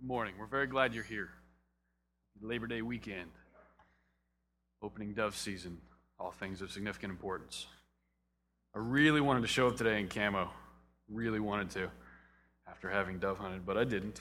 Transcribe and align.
morning. 0.00 0.34
We're 0.38 0.46
very 0.46 0.68
glad 0.68 0.94
you're 0.94 1.02
here. 1.02 1.28
Labor 2.40 2.68
Day 2.68 2.82
weekend, 2.82 3.30
opening 4.80 5.12
dove 5.12 5.34
season, 5.34 5.78
all 6.20 6.30
things 6.30 6.62
of 6.62 6.70
significant 6.70 7.10
importance. 7.10 7.66
I 8.76 8.78
really 8.78 9.20
wanted 9.20 9.40
to 9.40 9.48
show 9.48 9.66
up 9.66 9.76
today 9.76 9.98
in 9.98 10.08
camo. 10.08 10.50
Really 11.08 11.40
wanted 11.40 11.70
to 11.70 11.90
after 12.68 12.88
having 12.88 13.18
dove 13.18 13.38
hunted, 13.38 13.66
but 13.66 13.76
I 13.76 13.82
didn't. 13.82 14.20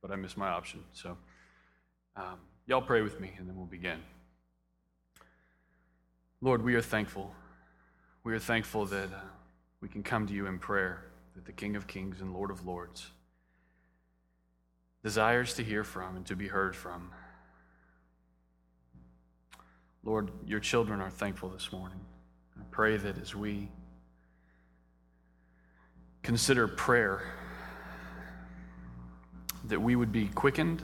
But 0.00 0.12
I 0.12 0.16
missed 0.16 0.38
my 0.38 0.48
option. 0.48 0.82
So, 0.94 1.18
um, 2.16 2.38
y'all 2.66 2.80
pray 2.80 3.02
with 3.02 3.20
me 3.20 3.32
and 3.38 3.46
then 3.46 3.56
we'll 3.56 3.66
begin. 3.66 3.98
Lord, 6.40 6.62
we 6.62 6.74
are 6.74 6.82
thankful. 6.82 7.34
We 8.24 8.32
are 8.32 8.38
thankful 8.38 8.86
that 8.86 9.12
uh, 9.12 9.20
we 9.82 9.90
can 9.90 10.02
come 10.02 10.26
to 10.26 10.32
you 10.32 10.46
in 10.46 10.58
prayer, 10.58 11.04
that 11.34 11.44
the 11.44 11.52
King 11.52 11.76
of 11.76 11.86
Kings 11.86 12.22
and 12.22 12.32
Lord 12.32 12.50
of 12.50 12.66
Lords 12.66 13.10
desires 15.02 15.54
to 15.54 15.64
hear 15.64 15.84
from 15.84 16.16
and 16.16 16.26
to 16.26 16.36
be 16.36 16.48
heard 16.48 16.76
from. 16.76 17.10
Lord, 20.04 20.30
your 20.46 20.60
children 20.60 21.00
are 21.00 21.10
thankful 21.10 21.48
this 21.48 21.72
morning. 21.72 22.00
I 22.58 22.62
pray 22.70 22.96
that 22.96 23.20
as 23.20 23.34
we 23.34 23.68
consider 26.22 26.68
prayer, 26.68 27.22
that 29.64 29.80
we 29.80 29.96
would 29.96 30.12
be 30.12 30.28
quickened, 30.28 30.82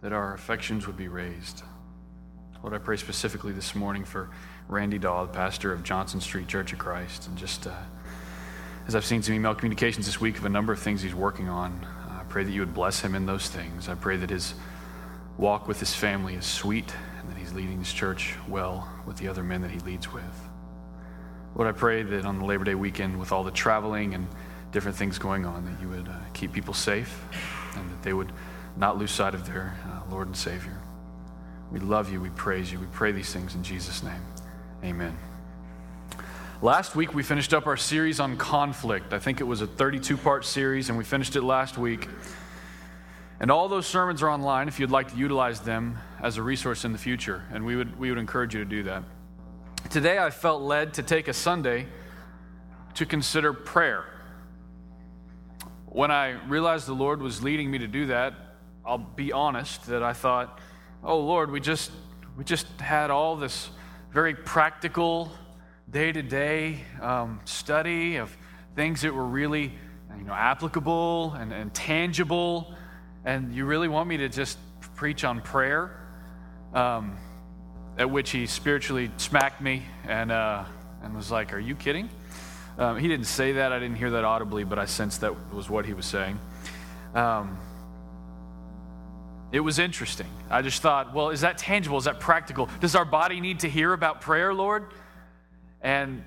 that 0.00 0.12
our 0.12 0.34
affections 0.34 0.86
would 0.86 0.96
be 0.96 1.08
raised. 1.08 1.62
Lord, 2.62 2.74
I 2.74 2.78
pray 2.78 2.96
specifically 2.96 3.52
this 3.52 3.74
morning 3.74 4.04
for 4.04 4.30
Randy 4.68 4.98
Daw, 4.98 5.26
the 5.26 5.32
pastor 5.32 5.72
of 5.72 5.82
Johnson 5.82 6.20
Street 6.20 6.48
Church 6.48 6.72
of 6.72 6.78
Christ, 6.78 7.26
and 7.28 7.36
just 7.36 7.66
uh, 7.66 7.72
as 8.86 8.94
I've 8.94 9.04
seen 9.04 9.22
some 9.22 9.34
email 9.34 9.54
communications 9.54 10.06
this 10.06 10.20
week 10.20 10.38
of 10.38 10.44
a 10.44 10.48
number 10.48 10.72
of 10.72 10.78
things 10.78 11.02
he's 11.02 11.14
working 11.14 11.48
on, 11.48 11.86
pray 12.28 12.44
that 12.44 12.50
you 12.50 12.60
would 12.60 12.74
bless 12.74 13.00
him 13.00 13.14
in 13.14 13.26
those 13.26 13.48
things. 13.48 13.88
I 13.88 13.94
pray 13.94 14.16
that 14.16 14.30
his 14.30 14.54
walk 15.36 15.68
with 15.68 15.80
his 15.80 15.94
family 15.94 16.34
is 16.34 16.44
sweet 16.44 16.92
and 17.20 17.30
that 17.30 17.38
he's 17.38 17.52
leading 17.52 17.78
his 17.78 17.92
church 17.92 18.34
well 18.48 18.88
with 19.06 19.16
the 19.16 19.28
other 19.28 19.42
men 19.42 19.62
that 19.62 19.70
he 19.70 19.78
leads 19.80 20.12
with. 20.12 20.48
Lord, 21.54 21.68
I 21.68 21.76
pray 21.76 22.02
that 22.02 22.24
on 22.24 22.38
the 22.38 22.44
Labor 22.44 22.64
Day 22.64 22.74
weekend, 22.74 23.18
with 23.18 23.32
all 23.32 23.42
the 23.42 23.50
traveling 23.50 24.14
and 24.14 24.28
different 24.72 24.96
things 24.96 25.18
going 25.18 25.44
on, 25.44 25.64
that 25.64 25.80
you 25.80 25.88
would 25.88 26.08
uh, 26.08 26.18
keep 26.34 26.52
people 26.52 26.74
safe 26.74 27.24
and 27.76 27.90
that 27.90 28.02
they 28.02 28.12
would 28.12 28.32
not 28.76 28.98
lose 28.98 29.10
sight 29.10 29.34
of 29.34 29.46
their 29.46 29.76
uh, 29.86 30.10
Lord 30.10 30.26
and 30.26 30.36
Savior. 30.36 30.78
We 31.72 31.80
love 31.80 32.12
you. 32.12 32.20
We 32.20 32.30
praise 32.30 32.70
you. 32.70 32.78
We 32.78 32.86
pray 32.86 33.12
these 33.12 33.32
things 33.32 33.54
in 33.54 33.62
Jesus' 33.62 34.02
name. 34.02 34.22
Amen. 34.84 35.16
Last 36.60 36.96
week, 36.96 37.14
we 37.14 37.22
finished 37.22 37.54
up 37.54 37.68
our 37.68 37.76
series 37.76 38.18
on 38.18 38.36
conflict. 38.36 39.12
I 39.12 39.20
think 39.20 39.40
it 39.40 39.44
was 39.44 39.60
a 39.60 39.66
32 39.68 40.16
part 40.16 40.44
series, 40.44 40.88
and 40.88 40.98
we 40.98 41.04
finished 41.04 41.36
it 41.36 41.42
last 41.42 41.78
week. 41.78 42.08
And 43.38 43.48
all 43.48 43.68
those 43.68 43.86
sermons 43.86 44.24
are 44.24 44.28
online 44.28 44.66
if 44.66 44.80
you'd 44.80 44.90
like 44.90 45.12
to 45.12 45.16
utilize 45.16 45.60
them 45.60 45.98
as 46.20 46.36
a 46.36 46.42
resource 46.42 46.84
in 46.84 46.90
the 46.90 46.98
future, 46.98 47.44
and 47.52 47.64
we 47.64 47.76
would, 47.76 47.96
we 47.96 48.10
would 48.10 48.18
encourage 48.18 48.54
you 48.54 48.64
to 48.64 48.68
do 48.68 48.82
that. 48.82 49.04
Today, 49.88 50.18
I 50.18 50.30
felt 50.30 50.60
led 50.60 50.94
to 50.94 51.04
take 51.04 51.28
a 51.28 51.32
Sunday 51.32 51.86
to 52.94 53.06
consider 53.06 53.52
prayer. 53.52 54.04
When 55.86 56.10
I 56.10 56.44
realized 56.48 56.88
the 56.88 56.92
Lord 56.92 57.22
was 57.22 57.40
leading 57.40 57.70
me 57.70 57.78
to 57.78 57.86
do 57.86 58.06
that, 58.06 58.34
I'll 58.84 58.98
be 58.98 59.30
honest 59.30 59.86
that 59.86 60.02
I 60.02 60.12
thought, 60.12 60.58
oh 61.04 61.20
Lord, 61.20 61.52
we 61.52 61.60
just, 61.60 61.92
we 62.36 62.42
just 62.42 62.66
had 62.80 63.12
all 63.12 63.36
this 63.36 63.70
very 64.12 64.34
practical, 64.34 65.30
day 65.90 66.12
to 66.12 66.22
day 66.22 66.84
study 67.44 68.16
of 68.16 68.36
things 68.76 69.00
that 69.00 69.14
were 69.14 69.24
really 69.24 69.72
you 70.16 70.24
know, 70.24 70.34
applicable 70.34 71.32
and, 71.32 71.52
and 71.52 71.72
tangible, 71.72 72.74
and 73.24 73.54
you 73.54 73.64
really 73.64 73.88
want 73.88 74.08
me 74.08 74.18
to 74.18 74.28
just 74.28 74.58
preach 74.96 75.24
on 75.24 75.40
prayer, 75.40 75.98
um, 76.74 77.16
at 77.96 78.10
which 78.10 78.30
he 78.30 78.46
spiritually 78.46 79.10
smacked 79.16 79.60
me 79.62 79.82
and, 80.04 80.30
uh, 80.30 80.64
and 81.02 81.14
was 81.14 81.30
like, 81.30 81.52
Are 81.54 81.58
you 81.58 81.74
kidding? 81.74 82.10
Um, 82.76 82.98
he 82.98 83.08
didn't 83.08 83.26
say 83.26 83.52
that. 83.52 83.72
I 83.72 83.78
didn't 83.78 83.96
hear 83.96 84.10
that 84.10 84.24
audibly, 84.24 84.64
but 84.64 84.78
I 84.78 84.84
sensed 84.84 85.22
that 85.22 85.52
was 85.52 85.70
what 85.70 85.86
he 85.86 85.94
was 85.94 86.06
saying. 86.06 86.38
Um, 87.14 87.58
it 89.50 89.60
was 89.60 89.78
interesting. 89.78 90.28
I 90.50 90.60
just 90.60 90.82
thought, 90.82 91.14
well, 91.14 91.30
is 91.30 91.40
that 91.40 91.56
tangible? 91.56 91.96
Is 91.96 92.04
that 92.04 92.20
practical? 92.20 92.68
Does 92.80 92.94
our 92.94 93.06
body 93.06 93.40
need 93.40 93.60
to 93.60 93.68
hear 93.68 93.94
about 93.94 94.20
prayer, 94.20 94.52
Lord? 94.52 94.84
And 95.80 96.24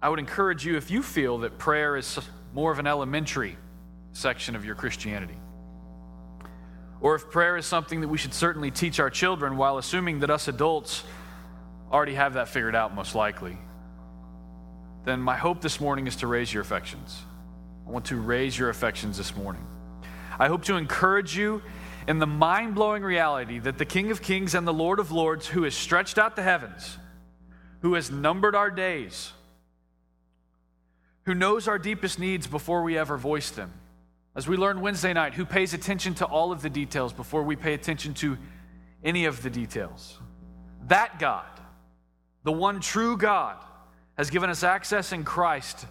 I 0.00 0.08
would 0.08 0.18
encourage 0.18 0.64
you, 0.64 0.76
if 0.76 0.90
you 0.90 1.02
feel 1.02 1.38
that 1.38 1.58
prayer 1.58 1.96
is 1.96 2.18
more 2.54 2.72
of 2.72 2.78
an 2.78 2.86
elementary 2.86 3.56
section 4.12 4.56
of 4.56 4.64
your 4.64 4.74
Christianity, 4.74 5.36
or 7.00 7.14
if 7.14 7.30
prayer 7.30 7.56
is 7.56 7.66
something 7.66 8.00
that 8.00 8.08
we 8.08 8.18
should 8.18 8.32
certainly 8.32 8.70
teach 8.70 8.98
our 9.00 9.10
children 9.10 9.56
while 9.56 9.78
assuming 9.78 10.20
that 10.20 10.30
us 10.30 10.48
adults 10.48 11.04
already 11.92 12.14
have 12.14 12.34
that 12.34 12.48
figured 12.48 12.74
out, 12.74 12.94
most 12.94 13.14
likely, 13.14 13.58
then 15.04 15.20
my 15.20 15.36
hope 15.36 15.60
this 15.60 15.80
morning 15.80 16.06
is 16.06 16.16
to 16.16 16.26
raise 16.26 16.52
your 16.52 16.62
affections. 16.62 17.20
I 17.86 17.90
want 17.90 18.06
to 18.06 18.16
raise 18.16 18.58
your 18.58 18.70
affections 18.70 19.16
this 19.16 19.36
morning. 19.36 19.64
I 20.38 20.48
hope 20.48 20.64
to 20.64 20.76
encourage 20.76 21.36
you 21.36 21.62
in 22.08 22.18
the 22.18 22.26
mind 22.26 22.74
blowing 22.74 23.02
reality 23.02 23.58
that 23.60 23.78
the 23.78 23.84
King 23.84 24.10
of 24.10 24.20
Kings 24.20 24.54
and 24.54 24.66
the 24.66 24.72
Lord 24.72 24.98
of 24.98 25.12
Lords, 25.12 25.46
who 25.46 25.62
has 25.62 25.74
stretched 25.74 26.18
out 26.18 26.34
the 26.34 26.42
heavens, 26.42 26.98
who 27.86 27.94
has 27.94 28.10
numbered 28.10 28.56
our 28.56 28.68
days, 28.68 29.30
who 31.22 31.36
knows 31.36 31.68
our 31.68 31.78
deepest 31.78 32.18
needs 32.18 32.44
before 32.48 32.82
we 32.82 32.98
ever 32.98 33.16
voice 33.16 33.50
them. 33.50 33.72
As 34.34 34.48
we 34.48 34.56
learned 34.56 34.82
Wednesday 34.82 35.12
night, 35.12 35.34
who 35.34 35.44
pays 35.44 35.72
attention 35.72 36.12
to 36.14 36.24
all 36.24 36.50
of 36.50 36.62
the 36.62 36.68
details 36.68 37.12
before 37.12 37.44
we 37.44 37.54
pay 37.54 37.74
attention 37.74 38.12
to 38.14 38.38
any 39.04 39.26
of 39.26 39.40
the 39.40 39.50
details. 39.50 40.18
That 40.88 41.20
God, 41.20 41.46
the 42.42 42.50
one 42.50 42.80
true 42.80 43.16
God, 43.16 43.56
has 44.18 44.30
given 44.30 44.50
us 44.50 44.64
access 44.64 45.12
in 45.12 45.22
Christ 45.22 45.86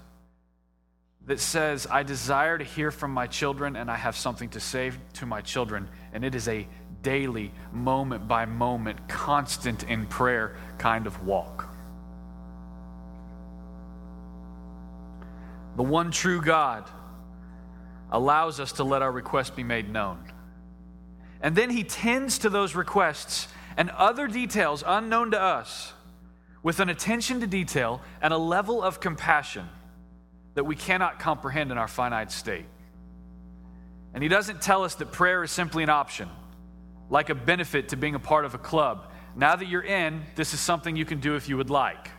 that 1.28 1.40
says, 1.40 1.88
I 1.90 2.04
desire 2.04 2.58
to 2.58 2.66
hear 2.66 2.92
from 2.92 3.12
my 3.12 3.28
children 3.28 3.78
and 3.78 3.90
I 3.90 3.96
have 3.96 4.18
something 4.18 4.50
to 4.50 4.60
say 4.60 4.92
to 5.14 5.26
my 5.26 5.40
children. 5.40 5.88
And 6.12 6.26
it 6.26 6.36
is 6.36 6.50
a 6.50 6.68
daily, 7.04 7.54
moment 7.72 8.28
by 8.28 8.46
moment, 8.46 9.08
constant 9.08 9.84
in 9.84 10.08
prayer 10.08 10.58
kind 10.78 11.08
of 11.08 11.26
walk. 11.26 11.65
The 15.75 15.84
one 15.84 16.12
true 16.12 16.41
God, 16.41 16.90
allows 18.12 18.59
us 18.59 18.74
to 18.74 18.84
let 18.84 19.02
our 19.02 19.12
requests 19.12 19.50
be 19.50 19.63
made 19.63 19.90
known. 19.90 20.19
And 21.41 21.56
then 21.56 21.69
he 21.69 21.84
tends 21.84 22.40
to 22.40 22.50
those 22.50 22.75
requests 22.75 23.47
and 23.78 23.90
other 23.91 24.28
details 24.28 24.84
unknown 24.85 25.31
to 25.31 25.41
us 25.41 25.94
with 26.64 26.80
an 26.80 26.90
attention 26.90 27.41
to 27.41 27.47
detail 27.47 28.02
and 28.22 28.34
a 28.34 28.38
level 28.38 28.81
of 28.81 29.00
compassion 29.00 29.68
that 30.56 30.64
we 30.64 30.75
cannot 30.75 31.19
comprehend 31.19 31.72
in 31.72 31.78
our 31.78 31.88
finite 31.88 32.31
state. 32.31 32.66
And 34.14 34.24
he 34.24 34.30
doesn't 34.30 34.62
tell 34.62 34.84
us 34.84 34.96
that 34.96 35.12
prayer 35.12 35.44
is 35.44 35.52
simply 35.52 35.84
an 35.84 35.90
option, 35.90 36.30
like 37.09 37.30
a 37.30 37.35
benefit 37.35 37.90
to 37.90 37.97
being 37.97 38.16
a 38.16 38.19
part 38.19 38.46
of 38.46 38.56
a 38.56 38.58
club. 38.58 39.12
Now 39.35 39.58
that 39.58 39.68
you're 39.68 39.84
in, 39.84 40.24
this 40.35 40.53
is 40.53 40.62
something 40.62 40.96
you 40.96 41.06
can 41.06 41.19
do 41.19 41.35
if 41.35 41.50
you 41.50 41.58
would 41.58 41.69
like. 41.69 42.09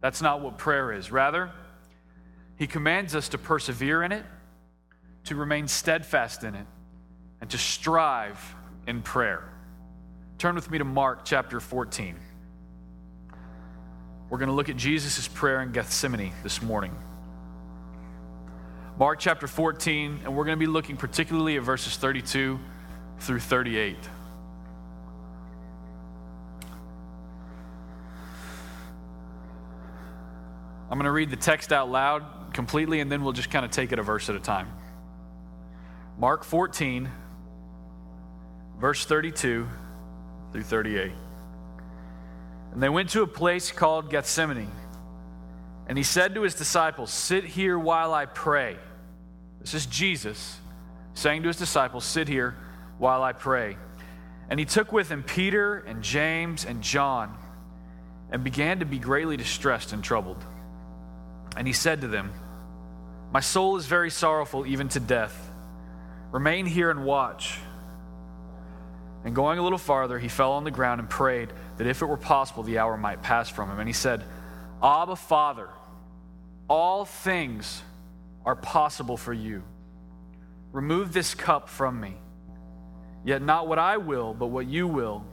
That's 0.00 0.22
not 0.22 0.40
what 0.40 0.56
prayer 0.56 0.92
is. 0.92 1.12
Rather, 1.12 1.50
he 2.56 2.66
commands 2.66 3.14
us 3.14 3.28
to 3.30 3.38
persevere 3.38 4.02
in 4.02 4.12
it, 4.12 4.24
to 5.24 5.36
remain 5.36 5.68
steadfast 5.68 6.42
in 6.42 6.54
it, 6.54 6.66
and 7.40 7.50
to 7.50 7.58
strive 7.58 8.54
in 8.86 9.02
prayer. 9.02 9.44
Turn 10.38 10.54
with 10.54 10.70
me 10.70 10.78
to 10.78 10.84
Mark 10.84 11.24
chapter 11.24 11.60
14. 11.60 12.16
We're 14.28 14.38
going 14.38 14.48
to 14.48 14.54
look 14.54 14.68
at 14.68 14.76
Jesus' 14.76 15.28
prayer 15.28 15.62
in 15.62 15.72
Gethsemane 15.72 16.32
this 16.42 16.62
morning. 16.62 16.96
Mark 18.98 19.18
chapter 19.18 19.46
14, 19.46 20.20
and 20.24 20.34
we're 20.34 20.44
going 20.44 20.58
to 20.58 20.60
be 20.60 20.66
looking 20.66 20.96
particularly 20.96 21.56
at 21.56 21.62
verses 21.62 21.96
32 21.96 22.58
through 23.20 23.40
38. 23.40 23.96
I'm 30.88 30.98
going 30.98 31.04
to 31.04 31.10
read 31.10 31.30
the 31.30 31.36
text 31.36 31.72
out 31.72 31.90
loud 31.90 32.45
completely, 32.56 32.98
and 33.00 33.12
then 33.12 33.22
we'll 33.22 33.34
just 33.34 33.50
kind 33.50 33.64
of 33.64 33.70
take 33.70 33.92
it 33.92 34.00
a 34.00 34.02
verse 34.02 34.28
at 34.28 34.34
a 34.34 34.40
time. 34.40 34.68
Mark 36.18 36.42
14, 36.42 37.08
verse 38.80 39.04
32 39.04 39.68
through 40.52 40.62
38. 40.62 41.12
And 42.72 42.82
they 42.82 42.88
went 42.88 43.10
to 43.10 43.22
a 43.22 43.26
place 43.26 43.70
called 43.70 44.10
Gethsemane. 44.10 44.72
And 45.86 45.96
he 45.96 46.02
said 46.02 46.34
to 46.34 46.42
his 46.42 46.54
disciples, 46.54 47.12
Sit 47.12 47.44
here 47.44 47.78
while 47.78 48.12
I 48.12 48.24
pray. 48.26 48.76
This 49.60 49.74
is 49.74 49.86
Jesus 49.86 50.58
saying 51.14 51.42
to 51.42 51.48
his 51.48 51.58
disciples, 51.58 52.04
Sit 52.04 52.26
here 52.26 52.56
while 52.98 53.22
I 53.22 53.32
pray. 53.32 53.76
And 54.48 54.58
he 54.58 54.66
took 54.66 54.92
with 54.92 55.10
him 55.10 55.22
Peter 55.22 55.78
and 55.78 56.02
James 56.02 56.64
and 56.64 56.82
John 56.82 57.36
and 58.30 58.42
began 58.42 58.78
to 58.78 58.86
be 58.86 58.98
greatly 58.98 59.36
distressed 59.36 59.92
and 59.92 60.02
troubled. 60.02 60.42
And 61.56 61.66
he 61.66 61.72
said 61.72 62.00
to 62.00 62.08
them, 62.08 62.32
my 63.32 63.40
soul 63.40 63.76
is 63.76 63.86
very 63.86 64.10
sorrowful, 64.10 64.66
even 64.66 64.88
to 64.90 65.00
death. 65.00 65.50
Remain 66.32 66.66
here 66.66 66.90
and 66.90 67.04
watch. 67.04 67.58
And 69.24 69.34
going 69.34 69.58
a 69.58 69.62
little 69.62 69.78
farther, 69.78 70.18
he 70.18 70.28
fell 70.28 70.52
on 70.52 70.64
the 70.64 70.70
ground 70.70 71.00
and 71.00 71.10
prayed 71.10 71.52
that 71.78 71.86
if 71.86 72.02
it 72.02 72.06
were 72.06 72.16
possible, 72.16 72.62
the 72.62 72.78
hour 72.78 72.96
might 72.96 73.22
pass 73.22 73.48
from 73.48 73.70
him. 73.70 73.78
And 73.78 73.88
he 73.88 73.92
said, 73.92 74.22
Abba, 74.82 75.16
Father, 75.16 75.68
all 76.68 77.04
things 77.04 77.82
are 78.44 78.54
possible 78.54 79.16
for 79.16 79.32
you. 79.32 79.62
Remove 80.72 81.12
this 81.12 81.34
cup 81.34 81.68
from 81.68 82.00
me. 82.00 82.14
Yet 83.24 83.42
not 83.42 83.66
what 83.66 83.78
I 83.78 83.96
will, 83.96 84.34
but 84.34 84.46
what 84.46 84.66
you 84.66 84.86
will. 84.86 85.24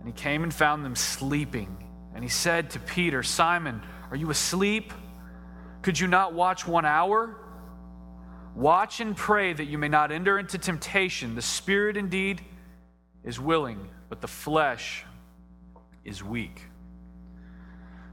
And 0.00 0.08
he 0.08 0.12
came 0.12 0.42
and 0.42 0.52
found 0.52 0.84
them 0.84 0.96
sleeping. 0.96 1.76
And 2.14 2.24
he 2.24 2.30
said 2.30 2.70
to 2.70 2.80
Peter, 2.80 3.22
Simon, 3.22 3.82
are 4.10 4.16
you 4.16 4.30
asleep? 4.30 4.92
Could 5.82 5.98
you 5.98 6.06
not 6.06 6.34
watch 6.34 6.66
one 6.66 6.84
hour? 6.84 7.36
Watch 8.54 9.00
and 9.00 9.16
pray 9.16 9.52
that 9.52 9.64
you 9.64 9.78
may 9.78 9.88
not 9.88 10.12
enter 10.12 10.38
into 10.38 10.58
temptation. 10.58 11.34
The 11.34 11.42
spirit 11.42 11.96
indeed 11.96 12.42
is 13.24 13.38
willing, 13.40 13.88
but 14.08 14.20
the 14.20 14.28
flesh 14.28 15.04
is 16.04 16.22
weak. 16.22 16.62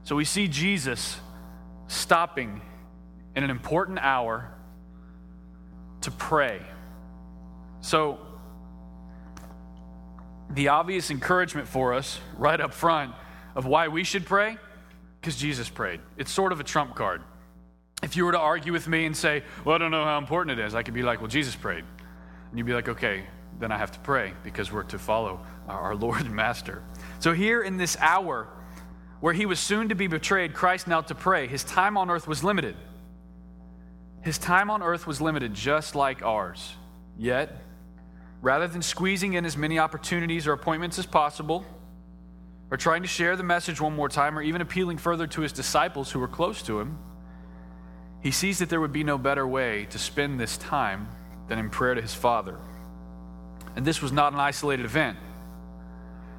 So 0.04 0.16
we 0.16 0.24
see 0.24 0.48
Jesus 0.48 1.18
stopping 1.88 2.62
in 3.34 3.44
an 3.44 3.50
important 3.50 3.98
hour 4.00 4.50
to 6.02 6.10
pray. 6.10 6.60
So, 7.80 8.18
the 10.50 10.68
obvious 10.68 11.10
encouragement 11.10 11.68
for 11.68 11.92
us 11.92 12.20
right 12.36 12.60
up 12.60 12.72
front 12.72 13.14
of 13.54 13.66
why 13.66 13.88
we 13.88 14.04
should 14.04 14.24
pray, 14.24 14.56
because 15.20 15.36
Jesus 15.36 15.68
prayed. 15.68 16.00
It's 16.16 16.30
sort 16.30 16.52
of 16.52 16.60
a 16.60 16.64
trump 16.64 16.94
card. 16.94 17.22
If 18.02 18.16
you 18.16 18.24
were 18.24 18.32
to 18.32 18.38
argue 18.38 18.72
with 18.72 18.86
me 18.86 19.06
and 19.06 19.16
say, 19.16 19.42
Well, 19.64 19.74
I 19.74 19.78
don't 19.78 19.90
know 19.90 20.04
how 20.04 20.18
important 20.18 20.58
it 20.58 20.64
is, 20.64 20.74
I 20.74 20.82
could 20.82 20.94
be 20.94 21.02
like, 21.02 21.20
Well, 21.20 21.28
Jesus 21.28 21.54
prayed. 21.54 21.84
And 22.50 22.58
you'd 22.58 22.66
be 22.66 22.74
like, 22.74 22.88
Okay, 22.88 23.24
then 23.58 23.72
I 23.72 23.78
have 23.78 23.90
to 23.92 23.98
pray 24.00 24.32
because 24.44 24.72
we're 24.72 24.84
to 24.84 24.98
follow 24.98 25.40
our 25.68 25.94
Lord 25.96 26.20
and 26.20 26.34
Master. 26.34 26.82
So, 27.18 27.32
here 27.32 27.62
in 27.62 27.76
this 27.76 27.96
hour 28.00 28.48
where 29.20 29.34
he 29.34 29.46
was 29.46 29.58
soon 29.58 29.88
to 29.88 29.94
be 29.94 30.06
betrayed, 30.06 30.54
Christ 30.54 30.86
knelt 30.86 31.08
to 31.08 31.14
pray. 31.14 31.48
His 31.48 31.64
time 31.64 31.96
on 31.96 32.08
earth 32.08 32.28
was 32.28 32.44
limited. 32.44 32.76
His 34.22 34.38
time 34.38 34.70
on 34.70 34.82
earth 34.82 35.06
was 35.06 35.20
limited 35.20 35.54
just 35.54 35.94
like 35.94 36.22
ours. 36.22 36.76
Yet, 37.16 37.60
rather 38.42 38.68
than 38.68 38.82
squeezing 38.82 39.34
in 39.34 39.44
as 39.44 39.56
many 39.56 39.78
opportunities 39.78 40.46
or 40.46 40.52
appointments 40.52 40.98
as 40.98 41.06
possible, 41.06 41.64
or 42.70 42.76
trying 42.76 43.02
to 43.02 43.08
share 43.08 43.34
the 43.34 43.42
message 43.42 43.80
one 43.80 43.96
more 43.96 44.08
time, 44.08 44.38
or 44.38 44.42
even 44.42 44.60
appealing 44.60 44.98
further 44.98 45.26
to 45.26 45.40
his 45.40 45.52
disciples 45.52 46.10
who 46.10 46.20
were 46.20 46.28
close 46.28 46.62
to 46.62 46.78
him, 46.78 46.98
he 48.22 48.30
sees 48.30 48.58
that 48.58 48.68
there 48.68 48.80
would 48.80 48.92
be 48.92 49.04
no 49.04 49.18
better 49.18 49.46
way 49.46 49.86
to 49.90 49.98
spend 49.98 50.40
this 50.40 50.56
time 50.56 51.08
than 51.48 51.58
in 51.58 51.70
prayer 51.70 51.94
to 51.94 52.02
his 52.02 52.14
Father. 52.14 52.58
And 53.76 53.86
this 53.86 54.02
was 54.02 54.12
not 54.12 54.32
an 54.32 54.40
isolated 54.40 54.84
event. 54.84 55.18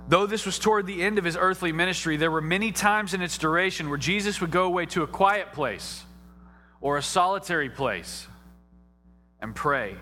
Though 0.08 0.26
this 0.26 0.46
was 0.46 0.58
toward 0.60 0.88
the 0.88 1.02
end 1.04 1.18
of 1.18 1.24
his 1.24 1.38
earthly 1.38 1.72
ministry, 1.72 2.18
there 2.18 2.31
were 2.31 2.42
many 2.42 2.72
times 2.72 3.14
in 3.14 3.22
its 3.22 3.38
duration 3.38 3.90
where 3.90 3.98
Jesus 3.98 4.42
would 4.42 4.52
go 4.52 4.66
away 4.66 4.88
to 4.88 5.04
a 5.04 5.08
quiet 5.08 5.54
place 5.54 6.04
or 6.81 6.98
a 6.98 7.04
solitary 7.04 7.70
place 7.70 8.28
and 9.40 9.56
pray. 9.56 9.96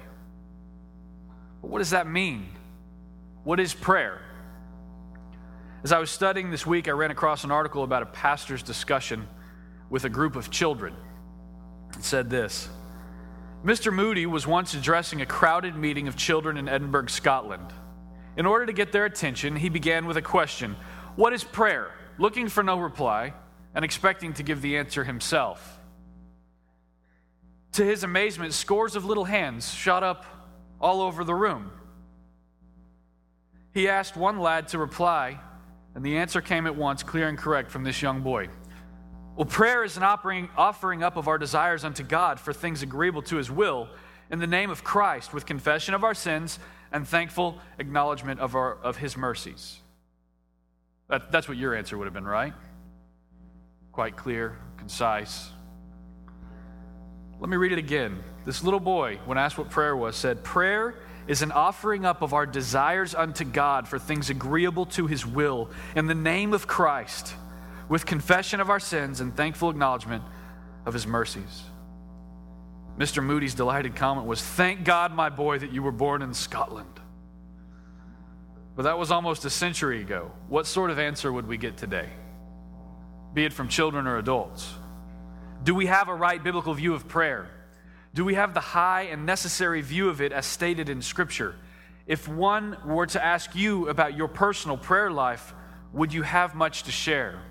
But 1.62 1.70
what 1.70 1.80
does 1.80 1.90
that 1.90 2.08
mean? 2.08 2.48
What 3.44 3.60
is 3.60 3.74
prayer? 3.74 4.22
As 5.84 5.92
I 5.92 6.00
was 6.00 6.10
studying 6.10 6.52
this 6.52 6.66
week, 6.66 6.88
I 6.88 6.92
ran 6.92 7.12
across 7.12 7.44
an 7.44 7.52
article 7.52 7.84
about 7.84 8.02
a 8.02 8.08
pastor's 8.08 8.64
discussion 8.64 9.28
with 9.90 10.06
a 10.06 10.10
group 10.10 10.36
of 10.36 10.50
children. 10.50 10.94
It 11.96 12.04
said 12.04 12.30
this 12.30 12.70
Mr. 13.64 13.94
Moody 13.94 14.26
was 14.26 14.46
once 14.48 14.74
addressing 14.74 15.22
a 15.22 15.26
crowded 15.26 15.76
meeting 15.76 16.08
of 16.08 16.16
children 16.16 16.58
in 16.58 16.68
Edinburgh, 16.68 17.08
Scotland. 17.08 17.74
In 18.36 18.46
order 18.46 18.66
to 18.66 18.74
get 18.74 18.92
their 18.92 19.06
attention, 19.06 19.56
he 19.56 19.70
began 19.70 20.06
with 20.06 20.18
a 20.18 20.22
question 20.22 20.76
What 21.16 21.34
is 21.34 21.44
prayer? 21.44 21.92
looking 22.18 22.50
for 22.50 22.64
no 22.64 22.80
reply 22.80 23.34
and 23.76 23.86
expecting 23.86 24.34
to 24.34 24.44
give 24.44 24.62
the 24.62 24.78
answer 24.78 25.04
himself. 25.04 25.80
To 27.74 27.86
his 27.86 28.04
amazement, 28.04 28.54
scores 28.54 28.96
of 28.96 29.06
little 29.06 29.26
hands 29.26 29.72
shot 29.72 30.04
up 30.04 30.26
all 30.82 31.02
over 31.02 31.24
the 31.24 31.36
room. 31.36 31.72
He 33.74 33.88
asked 33.88 34.18
one 34.18 34.40
lad 34.40 34.70
to 34.70 34.80
reply, 34.80 35.40
and 35.94 36.04
the 36.04 36.18
answer 36.18 36.42
came 36.42 36.66
at 36.66 36.76
once, 36.76 37.04
clear 37.04 37.28
and 37.28 37.38
correct, 37.38 37.70
from 37.70 37.84
this 37.84 38.02
young 38.02 38.22
boy. 38.22 38.50
Well, 39.38 39.46
prayer 39.46 39.84
is 39.84 39.98
an 39.98 40.04
offering, 40.04 40.50
offering 40.58 41.04
up 41.04 41.16
of 41.16 41.28
our 41.28 41.38
desires 41.38 41.84
unto 41.84 42.02
God 42.02 42.40
for 42.40 42.54
things 42.54 42.82
agreeable 42.82 43.22
to 43.24 43.38
his 43.38 43.52
will 43.52 43.88
in 44.32 44.40
the 44.40 44.48
name 44.48 44.72
of 44.72 44.84
Christ, 44.84 45.32
with 45.32 45.46
confession 45.46 45.94
of 45.94 46.04
our 46.04 46.16
sins 46.16 46.58
and 46.92 47.08
thankful 47.08 47.60
acknowledgement 47.78 48.40
of, 48.40 48.56
our, 48.56 48.78
of 48.82 48.98
his 48.98 49.16
mercies. 49.16 49.78
That, 51.08 51.32
that's 51.32 51.48
what 51.48 51.56
your 51.56 51.76
answer 51.76 52.00
would 52.00 52.06
have 52.06 52.16
been, 52.16 52.26
right? 52.26 52.52
Quite 53.92 54.18
clear, 54.18 54.58
concise. 54.78 55.52
Let 57.40 57.48
me 57.52 57.58
read 57.58 57.72
it 57.74 57.78
again. 57.78 58.24
This 58.44 58.64
little 58.64 58.80
boy, 58.80 59.20
when 59.26 59.38
asked 59.38 59.60
what 59.60 59.70
prayer 59.70 59.96
was, 59.96 60.16
said, 60.16 60.44
Prayer 60.44 60.96
is 61.28 61.44
an 61.44 61.52
offering 61.52 62.06
up 62.06 62.24
of 62.24 62.34
our 62.34 62.48
desires 62.48 63.14
unto 63.14 63.46
God 63.46 63.88
for 63.88 64.00
things 64.00 64.32
agreeable 64.32 64.88
to 64.88 65.06
his 65.06 65.28
will 65.28 65.70
in 65.96 66.08
the 66.08 66.16
name 66.16 66.54
of 66.56 66.66
Christ, 66.66 67.36
with 67.90 68.06
confession 68.06 68.60
of 68.60 68.70
our 68.70 68.80
sins 68.80 69.22
and 69.22 69.36
thankful 69.36 69.70
acknowledgement 69.70 70.24
of 70.86 70.94
his 70.94 71.08
mercies. 71.08 71.64
Mr. 72.98 73.24
Moody's 73.24 73.54
delighted 73.54 73.96
comment 73.96 74.28
was, 74.28 74.42
Thank 74.42 74.84
God, 74.84 75.14
my 75.14 75.30
boy, 75.30 75.60
that 75.60 75.72
you 75.72 75.84
were 75.84 75.92
born 75.92 76.22
in 76.22 76.34
Scotland. 76.34 77.00
But 78.76 78.84
that 78.84 78.98
was 78.98 79.12
almost 79.12 79.46
a 79.46 79.50
century 79.50 80.02
ago. 80.02 80.32
What 80.50 80.68
sort 80.68 80.90
of 80.90 81.00
answer 81.00 81.32
would 81.32 81.48
we 81.48 81.58
get 81.58 81.78
today? 81.78 82.10
Be 83.34 83.46
it 83.46 83.54
from 83.54 83.68
children 83.68 84.08
or 84.08 84.18
adults. 84.18 84.74
Do 85.64 85.76
we 85.76 85.88
have 85.88 86.10
a 86.10 86.14
right 86.14 86.44
biblical 86.44 86.74
view 86.74 86.94
of 86.94 87.08
prayer? 87.08 87.50
Do 88.14 88.26
we 88.26 88.36
have 88.36 88.54
the 88.54 88.60
high 88.60 89.04
and 89.04 89.26
necessary 89.26 89.82
view 89.82 90.10
of 90.10 90.22
it 90.22 90.32
as 90.32 90.46
stated 90.46 90.90
in 90.90 91.02
Scripture? 91.02 91.56
If 92.08 92.28
one 92.28 92.78
were 92.86 93.06
to 93.08 93.24
ask 93.24 93.54
you 93.56 93.90
about 93.90 94.16
your 94.16 94.28
personal 94.28 94.78
prayer 94.78 95.12
life, 95.12 95.54
would 95.94 96.14
you 96.14 96.22
have 96.22 96.56
much 96.56 96.84
to 96.84 96.92
share? 96.92 97.42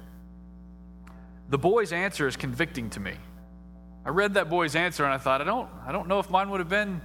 The 1.48 1.58
boy's 1.58 1.93
answer 1.93 2.26
is 2.26 2.37
convicting 2.37 2.90
to 2.90 3.00
me. 3.00 3.14
I 4.04 4.10
read 4.10 4.34
that 4.34 4.48
boy's 4.48 4.76
answer 4.76 5.04
and 5.04 5.12
I 5.12 5.19
thought, 5.19 5.40
I 5.40 5.44
don't, 5.44 5.69
I 5.87 5.93
don't 5.93 6.08
know 6.08 6.19
if 6.19 6.31
mine 6.31 6.50
would 6.50 6.60
have 6.60 6.69
been 6.69 7.00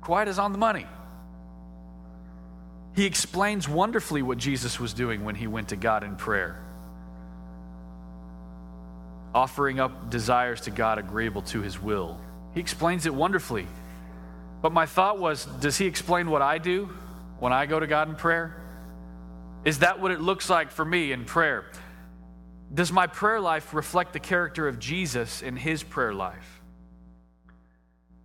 quite 0.00 0.28
as 0.28 0.38
on 0.38 0.52
the 0.52 0.58
money. 0.58 0.86
He 2.94 3.06
explains 3.06 3.68
wonderfully 3.68 4.22
what 4.22 4.38
Jesus 4.38 4.80
was 4.80 4.92
doing 4.92 5.24
when 5.24 5.34
he 5.34 5.46
went 5.46 5.68
to 5.68 5.76
God 5.76 6.02
in 6.02 6.16
prayer 6.16 6.60
offering 9.34 9.78
up 9.78 10.10
desires 10.10 10.62
to 10.62 10.70
God 10.70 10.98
agreeable 10.98 11.42
to 11.42 11.62
his 11.62 11.80
will. 11.80 12.18
He 12.54 12.60
explains 12.60 13.06
it 13.06 13.14
wonderfully. 13.14 13.66
But 14.62 14.72
my 14.72 14.86
thought 14.86 15.18
was 15.18 15.44
does 15.44 15.78
he 15.78 15.86
explain 15.86 16.30
what 16.30 16.42
I 16.42 16.58
do 16.58 16.90
when 17.38 17.52
I 17.52 17.66
go 17.66 17.80
to 17.80 17.86
God 17.86 18.08
in 18.08 18.14
prayer? 18.14 18.56
Is 19.64 19.80
that 19.80 20.00
what 20.00 20.10
it 20.10 20.20
looks 20.20 20.50
like 20.50 20.70
for 20.70 20.84
me 20.84 21.12
in 21.12 21.24
prayer? 21.24 21.64
Does 22.72 22.92
my 22.92 23.06
prayer 23.06 23.40
life 23.40 23.74
reflect 23.74 24.12
the 24.12 24.20
character 24.20 24.68
of 24.68 24.78
Jesus 24.78 25.42
in 25.42 25.56
his 25.56 25.82
prayer 25.82 26.14
life? 26.14 26.60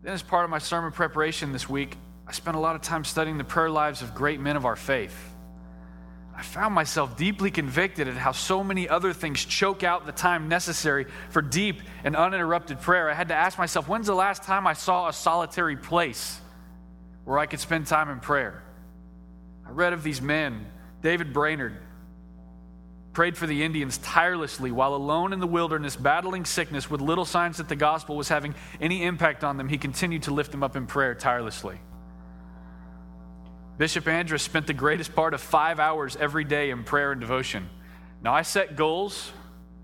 Then, 0.03 0.13
as 0.13 0.21
part 0.21 0.43
of 0.43 0.51
my 0.51 0.59
sermon 0.59 0.91
preparation 0.91 1.51
this 1.51 1.67
week, 1.67 1.97
I 2.27 2.31
spent 2.31 2.55
a 2.55 2.59
lot 2.59 2.75
of 2.75 2.81
time 2.81 3.03
studying 3.03 3.39
the 3.39 3.43
prayer 3.43 3.71
lives 3.71 4.03
of 4.03 4.13
great 4.13 4.39
men 4.39 4.55
of 4.55 4.65
our 4.65 4.75
faith. 4.75 5.35
I 6.35 6.43
found 6.43 6.75
myself 6.75 7.17
deeply 7.17 7.49
convicted 7.49 8.07
at 8.07 8.15
how 8.15 8.33
so 8.33 8.63
many 8.63 8.89
other 8.89 9.13
things 9.13 9.43
choke 9.43 9.83
out 9.83 10.05
the 10.05 10.11
time 10.11 10.47
necessary 10.47 11.05
for 11.29 11.41
deep 11.41 11.81
and 12.03 12.15
uninterrupted 12.15 12.81
prayer. 12.81 13.09
I 13.09 13.13
had 13.13 13.29
to 13.29 13.33
ask 13.33 13.57
myself, 13.57 13.87
when's 13.87 14.07
the 14.07 14.15
last 14.15 14.43
time 14.43 14.67
I 14.67 14.73
saw 14.73 15.07
a 15.07 15.13
solitary 15.13 15.77
place 15.77 16.39
where 17.23 17.39
I 17.39 17.45
could 17.45 17.61
spend 17.61 17.87
time 17.87 18.09
in 18.09 18.19
prayer? 18.19 18.61
I 19.65 19.71
read 19.71 19.93
of 19.93 20.03
these 20.03 20.21
men. 20.21 20.65
David 21.01 21.33
Brainerd 21.33 21.77
prayed 23.15 23.37
for 23.37 23.47
the 23.47 23.63
Indians 23.63 23.97
tirelessly 23.99 24.71
while 24.71 24.93
alone 24.93 25.33
in 25.33 25.39
the 25.39 25.47
wilderness, 25.47 25.95
battling 25.95 26.45
sickness 26.45 26.89
with 26.91 27.01
little 27.01 27.25
signs 27.25 27.57
that 27.57 27.69
the 27.69 27.75
gospel 27.75 28.15
was 28.15 28.27
having 28.27 28.53
any 28.79 29.03
impact 29.03 29.43
on 29.43 29.57
them. 29.57 29.69
He 29.69 29.77
continued 29.77 30.23
to 30.23 30.33
lift 30.33 30.51
them 30.51 30.61
up 30.61 30.75
in 30.75 30.85
prayer 30.85 31.15
tirelessly. 31.15 31.79
Bishop 33.77 34.07
Andrewes 34.07 34.41
spent 34.41 34.67
the 34.67 34.73
greatest 34.73 35.15
part 35.15 35.33
of 35.33 35.41
five 35.41 35.79
hours 35.79 36.15
every 36.17 36.43
day 36.43 36.69
in 36.69 36.83
prayer 36.83 37.11
and 37.13 37.19
devotion. 37.19 37.69
Now, 38.21 38.33
I 38.33 38.41
set 38.41 38.75
goals, 38.75 39.31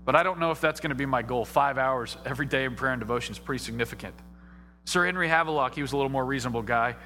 but 0.04 0.14
I 0.14 0.22
don't 0.22 0.38
know 0.38 0.50
if 0.50 0.60
that's 0.60 0.80
going 0.80 0.90
to 0.90 0.96
be 0.96 1.06
my 1.06 1.22
goal. 1.22 1.44
Five 1.44 1.78
hours 1.78 2.16
every 2.24 2.46
day 2.46 2.64
in 2.64 2.74
prayer 2.74 2.92
and 2.92 3.00
devotion 3.00 3.32
is 3.32 3.38
pretty 3.38 3.64
significant. 3.64 4.14
Sir 4.84 5.06
Henry 5.06 5.28
Havelock, 5.28 5.74
he 5.74 5.82
was 5.82 5.92
a 5.92 5.96
little 5.96 6.10
more 6.10 6.24
reasonable 6.24 6.62
guy, 6.62 6.96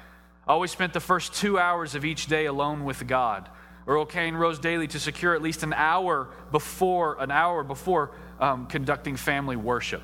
always 0.47 0.71
spent 0.71 0.93
the 0.93 0.99
first 0.99 1.33
two 1.33 1.59
hours 1.59 1.95
of 1.95 2.05
each 2.05 2.27
day 2.27 2.45
alone 2.45 2.85
with 2.85 3.05
God. 3.07 3.49
Earl 3.87 4.05
Cairns 4.05 4.35
rose 4.35 4.59
daily 4.59 4.87
to 4.89 4.99
secure 4.99 5.33
at 5.33 5.41
least 5.41 5.63
an 5.63 5.73
hour 5.73 6.27
before, 6.51 7.15
an 7.21 7.31
hour 7.31 7.63
before 7.63 8.11
um, 8.39 8.67
conducting 8.67 9.15
family 9.15 9.55
worship. 9.55 10.03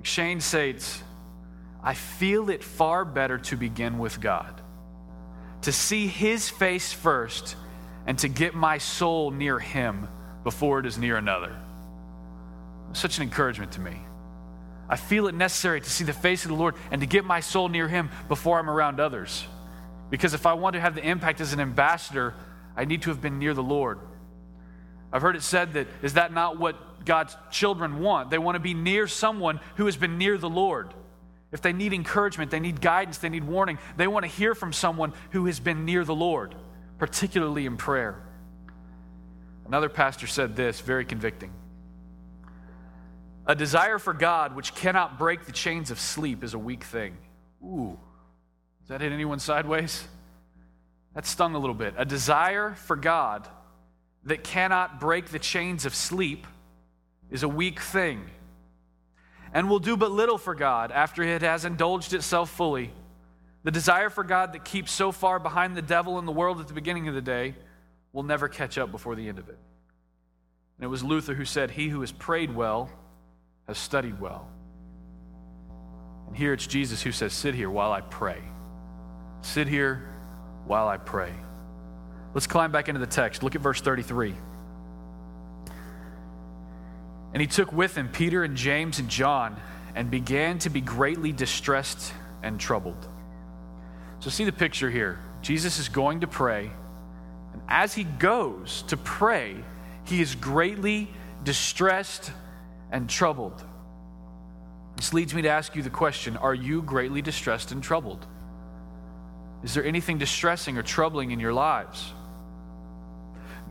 McCheyne 0.00 0.42
states, 0.42 1.02
I 1.82 1.94
feel 1.94 2.50
it 2.50 2.64
far 2.64 3.04
better 3.04 3.38
to 3.38 3.56
begin 3.56 3.98
with 3.98 4.20
God, 4.20 4.60
to 5.62 5.72
see 5.72 6.08
His 6.08 6.48
face 6.48 6.92
first, 6.92 7.54
and 8.04 8.18
to 8.18 8.28
get 8.28 8.54
my 8.54 8.78
soul 8.78 9.30
near 9.30 9.60
Him 9.60 10.08
before 10.42 10.80
it 10.80 10.86
is 10.86 10.98
near 10.98 11.16
another. 11.16 11.56
Such 12.92 13.18
an 13.18 13.22
encouragement 13.22 13.72
to 13.72 13.80
me. 13.80 13.96
I 14.88 14.96
feel 14.96 15.28
it 15.28 15.34
necessary 15.34 15.80
to 15.80 15.90
see 15.90 16.04
the 16.04 16.12
face 16.12 16.44
of 16.44 16.48
the 16.48 16.56
Lord 16.56 16.74
and 16.90 17.00
to 17.00 17.06
get 17.06 17.24
my 17.24 17.40
soul 17.40 17.68
near 17.68 17.86
Him 17.86 18.10
before 18.26 18.58
I'm 18.58 18.70
around 18.70 18.98
others. 18.98 19.44
Because 20.10 20.34
if 20.34 20.46
I 20.46 20.54
want 20.54 20.74
to 20.74 20.80
have 20.80 20.94
the 20.94 21.04
impact 21.06 21.40
as 21.40 21.52
an 21.52 21.60
ambassador, 21.60 22.34
I 22.76 22.84
need 22.84 23.02
to 23.02 23.10
have 23.10 23.20
been 23.20 23.38
near 23.38 23.54
the 23.54 23.62
Lord. 23.62 23.98
I've 25.12 25.22
heard 25.22 25.36
it 25.36 25.42
said 25.42 25.74
that 25.74 25.86
is 26.02 26.14
that 26.14 26.32
not 26.32 26.58
what 26.58 27.04
God's 27.04 27.36
children 27.50 28.00
want? 28.00 28.30
They 28.30 28.38
want 28.38 28.56
to 28.56 28.60
be 28.60 28.74
near 28.74 29.06
someone 29.06 29.60
who 29.76 29.86
has 29.86 29.96
been 29.96 30.18
near 30.18 30.36
the 30.36 30.48
Lord. 30.50 30.92
If 31.52 31.62
they 31.62 31.72
need 31.72 31.92
encouragement, 31.92 32.50
they 32.50 32.60
need 32.60 32.80
guidance, 32.80 33.18
they 33.18 33.28
need 33.28 33.44
warning, 33.44 33.78
they 33.96 34.08
want 34.08 34.24
to 34.24 34.30
hear 34.30 34.54
from 34.54 34.72
someone 34.72 35.12
who 35.30 35.46
has 35.46 35.60
been 35.60 35.84
near 35.84 36.04
the 36.04 36.14
Lord, 36.14 36.54
particularly 36.98 37.66
in 37.66 37.76
prayer. 37.76 38.20
Another 39.66 39.88
pastor 39.88 40.26
said 40.26 40.56
this, 40.56 40.80
very 40.80 41.04
convicting. 41.04 41.52
A 43.46 43.54
desire 43.54 43.98
for 43.98 44.12
God 44.12 44.56
which 44.56 44.74
cannot 44.74 45.18
break 45.18 45.44
the 45.46 45.52
chains 45.52 45.90
of 45.90 46.00
sleep 46.00 46.42
is 46.42 46.54
a 46.54 46.58
weak 46.58 46.82
thing. 46.82 47.16
Ooh, 47.62 47.98
does 48.80 48.88
that 48.88 49.00
hit 49.00 49.12
anyone 49.12 49.38
sideways? 49.38 50.06
That 51.16 51.24
stung 51.24 51.54
a 51.54 51.58
little 51.58 51.74
bit. 51.74 51.94
A 51.96 52.04
desire 52.04 52.74
for 52.74 52.94
God 52.94 53.48
that 54.24 54.44
cannot 54.44 55.00
break 55.00 55.30
the 55.30 55.38
chains 55.38 55.86
of 55.86 55.94
sleep 55.94 56.46
is 57.30 57.42
a 57.42 57.48
weak 57.48 57.80
thing 57.80 58.28
and 59.54 59.70
will 59.70 59.78
do 59.78 59.96
but 59.96 60.10
little 60.10 60.36
for 60.36 60.54
God 60.54 60.92
after 60.92 61.22
it 61.22 61.40
has 61.40 61.64
indulged 61.64 62.12
itself 62.12 62.50
fully. 62.50 62.92
The 63.64 63.70
desire 63.70 64.10
for 64.10 64.24
God 64.24 64.52
that 64.52 64.66
keeps 64.66 64.92
so 64.92 65.10
far 65.10 65.38
behind 65.38 65.74
the 65.74 65.80
devil 65.80 66.18
and 66.18 66.28
the 66.28 66.32
world 66.32 66.60
at 66.60 66.68
the 66.68 66.74
beginning 66.74 67.08
of 67.08 67.14
the 67.14 67.22
day 67.22 67.54
will 68.12 68.22
never 68.22 68.46
catch 68.46 68.76
up 68.76 68.92
before 68.92 69.14
the 69.14 69.26
end 69.26 69.38
of 69.38 69.48
it. 69.48 69.58
And 70.76 70.84
it 70.84 70.88
was 70.88 71.02
Luther 71.02 71.32
who 71.32 71.46
said, 71.46 71.70
He 71.70 71.88
who 71.88 72.02
has 72.02 72.12
prayed 72.12 72.54
well 72.54 72.90
has 73.68 73.78
studied 73.78 74.20
well. 74.20 74.50
And 76.26 76.36
here 76.36 76.52
it's 76.52 76.66
Jesus 76.66 77.00
who 77.00 77.10
says, 77.10 77.32
Sit 77.32 77.54
here 77.54 77.70
while 77.70 77.90
I 77.90 78.02
pray. 78.02 78.42
Sit 79.40 79.66
here 79.66 80.12
while 80.66 80.88
I 80.88 80.96
pray. 80.96 81.32
Let's 82.34 82.46
climb 82.46 82.72
back 82.72 82.88
into 82.88 83.00
the 83.00 83.06
text. 83.06 83.42
Look 83.42 83.54
at 83.54 83.60
verse 83.60 83.80
33. 83.80 84.34
And 87.32 87.40
he 87.40 87.46
took 87.46 87.72
with 87.72 87.96
him 87.96 88.08
Peter 88.08 88.44
and 88.44 88.56
James 88.56 88.98
and 88.98 89.08
John 89.08 89.56
and 89.94 90.10
began 90.10 90.58
to 90.60 90.70
be 90.70 90.80
greatly 90.80 91.32
distressed 91.32 92.12
and 92.42 92.60
troubled. 92.60 93.08
So, 94.20 94.30
see 94.30 94.44
the 94.44 94.52
picture 94.52 94.90
here. 94.90 95.18
Jesus 95.42 95.78
is 95.78 95.88
going 95.88 96.20
to 96.20 96.26
pray, 96.26 96.70
and 97.52 97.62
as 97.68 97.94
he 97.94 98.04
goes 98.04 98.82
to 98.88 98.96
pray, 98.96 99.56
he 100.04 100.20
is 100.20 100.34
greatly 100.34 101.08
distressed 101.44 102.32
and 102.90 103.08
troubled. 103.08 103.64
This 104.96 105.12
leads 105.12 105.34
me 105.34 105.42
to 105.42 105.48
ask 105.48 105.76
you 105.76 105.82
the 105.82 105.90
question 105.90 106.36
Are 106.36 106.54
you 106.54 106.82
greatly 106.82 107.22
distressed 107.22 107.72
and 107.72 107.82
troubled? 107.82 108.26
Is 109.66 109.74
there 109.74 109.84
anything 109.84 110.18
distressing 110.18 110.78
or 110.78 110.84
troubling 110.84 111.32
in 111.32 111.40
your 111.40 111.52
lives? 111.52 112.12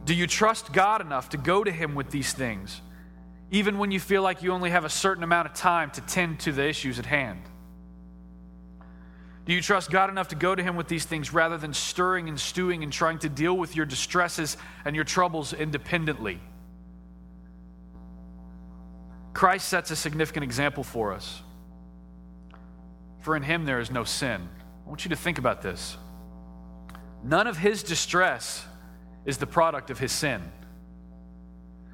Do 0.03 0.13
you 0.13 0.27
trust 0.27 0.73
God 0.73 0.99
enough 0.99 1.29
to 1.29 1.37
go 1.37 1.63
to 1.63 1.71
Him 1.71 1.95
with 1.95 2.11
these 2.11 2.33
things, 2.33 2.81
even 3.49 3.77
when 3.77 3.91
you 3.91 4.01
feel 4.01 4.21
like 4.21 4.43
you 4.43 4.51
only 4.51 4.71
have 4.71 4.83
a 4.83 4.89
certain 4.89 5.23
amount 5.23 5.47
of 5.47 5.53
time 5.53 5.91
to 5.91 6.01
tend 6.01 6.41
to 6.41 6.51
the 6.51 6.67
issues 6.67 6.99
at 6.99 7.05
hand? 7.05 7.39
Do 9.45 9.53
you 9.53 9.61
trust 9.61 9.89
God 9.89 10.09
enough 10.09 10.27
to 10.27 10.35
go 10.35 10.53
to 10.53 10.61
Him 10.61 10.75
with 10.75 10.89
these 10.89 11.05
things 11.05 11.31
rather 11.31 11.57
than 11.57 11.73
stirring 11.73 12.27
and 12.27 12.37
stewing 12.37 12.83
and 12.83 12.91
trying 12.91 13.19
to 13.19 13.29
deal 13.29 13.55
with 13.55 13.73
your 13.77 13.85
distresses 13.85 14.57
and 14.83 14.97
your 14.97 15.05
troubles 15.05 15.53
independently? 15.53 16.41
Christ 19.33 19.69
sets 19.69 19.91
a 19.91 19.95
significant 19.95 20.43
example 20.43 20.83
for 20.83 21.13
us. 21.13 21.41
For 23.21 23.37
in 23.37 23.43
him 23.43 23.63
there 23.63 23.79
is 23.79 23.89
no 23.89 24.03
sin. 24.03 24.49
I 24.85 24.89
want 24.89 25.03
you 25.05 25.09
to 25.09 25.15
think 25.15 25.37
about 25.37 25.61
this. 25.61 25.97
None 27.23 27.47
of 27.47 27.57
his 27.57 27.81
distress 27.81 28.63
is 29.25 29.37
the 29.37 29.47
product 29.47 29.89
of 29.89 29.97
his 29.97 30.11
sin. 30.11 30.41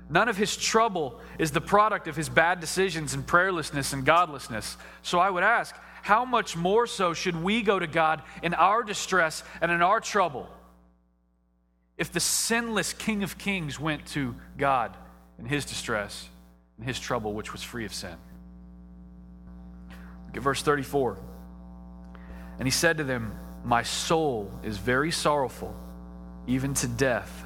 None 0.09 0.27
of 0.27 0.35
his 0.35 0.57
trouble 0.57 1.21
is 1.39 1.51
the 1.51 1.61
product 1.61 2.09
of 2.09 2.17
his 2.17 2.27
bad 2.27 2.59
decisions 2.59 3.13
and 3.13 3.25
prayerlessness 3.25 3.93
and 3.93 4.05
godlessness. 4.05 4.75
So 5.03 5.19
I 5.19 5.29
would 5.29 5.43
ask, 5.43 5.73
how 6.01 6.25
much 6.25 6.57
more 6.57 6.85
so 6.85 7.13
should 7.13 7.41
we 7.41 7.61
go 7.61 7.79
to 7.79 7.87
God 7.87 8.21
in 8.43 8.53
our 8.53 8.83
distress 8.83 9.43
and 9.61 9.71
in 9.71 9.81
our 9.81 10.01
trouble? 10.01 10.49
If 11.97 12.11
the 12.11 12.19
sinless 12.19 12.91
King 12.91 13.23
of 13.23 13.37
Kings 13.37 13.79
went 13.79 14.05
to 14.07 14.35
God 14.57 14.97
in 15.39 15.45
his 15.45 15.63
distress, 15.63 16.27
in 16.77 16.83
his 16.83 16.99
trouble, 16.99 17.33
which 17.33 17.53
was 17.53 17.63
free 17.63 17.85
of 17.85 17.93
sin. 17.93 18.15
Look 20.27 20.37
at 20.37 20.43
verse 20.43 20.61
34. 20.61 21.17
And 22.59 22.67
he 22.67 22.71
said 22.71 22.97
to 22.97 23.03
them, 23.03 23.37
My 23.63 23.83
soul 23.83 24.51
is 24.63 24.77
very 24.77 25.11
sorrowful, 25.11 25.75
even 26.47 26.73
to 26.75 26.87
death. 26.87 27.43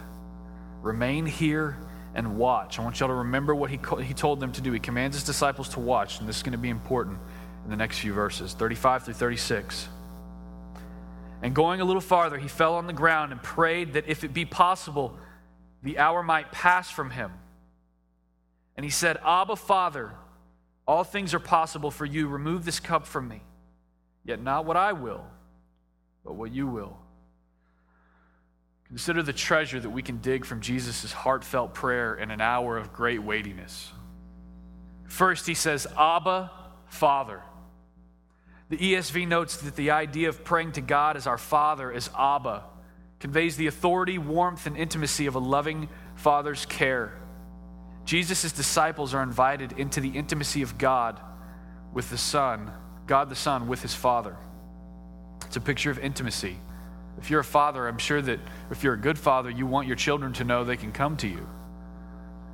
Remain 0.81 1.25
here 1.25 1.77
and 2.13 2.37
watch. 2.37 2.79
I 2.79 2.83
want 2.83 2.99
y'all 2.99 3.09
to 3.09 3.15
remember 3.15 3.53
what 3.53 3.69
he, 3.69 3.79
he 4.03 4.13
told 4.13 4.39
them 4.39 4.51
to 4.53 4.61
do. 4.61 4.71
He 4.71 4.79
commands 4.79 5.15
his 5.15 5.23
disciples 5.23 5.69
to 5.69 5.79
watch, 5.79 6.19
and 6.19 6.29
this 6.29 6.37
is 6.37 6.43
going 6.43 6.53
to 6.53 6.57
be 6.57 6.69
important 6.69 7.17
in 7.63 7.69
the 7.69 7.75
next 7.75 7.99
few 7.99 8.13
verses 8.13 8.53
35 8.53 9.03
through 9.03 9.13
36. 9.15 9.87
And 11.41 11.53
going 11.53 11.81
a 11.81 11.85
little 11.85 12.01
farther, 12.01 12.37
he 12.37 12.47
fell 12.47 12.75
on 12.75 12.87
the 12.87 12.93
ground 12.93 13.31
and 13.31 13.41
prayed 13.43 13.93
that 13.93 14.07
if 14.07 14.23
it 14.23 14.33
be 14.33 14.45
possible, 14.45 15.17
the 15.83 15.99
hour 15.99 16.23
might 16.23 16.51
pass 16.51 16.89
from 16.89 17.11
him. 17.11 17.31
And 18.77 18.83
he 18.83 18.89
said, 18.89 19.17
Abba, 19.23 19.55
Father, 19.55 20.11
all 20.87 21.03
things 21.03 21.33
are 21.33 21.39
possible 21.39 21.91
for 21.91 22.05
you. 22.05 22.27
Remove 22.27 22.65
this 22.65 22.79
cup 22.79 23.05
from 23.05 23.27
me. 23.27 23.41
Yet 24.25 24.41
not 24.41 24.65
what 24.65 24.75
I 24.75 24.93
will, 24.93 25.23
but 26.23 26.33
what 26.33 26.51
you 26.51 26.67
will. 26.67 26.97
Consider 28.87 29.23
the 29.23 29.33
treasure 29.33 29.79
that 29.79 29.89
we 29.89 30.01
can 30.01 30.17
dig 30.17 30.45
from 30.45 30.61
Jesus' 30.61 31.11
heartfelt 31.11 31.73
prayer 31.73 32.15
in 32.15 32.31
an 32.31 32.41
hour 32.41 32.77
of 32.77 32.93
great 32.93 33.21
weightiness. 33.21 33.91
First, 35.05 35.47
he 35.47 35.53
says, 35.53 35.87
Abba, 35.97 36.51
Father. 36.87 37.41
The 38.69 38.77
ESV 38.77 39.27
notes 39.27 39.57
that 39.57 39.75
the 39.75 39.91
idea 39.91 40.29
of 40.29 40.43
praying 40.43 40.73
to 40.73 40.81
God 40.81 41.17
as 41.17 41.27
our 41.27 41.37
Father, 41.37 41.91
as 41.91 42.09
Abba, 42.17 42.63
conveys 43.19 43.57
the 43.57 43.67
authority, 43.67 44.17
warmth, 44.17 44.65
and 44.65 44.75
intimacy 44.75 45.27
of 45.27 45.35
a 45.35 45.39
loving 45.39 45.87
Father's 46.15 46.65
care. 46.65 47.13
Jesus' 48.05 48.51
disciples 48.51 49.13
are 49.13 49.23
invited 49.23 49.73
into 49.73 49.99
the 49.99 50.09
intimacy 50.09 50.61
of 50.61 50.77
God 50.77 51.19
with 51.93 52.09
the 52.09 52.17
Son, 52.17 52.71
God 53.07 53.29
the 53.29 53.35
Son 53.35 53.67
with 53.67 53.81
his 53.81 53.93
Father. 53.93 54.35
It's 55.45 55.55
a 55.55 55.61
picture 55.61 55.91
of 55.91 55.99
intimacy. 55.99 56.57
If 57.17 57.29
you're 57.29 57.39
a 57.39 57.45
father, 57.45 57.87
I'm 57.87 57.97
sure 57.97 58.21
that 58.21 58.39
if 58.71 58.83
you're 58.83 58.93
a 58.93 58.99
good 58.99 59.17
father, 59.17 59.49
you 59.49 59.65
want 59.65 59.87
your 59.87 59.95
children 59.95 60.33
to 60.33 60.43
know 60.43 60.63
they 60.63 60.77
can 60.77 60.91
come 60.91 61.15
to 61.17 61.27
you. 61.27 61.47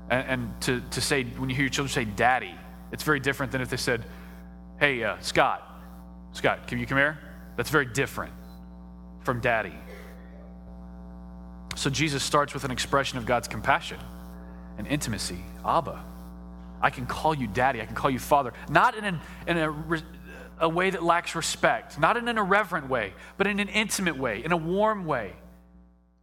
And, 0.10 0.28
and 0.28 0.62
to, 0.62 0.82
to 0.92 1.02
say, 1.02 1.24
when 1.24 1.50
you 1.50 1.56
hear 1.56 1.66
your 1.66 1.72
children 1.72 1.92
say, 1.92 2.06
Daddy, 2.06 2.54
it's 2.92 3.04
very 3.04 3.20
different 3.20 3.52
than 3.52 3.62
if 3.62 3.70
they 3.70 3.78
said, 3.78 4.04
Hey, 4.80 5.04
uh, 5.04 5.18
Scott, 5.22 5.68
Scott, 6.34 6.68
can 6.68 6.80
you 6.80 6.86
come 6.86 6.98
here? 6.98 7.20
That's 7.56 7.70
very 7.70 7.86
different 7.86 8.34
from 9.24 9.40
Daddy. 9.40 9.74
So 11.76 11.90
Jesus 11.90 12.24
starts 12.24 12.54
with 12.54 12.64
an 12.64 12.72
expression 12.72 13.18
of 13.18 13.26
God's 13.26 13.48
compassion 13.48 14.00
and 14.78 14.88
intimacy. 14.88 15.40
Abba. 15.66 16.04
I 16.82 16.90
can 16.90 17.06
call 17.06 17.36
you 17.36 17.48
daddy. 17.48 17.82
I 17.82 17.86
can 17.86 17.96
call 17.96 18.10
you 18.10 18.20
father. 18.20 18.54
Not 18.70 18.98
in, 18.98 19.06
an, 19.06 19.20
in 19.48 19.58
a, 19.58 20.04
a 20.62 20.70
way 20.70 20.92
that 20.92 21.04
lacks 21.04 21.36
respect, 21.36 22.00
not 22.00 22.16
in 22.16 22.28
an 22.28 22.38
irreverent 22.38 22.88
way, 22.88 23.14
but 23.36 23.48
in 23.48 23.60
an 23.60 23.68
intimate 23.68 24.18
way, 24.18 24.44
in 24.44 24.52
a 24.52 24.58
warm 24.58 25.06
way, 25.06 25.34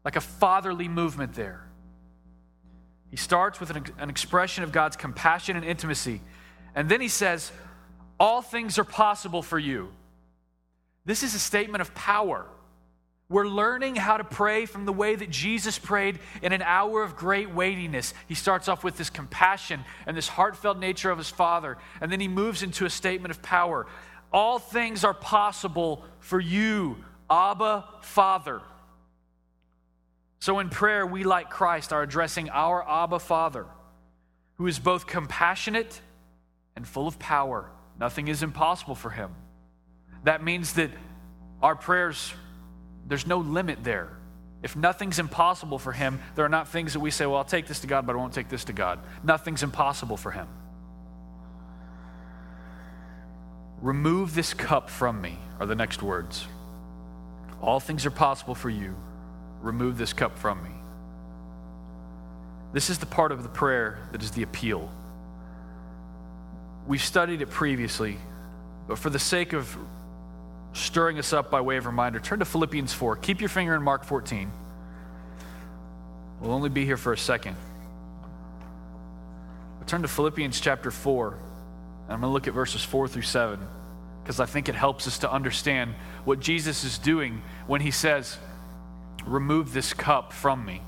like 0.05 0.17
a 0.17 0.21
fatherly 0.21 0.89
movement 0.89 1.35
there. 1.35 1.69
He 3.11 3.17
starts 3.17 3.59
with 3.59 3.71
an, 3.71 3.85
an 3.99 4.11
expression 4.11 4.65
of 4.65 4.71
God's 4.73 4.97
compassion 4.97 5.57
and 5.57 5.65
intimacy. 5.65 6.21
And 6.75 6.89
then 6.89 7.01
he 7.01 7.09
says, 7.09 7.51
All 8.21 8.41
things 8.41 8.79
are 8.79 8.85
possible 8.85 9.43
for 9.43 9.59
you. 9.59 9.91
This 11.05 11.23
is 11.23 11.35
a 11.35 11.39
statement 11.39 11.81
of 11.81 11.95
power. 11.95 12.47
We're 13.31 13.49
learning 13.49 13.97
how 13.97 14.17
to 14.17 14.25
pray 14.25 14.65
from 14.65 14.87
the 14.87 14.93
way 14.93 15.15
that 15.15 15.29
Jesus 15.29 15.79
prayed 15.79 16.19
in 16.41 16.55
an 16.55 16.63
hour 16.63 17.03
of 17.03 17.15
great 17.15 17.51
weightiness. 17.51 18.15
He 18.27 18.35
starts 18.35 18.69
off 18.69 18.83
with 18.83 18.97
this 18.97 19.11
compassion 19.11 19.85
and 20.07 20.17
this 20.17 20.29
heartfelt 20.29 20.79
nature 20.79 21.11
of 21.11 21.19
his 21.19 21.29
Father, 21.29 21.77
and 22.01 22.11
then 22.11 22.21
he 22.21 22.29
moves 22.29 22.63
into 22.63 22.87
a 22.87 22.91
statement 22.91 23.31
of 23.31 23.43
power. 23.43 23.87
All 24.33 24.59
things 24.59 25.05
are 25.05 25.15
possible 25.15 26.05
for 26.21 26.39
you, 26.39 26.97
Abba, 27.31 27.85
Father. 28.01 28.61
So 30.41 30.59
in 30.59 30.69
prayer, 30.69 31.07
we, 31.07 31.25
like 31.25 31.51
Christ, 31.51 31.93
are 31.93 32.03
addressing 32.03 32.51
our 32.51 32.87
Abba, 32.89 33.19
Father, 33.19 33.67
who 34.57 34.67
is 34.67 34.79
both 34.79 35.07
compassionate 35.07 36.01
and 36.77 36.87
full 36.87 37.09
of 37.09 37.19
power. 37.19 37.71
Nothing 37.99 38.29
is 38.29 38.43
impossible 38.43 38.95
for 38.95 39.11
him. 39.11 39.35
That 40.25 40.45
means 40.45 40.75
that 40.75 40.91
our 41.63 41.75
prayers, 41.75 42.33
there's 43.07 43.27
no 43.27 43.39
limit 43.39 43.83
there. 43.83 44.11
If 44.63 44.77
nothing's 44.77 45.19
impossible 45.19 45.79
for 45.79 45.93
him, 45.93 46.21
there 46.35 46.45
are 46.45 46.49
not 46.49 46.69
things 46.69 46.93
that 46.93 47.01
we 47.01 47.11
say, 47.11 47.27
well, 47.27 47.37
I'll 47.37 47.45
take 47.45 47.67
this 47.67 47.81
to 47.81 47.87
God, 47.87 48.07
but 48.07 48.15
I 48.15 48.19
won't 48.19 48.33
take 48.33 48.49
this 48.49 48.65
to 48.65 48.73
God. 48.73 48.99
Nothing's 49.23 49.63
impossible 49.63 50.17
for 50.17 50.31
him. 50.31 50.49
Remove 53.81 54.35
this 54.35 54.55
cup 54.55 54.91
from 54.91 55.21
me, 55.21 55.39
are 55.61 55.67
the 55.67 55.75
next 55.75 56.03
words. 56.03 56.47
All 57.61 57.81
things 57.81 58.07
are 58.07 58.11
possible 58.11 58.55
for 58.55 58.71
you. 58.71 58.95
Remove 59.63 59.99
this 59.99 60.13
cup 60.13 60.39
from 60.39 60.63
me. 60.63 60.71
This 62.73 62.91
is 62.91 62.99
the 62.99 63.07
part 63.07 63.33
of 63.33 63.43
the 63.43 63.49
prayer 63.49 63.99
that 64.13 64.23
is 64.23 64.31
the 64.33 64.43
appeal. 64.43 64.91
We've 66.87 67.03
studied 67.03 67.43
it 67.43 67.51
previously, 67.51 68.19
but 68.87 68.99
for 68.99 69.11
the 69.11 69.19
sake 69.19 69.53
of 69.53 69.77
stirring 70.73 71.19
us 71.19 71.33
up 71.33 71.51
by 71.51 71.61
way 71.61 71.77
of 71.77 71.87
reminder, 71.87 72.21
turn 72.21 72.39
to 72.41 72.45
Philippians 72.45 72.93
4. 72.93 73.17
Keep 73.17 73.41
your 73.41 73.49
finger 73.49 73.75
in 73.75 73.83
Mark 73.83 74.05
14. 74.05 74.51
We'll 76.41 76.53
only 76.53 76.69
be 76.69 76.85
here 76.85 76.97
for 76.97 77.13
a 77.13 77.19
second. 77.19 77.57
But 79.79 79.89
turn 79.89 80.03
to 80.03 80.09
Philippians 80.09 80.61
chapter 80.61 80.91
4, 80.91 81.37
and 82.09 82.15
I'm 82.15 82.21
going 82.23 82.31
to 82.31 82.33
look 82.33 82.49
at 82.49 82.55
verses 82.55 82.83
4 82.83 83.07
through 83.07 83.23
7, 83.23 83.61
because 84.23 84.41
I 84.41 84.47
think 84.47 84.71
it 84.71 84.75
helps 84.75 85.07
us 85.07 85.19
to 85.19 85.31
understand 85.31 85.95
what 86.25 86.41
Jesus 86.41 86.83
is 86.83 86.97
doing 86.97 87.43
when 87.67 87.83
he 87.83 87.91
says, 87.91 88.39
Remove 89.27 89.75
this 89.75 89.93
cup 89.93 90.33
from 90.33 90.65
me. 90.65 90.81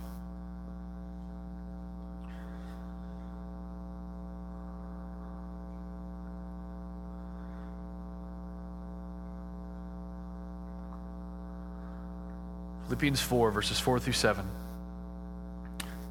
Philippians 12.86 13.20
4, 13.20 13.50
verses 13.50 13.78
4 13.78 14.00
through 14.00 14.14
7. 14.14 14.44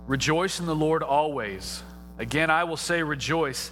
Rejoice 0.08 0.60
in 0.60 0.66
the 0.66 0.76
Lord 0.76 1.04
always. 1.04 1.84
Again, 2.18 2.50
I 2.50 2.64
will 2.64 2.78
say, 2.78 3.04
rejoice. 3.04 3.72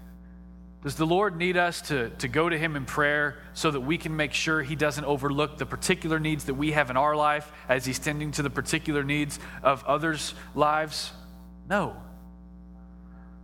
Does 0.83 0.95
the 0.95 1.05
Lord 1.05 1.37
need 1.37 1.57
us 1.57 1.81
to, 1.83 2.09
to 2.09 2.27
go 2.27 2.49
to 2.49 2.57
him 2.57 2.75
in 2.75 2.85
prayer 2.85 3.37
so 3.53 3.69
that 3.69 3.81
we 3.81 3.99
can 3.99 4.15
make 4.15 4.33
sure 4.33 4.63
he 4.63 4.75
doesn't 4.75 5.05
overlook 5.05 5.59
the 5.59 5.65
particular 5.65 6.19
needs 6.19 6.45
that 6.45 6.55
we 6.55 6.71
have 6.71 6.89
in 6.89 6.97
our 6.97 7.15
life 7.15 7.51
as 7.69 7.85
he's 7.85 7.99
tending 7.99 8.31
to 8.31 8.41
the 8.41 8.49
particular 8.49 9.03
needs 9.03 9.39
of 9.61 9.83
others' 9.85 10.33
lives? 10.55 11.11
No. 11.69 11.95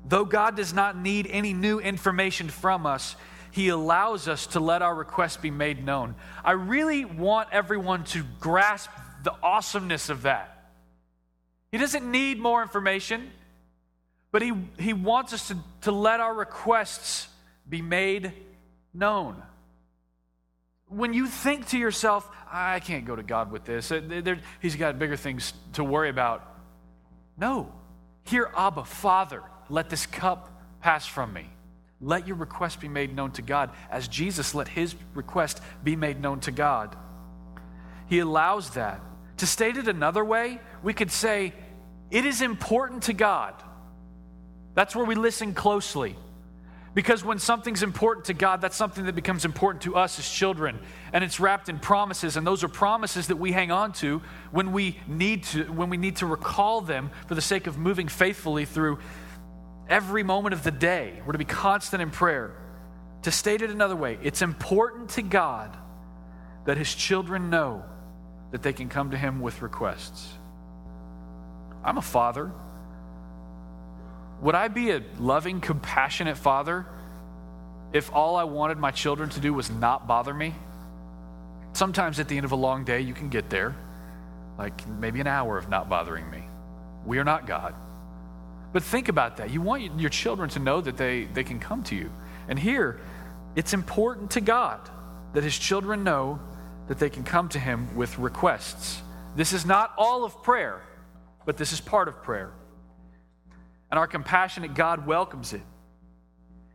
Though 0.08 0.25
God 0.25 0.56
does 0.56 0.74
not 0.74 0.98
need 0.98 1.27
any 1.29 1.53
new 1.53 1.79
information 1.79 2.50
from 2.50 2.88
us, 2.88 3.15
he 3.51 3.70
allows 3.70 4.27
us 4.27 4.48
to 4.48 4.60
let 4.60 4.82
our 4.82 4.96
requests 4.96 5.38
be 5.38 5.51
made 5.51 5.86
known. 5.86 6.15
I 6.44 6.53
really 6.53 7.06
want 7.06 7.50
everyone 7.51 8.03
to 8.06 8.24
grasp 8.39 8.89
the 9.24 9.34
awesomeness 9.44 10.10
of 10.10 10.24
that. 10.24 10.72
He 11.72 11.77
doesn't 11.77 12.10
need 12.10 12.39
more 12.39 12.63
information. 12.63 13.29
But 14.32 14.41
he, 14.41 14.53
he 14.77 14.94
wants 14.94 15.34
us 15.34 15.48
to, 15.48 15.58
to 15.82 15.91
let 15.91 16.20
our 16.20 16.34
requests 16.34 17.27
be 17.70 17.82
made 17.82 18.34
known. 18.94 19.42
When 20.88 21.14
you 21.14 21.27
think 21.27 21.68
to 21.70 21.77
yourself, 21.77 22.30
I 22.51 22.80
can't 22.80 23.06
go 23.06 23.16
to 23.16 23.24
God 23.24 23.51
with 23.51 23.66
this, 23.66 23.92
uh, 23.92 24.36
he's 24.62 24.75
got 24.75 24.98
bigger 25.00 25.18
things 25.18 25.53
to 25.74 25.84
worry 25.84 26.10
about. 26.10 26.48
No. 27.38 27.72
Hear 28.24 28.50
Abba, 28.56 28.86
Father, 28.86 29.44
let 29.70 29.90
this 29.90 30.06
cup 30.06 30.50
pass 30.82 31.06
from 31.06 31.34
me. 31.34 31.50
Let 32.00 32.27
your 32.27 32.38
request 32.38 32.80
be 32.80 32.88
made 32.88 33.16
known 33.16 33.32
to 33.32 33.42
God, 33.42 33.72
as 33.90 34.08
Jesus 34.08 34.53
let 34.53 34.68
his 34.68 34.96
request 35.14 35.62
be 35.84 35.96
made 35.96 36.22
known 36.22 36.40
to 36.42 36.51
God. 36.51 36.96
He 38.08 38.20
allows 38.20 38.72
that. 38.72 39.01
To 39.38 39.48
state 39.48 39.77
it 39.77 39.88
another 39.88 40.24
way, 40.24 40.60
we 40.84 40.94
could 40.94 41.12
say, 41.12 41.53
it 42.10 42.25
is 42.25 42.42
important 42.42 43.03
to 43.03 43.14
God 43.14 43.53
that's 44.77 44.96
where 44.96 45.06
we 45.06 45.16
listen 45.16 45.56
closely. 45.56 46.16
Because 46.98 47.24
when 47.24 47.38
something's 47.38 47.83
important 47.83 48.25
to 48.25 48.33
God, 48.33 48.60
that's 48.60 48.75
something 48.75 49.05
that 49.05 49.14
becomes 49.14 49.46
important 49.46 49.83
to 49.83 49.96
us 49.96 50.18
as 50.18 50.27
children. 50.27 50.79
And 51.14 51.24
it's 51.24 51.40
wrapped 51.40 51.70
in 51.70 51.77
promises, 51.77 52.38
and 52.38 52.48
those 52.48 52.64
are 52.64 52.68
promises 52.68 53.27
that 53.27 53.36
we 53.36 53.51
hang 53.51 53.70
on 53.70 53.94
to 54.01 54.24
when 54.50 54.72
we 54.72 54.98
need 55.07 55.44
to, 55.44 55.66
when 55.66 55.92
we 55.92 55.98
need 55.98 56.16
to 56.16 56.25
recall 56.25 56.81
them 56.81 57.12
for 57.27 57.36
the 57.36 57.42
sake 57.42 57.68
of 57.68 57.77
moving 57.77 58.07
faithfully 58.07 58.66
through 58.66 58.98
every 59.88 60.24
moment 60.24 60.53
of 60.55 60.64
the 60.64 60.72
day. 60.72 61.22
We're 61.24 61.33
to 61.33 61.38
be 61.38 61.46
constant 61.46 62.01
in 62.01 62.10
prayer. 62.10 62.55
To 63.22 63.31
state 63.31 63.62
it 63.62 63.70
another 63.70 63.96
way, 63.96 64.18
it's 64.24 64.42
important 64.42 65.12
to 65.12 65.22
God 65.22 65.77
that 66.66 66.77
his 66.77 66.96
children 66.96 67.51
know 67.51 67.86
that 68.50 68.64
they 68.64 68.74
can 68.74 68.90
come 68.90 69.12
to 69.12 69.18
him 69.18 69.40
with 69.40 69.62
requests. 69.62 70.27
I'm 71.83 72.00
a 72.00 72.01
father. 72.01 72.51
Would 74.41 74.55
I 74.55 74.67
be 74.67 74.91
a 74.91 75.01
loving, 75.19 75.61
compassionate 75.61 76.37
father 76.37 76.85
if 77.91 78.13
all 78.13 78.35
I 78.35 78.43
wanted 78.43 78.77
my 78.77 78.91
children 78.91 79.29
to 79.31 79.39
do 79.39 79.53
was 79.53 79.69
not 79.69 80.07
bother 80.07 80.33
me? 80.33 80.53
Sometimes 81.73 82.19
at 82.19 82.27
the 82.27 82.37
end 82.37 82.45
of 82.45 82.51
a 82.51 82.55
long 82.55 82.83
day, 82.83 83.01
you 83.01 83.13
can 83.13 83.29
get 83.29 83.50
there, 83.50 83.75
like 84.57 84.87
maybe 84.87 85.19
an 85.19 85.27
hour 85.27 85.57
of 85.57 85.69
not 85.69 85.89
bothering 85.89 86.29
me. 86.29 86.43
We 87.05 87.17
are 87.17 87.23
not 87.23 87.47
God. 87.47 87.73
But 88.73 88.83
think 88.83 89.09
about 89.09 89.37
that. 89.37 89.50
You 89.50 89.61
want 89.61 90.00
your 90.00 90.09
children 90.09 90.50
to 90.51 90.59
know 90.59 90.81
that 90.81 90.97
they, 90.97 91.25
they 91.25 91.43
can 91.43 91.59
come 91.59 91.83
to 91.83 91.95
you. 91.95 92.11
And 92.47 92.59
here, 92.59 93.00
it's 93.55 93.73
important 93.73 94.31
to 94.31 94.41
God 94.41 94.79
that 95.33 95.43
his 95.43 95.57
children 95.57 96.03
know 96.03 96.39
that 96.87 97.00
they 97.00 97.09
can 97.09 97.23
come 97.23 97.50
to 97.50 97.59
him 97.59 97.95
with 97.95 98.17
requests. 98.19 99.01
This 99.35 99.51
is 99.51 99.65
not 99.65 99.93
all 99.97 100.23
of 100.23 100.43
prayer, 100.43 100.81
but 101.45 101.57
this 101.57 101.73
is 101.73 101.81
part 101.81 102.07
of 102.07 102.21
prayer 102.23 102.51
and 103.89 104.00
our 104.00 104.07
compassionate 104.07 104.73
God 104.73 105.07
welcomes 105.07 105.53
it. 105.53 105.61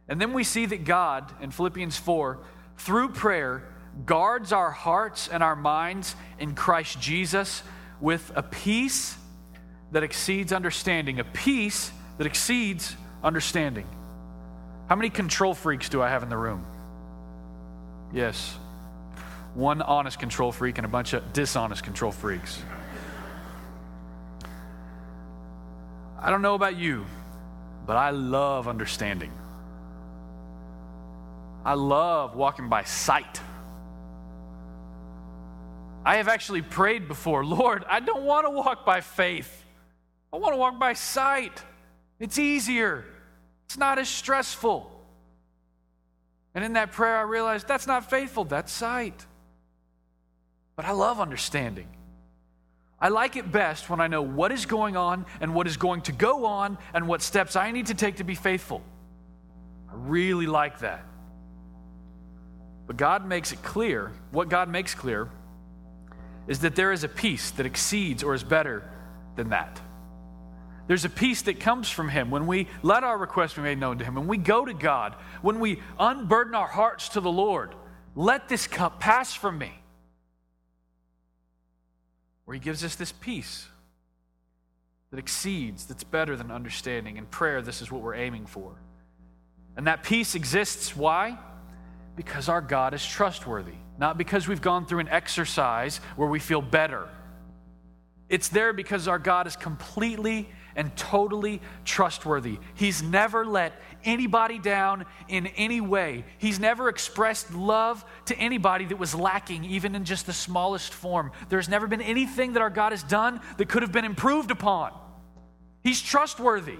And 0.09 0.20
then 0.20 0.33
we 0.33 0.44
see 0.44 0.66
that 0.66 0.85
God, 0.85 1.33
in 1.40 1.51
Philippians 1.51 1.96
4, 1.96 2.38
through 2.79 3.11
prayer, 3.11 3.64
guards 4.07 4.53
our 4.53 4.70
hearts 4.70 5.29
and 5.29 5.42
our 5.42 5.57
minds 5.57 6.16
in 6.38 6.55
Christ 6.55 7.01
Jesus 7.01 7.62
with 8.01 8.33
a 8.35 8.42
peace 8.42 9.16
that 9.92 10.03
exceeds 10.03 10.53
understanding, 10.53 11.20
a 11.20 11.25
peace 11.25 11.92
that 12.18 12.27
exceeds 12.27 12.96
understanding. 13.22 13.87
How 14.88 14.96
many 14.96 15.11
control 15.11 15.55
freaks 15.55 15.88
do 15.88 16.03
I 16.03 16.09
have 16.09 16.22
in 16.22 16.29
the 16.29 16.37
room? 16.37 16.64
Yes. 18.12 18.57
One 19.55 19.83
honest 19.83 20.18
control 20.18 20.51
freak 20.51 20.79
and 20.79 20.85
a 20.85 20.88
bunch 20.88 21.12
of 21.12 21.33
dishonest 21.33 21.85
control 21.85 22.12
freaks. 22.12 22.62
I 26.23 26.31
don't 26.31 26.41
know 26.41 26.55
about 26.55 26.77
you, 26.77 27.05
but 27.85 27.97
I 27.97 28.11
love 28.11 28.69
understanding. 28.69 29.33
I 31.65 31.75
love 31.75 32.37
walking 32.37 32.69
by 32.69 32.85
sight. 32.85 33.41
I 36.05 36.17
have 36.17 36.29
actually 36.29 36.63
prayed 36.63 37.09
before, 37.09 37.45
Lord, 37.45 37.85
I 37.89 37.99
don't 37.99 38.23
want 38.23 38.47
to 38.47 38.51
walk 38.51 38.87
by 38.87 39.01
faith. 39.01 39.65
I 40.33 40.37
want 40.37 40.53
to 40.53 40.57
walk 40.57 40.79
by 40.79 40.93
sight. 40.93 41.61
It's 42.21 42.39
easier, 42.39 43.05
it's 43.67 43.77
not 43.77 43.99
as 43.99 44.09
stressful. 44.09 44.91
And 46.55 46.65
in 46.65 46.75
that 46.75 46.93
prayer, 46.93 47.17
I 47.17 47.23
realized 47.23 47.67
that's 47.67 47.87
not 47.87 48.09
faithful, 48.09 48.45
that's 48.45 48.71
sight. 48.71 49.27
But 50.77 50.85
I 50.85 50.93
love 50.93 51.19
understanding. 51.19 51.89
I 53.03 53.09
like 53.09 53.35
it 53.35 53.51
best 53.51 53.91
when 53.91 54.01
I 54.01 54.07
know 54.07 54.23
what 54.23 54.53
is 54.53 54.65
going 54.65 54.97
on 54.97 55.27
and 55.41 55.57
what 55.57 55.67
is 55.67 55.77
going 55.77 56.03
to 56.03 56.12
go 56.12 56.47
on 56.47 56.79
and 56.95 57.09
what 57.09 57.21
steps 57.21 57.57
I 57.57 57.73
need 57.73 57.87
to 57.87 57.95
take 57.95 58.19
to 58.19 58.25
be 58.25 58.37
faithful. 58.37 58.81
I 59.91 59.95
really 59.97 60.47
like 60.47 60.79
that. 60.79 61.05
But 62.87 62.97
God 62.97 63.27
makes 63.27 63.51
it 63.51 63.61
clear, 63.61 64.12
what 64.31 64.49
God 64.49 64.69
makes 64.69 64.95
clear 64.95 65.29
is 66.47 66.61
that 66.61 66.77
there 66.77 66.93
is 66.93 67.03
a 67.03 67.09
peace 67.09 67.51
that 67.53 67.67
exceeds 67.67 68.23
or 68.23 68.35
is 68.35 68.45
better 68.45 68.88
than 69.35 69.51
that. 69.51 69.81
There's 70.87 71.05
a 71.05 71.11
peace 71.11 71.43
that 71.43 71.59
comes 71.59 71.91
from 71.91 72.09
Him 72.09 72.31
when 72.31 72.47
we 72.47 72.69
let 72.85 73.03
our 73.03 73.19
requests 73.19 73.55
be 73.55 73.62
made 73.62 73.79
known 73.79 73.99
to 73.99 74.05
Him, 74.05 74.15
when 74.15 74.29
we 74.29 74.37
go 74.37 74.65
to 74.65 74.75
God, 74.75 75.17
when 75.41 75.59
we 75.59 75.81
unburden 75.99 76.55
our 76.55 76.69
hearts 76.69 77.09
to 77.11 77.21
the 77.21 77.33
Lord. 77.33 77.75
Let 78.15 78.49
this 78.49 78.69
cup 78.69 79.01
pass 79.01 79.35
from 79.35 79.59
me 79.59 79.73
where 82.53 82.59
He 82.59 82.65
gives 82.65 82.85
us 82.85 82.97
this 82.97 83.12
peace 83.12 83.67
that 85.11 85.19
exceeds, 85.19 85.87
that's 85.87 86.05
better 86.05 86.37
than 86.37 86.51
understanding. 86.51 87.17
In 87.17 87.25
prayer, 87.25 87.62
this 87.62 87.81
is 87.81 87.91
what 87.91 88.03
we're 88.03 88.15
aiming 88.15 88.45
for. 88.45 88.75
And 89.75 89.87
that 89.87 90.03
peace 90.03 90.35
exists. 90.35 90.95
Why? 90.95 91.38
Because 92.15 92.51
our 92.51 92.61
God 92.61 92.93
is 92.93 93.03
trustworthy, 93.03 93.73
not 93.99 94.19
because 94.19 94.49
we've 94.49 94.61
gone 94.61 94.85
through 94.85 94.99
an 94.99 95.09
exercise 95.09 95.97
where 96.17 96.29
we 96.29 96.38
feel 96.38 96.61
better. 96.61 97.09
It's 98.29 98.49
there 98.49 98.75
because 98.75 99.09
our 99.09 99.19
God 99.19 99.47
is 99.47 99.57
completely 99.57 100.47
and 100.77 100.95
totally 100.97 101.61
trustworthy. 101.85 102.59
He's 102.75 103.03
never 103.03 103.45
let 103.45 103.75
anybody 104.05 104.59
down 104.59 105.07
in 105.29 105.47
any 105.49 105.81
way. 105.81 106.25
He's 106.39 106.59
never 106.59 106.89
expressed 106.89 107.53
love 107.55 108.05
to 108.27 108.37
anybody 108.37 108.85
that 108.87 108.97
was 108.97 109.15
lacking, 109.15 109.65
even 109.65 109.95
in 109.95 110.05
just 110.05 110.27
the 110.27 110.33
smallest 110.33 110.93
form. 110.93 111.33
There's 111.49 111.69
never 111.69 111.87
been 111.87 112.03
anything 112.03 112.55
that 112.55 112.63
our 112.63 112.71
God 112.71 112.93
has 112.93 113.03
done 113.03 113.41
that 113.59 113.69
could 113.69 113.83
have 113.83 113.93
been 113.93 114.05
improved 114.05 114.51
upon. 114.51 114.93
He's 115.83 116.01
trustworthy. 116.01 116.79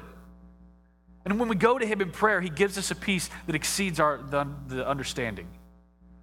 And 1.25 1.39
when 1.39 1.49
we 1.49 1.57
go 1.57 1.79
to 1.79 1.87
Him 1.87 2.01
in 2.01 2.11
prayer, 2.11 2.41
He 2.41 2.51
gives 2.51 2.79
us 2.79 2.91
a 2.91 2.95
peace 2.95 3.31
that 3.47 3.55
exceeds 3.55 4.01
our, 4.01 4.19
the, 4.19 4.47
the 4.69 4.89
understanding. 4.89 5.49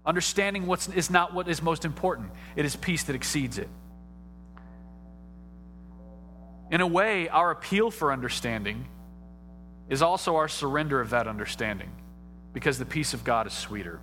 Understanding 0.06 0.66
what's, 0.66 0.88
is 0.90 1.10
not 1.10 1.34
what 1.34 1.48
is 1.48 1.62
most 1.62 1.86
important, 1.86 2.32
it 2.56 2.66
is 2.66 2.76
peace 2.76 3.04
that 3.04 3.16
exceeds 3.16 3.58
it. 3.58 3.70
In 6.72 6.82
a 6.82 6.88
way, 6.88 7.30
our 7.30 7.52
appeal 7.52 7.90
for 7.90 8.12
understanding 8.12 8.88
is 9.90 10.02
also 10.02 10.36
our 10.36 10.48
surrender 10.48 11.02
of 11.02 11.10
that 11.10 11.28
understanding 11.28 11.92
because 12.54 12.78
the 12.78 12.86
peace 12.86 13.14
of 13.14 13.24
God 13.24 13.48
is 13.48 13.54
sweeter. 13.54 14.00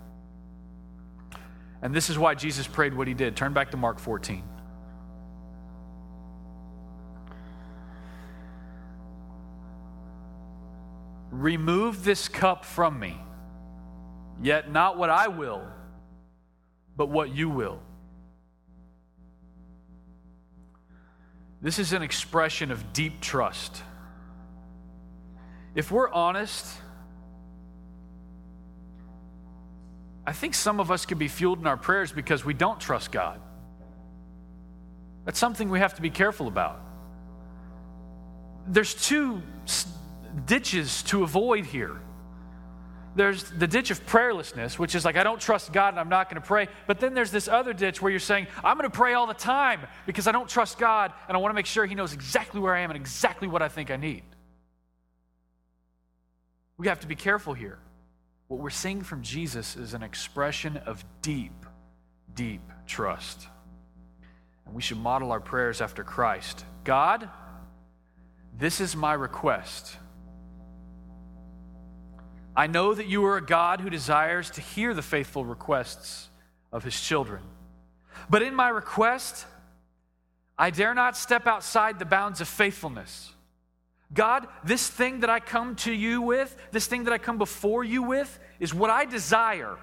And 1.81 1.95
this 1.95 2.11
is 2.11 2.19
why 2.19 2.35
Jesus 2.35 2.67
prayed 2.67 2.95
what 2.95 3.07
he 3.07 3.15
did. 3.15 3.37
Turn 3.37 3.53
back 3.53 3.71
to 3.71 3.77
Mark 3.77 3.99
14. 4.01 4.43
Remove 11.31 12.03
this 12.03 12.29
cup 12.29 12.65
from 12.65 12.99
me, 12.99 13.17
yet 14.43 14.71
not 14.71 14.97
what 14.97 15.11
I 15.11 15.29
will, 15.29 15.63
but 16.97 17.11
what 17.11 17.35
you 17.35 17.51
will. 17.51 17.81
This 21.63 21.79
is 21.79 21.93
an 21.93 22.03
expression 22.03 22.71
of 22.71 22.93
deep 22.93 23.21
trust. 23.21 23.83
If 25.75 25.91
we're 25.91 26.11
honest, 26.11 26.67
I 30.27 30.33
think 30.33 30.55
some 30.55 30.81
of 30.81 30.91
us 30.91 31.07
could 31.07 31.19
be 31.19 31.29
fueled 31.29 31.61
in 31.61 31.67
our 31.67 31.77
prayers 31.77 32.13
because 32.13 32.45
we 32.45 32.55
don't 32.55 32.81
trust 32.81 33.13
God. 33.13 33.41
That's 35.25 35.39
something 35.39 35.69
we 35.69 35.79
have 35.79 35.95
to 35.95 36.03
be 36.03 36.11
careful 36.11 36.49
about. 36.49 36.81
There's 38.69 38.95
two 38.95 39.43
ditches 40.47 41.03
to 41.05 41.23
avoid 41.23 41.67
here. 41.67 42.01
There's 43.17 43.45
the 43.45 43.67
ditch 43.67 43.91
of 43.91 44.05
prayerlessness, 44.05 44.79
which 44.79 44.95
is 44.95 45.07
like, 45.07 45.17
I 45.17 45.23
don't 45.23 45.41
trust 45.41 45.73
God 45.73 45.95
and 45.95 45.99
I'm 45.99 46.11
not 46.11 46.29
going 46.29 46.41
to 46.41 46.47
pray. 46.47 46.69
But 46.87 47.01
then 47.01 47.15
there's 47.15 47.31
this 47.31 47.49
other 47.49 47.73
ditch 47.73 48.03
where 48.03 48.11
you're 48.11 48.21
saying, 48.21 48.47
I'm 48.63 48.77
going 48.77 48.89
to 48.89 48.95
pray 48.95 49.15
all 49.15 49.27
the 49.27 49.33
time 49.33 49.81
because 50.05 50.27
I 50.27 50.33
don't 50.33 50.49
trust 50.49 50.79
God 50.79 51.15
and 51.27 51.35
I 51.35 51.41
want 51.41 51.51
to 51.51 51.55
make 51.55 51.65
sure 51.65 51.87
He 51.87 51.95
knows 51.95 52.13
exactly 52.13 52.61
where 52.61 52.75
I 52.75 52.81
am 52.81 52.91
and 52.91 52.97
exactly 52.97 53.49
what 53.49 53.63
I 53.63 53.69
think 53.69 53.91
I 53.91 53.97
need. 53.97 54.23
We 56.77 56.89
have 56.89 57.01
to 57.01 57.07
be 57.07 57.15
careful 57.15 57.55
here. 57.55 57.79
What 58.49 58.61
we're 58.61 58.69
seeing 58.69 59.03
from 59.03 59.23
Jesus 59.23 59.77
is 59.77 59.95
an 59.95 60.03
expression 60.03 60.77
of 60.77 61.03
deep, 61.23 61.65
deep 62.35 62.61
trust. 62.87 63.49
And 64.67 64.75
we 64.75 64.83
should 64.83 64.99
model 64.99 65.33
our 65.33 65.41
prayers 65.41 65.81
after 65.81 66.05
Christ. 66.05 66.67
God, 66.85 67.31
this 68.59 68.83
is 68.83 68.95
my 68.95 69.15
request. 69.15 69.97
I 72.57 72.67
know 72.67 72.95
that 72.95 73.07
you 73.07 73.25
are 73.27 73.37
a 73.37 73.45
God 73.45 73.83
who 73.83 73.91
desires 73.91 74.51
to 74.53 74.63
hear 74.63 74.95
the 74.95 75.03
faithful 75.03 75.45
requests 75.45 76.31
of 76.73 76.85
his 76.85 76.99
children. 76.99 77.43
But 78.31 78.43
in 78.43 78.55
my 78.55 78.71
request, 78.71 79.45
I 80.59 80.71
dare 80.71 80.95
not 80.95 81.19
step 81.19 81.47
outside 81.47 81.99
the 81.99 82.07
bounds 82.07 82.41
of 82.41 82.49
faithfulness. 82.49 83.33
God, 84.15 84.47
this 84.65 84.89
thing 84.89 85.21
that 85.21 85.29
I 85.29 85.39
come 85.39 85.77
to 85.77 85.93
you 85.93 86.23
with, 86.23 86.57
this 86.71 86.87
thing 86.87 87.05
that 87.05 87.13
I 87.13 87.19
come 87.19 87.37
before 87.37 87.85
you 87.85 88.03
with, 88.03 88.39
is 88.59 88.73
what 88.73 88.89
I 88.89 89.05
desire. 89.05 89.77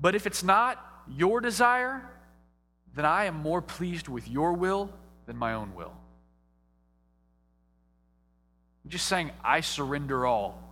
But 0.00 0.16
if 0.16 0.26
it's 0.26 0.42
not 0.42 0.84
your 1.08 1.40
desire, 1.40 2.02
then 2.94 3.04
I 3.04 3.26
am 3.26 3.36
more 3.36 3.62
pleased 3.62 4.08
with 4.08 4.28
your 4.28 4.54
will 4.54 4.90
than 5.26 5.36
my 5.36 5.52
own 5.52 5.74
will. 5.74 5.92
I'm 8.84 8.90
just 8.90 9.06
saying, 9.06 9.30
I 9.44 9.60
surrender 9.60 10.26
all. 10.26 10.65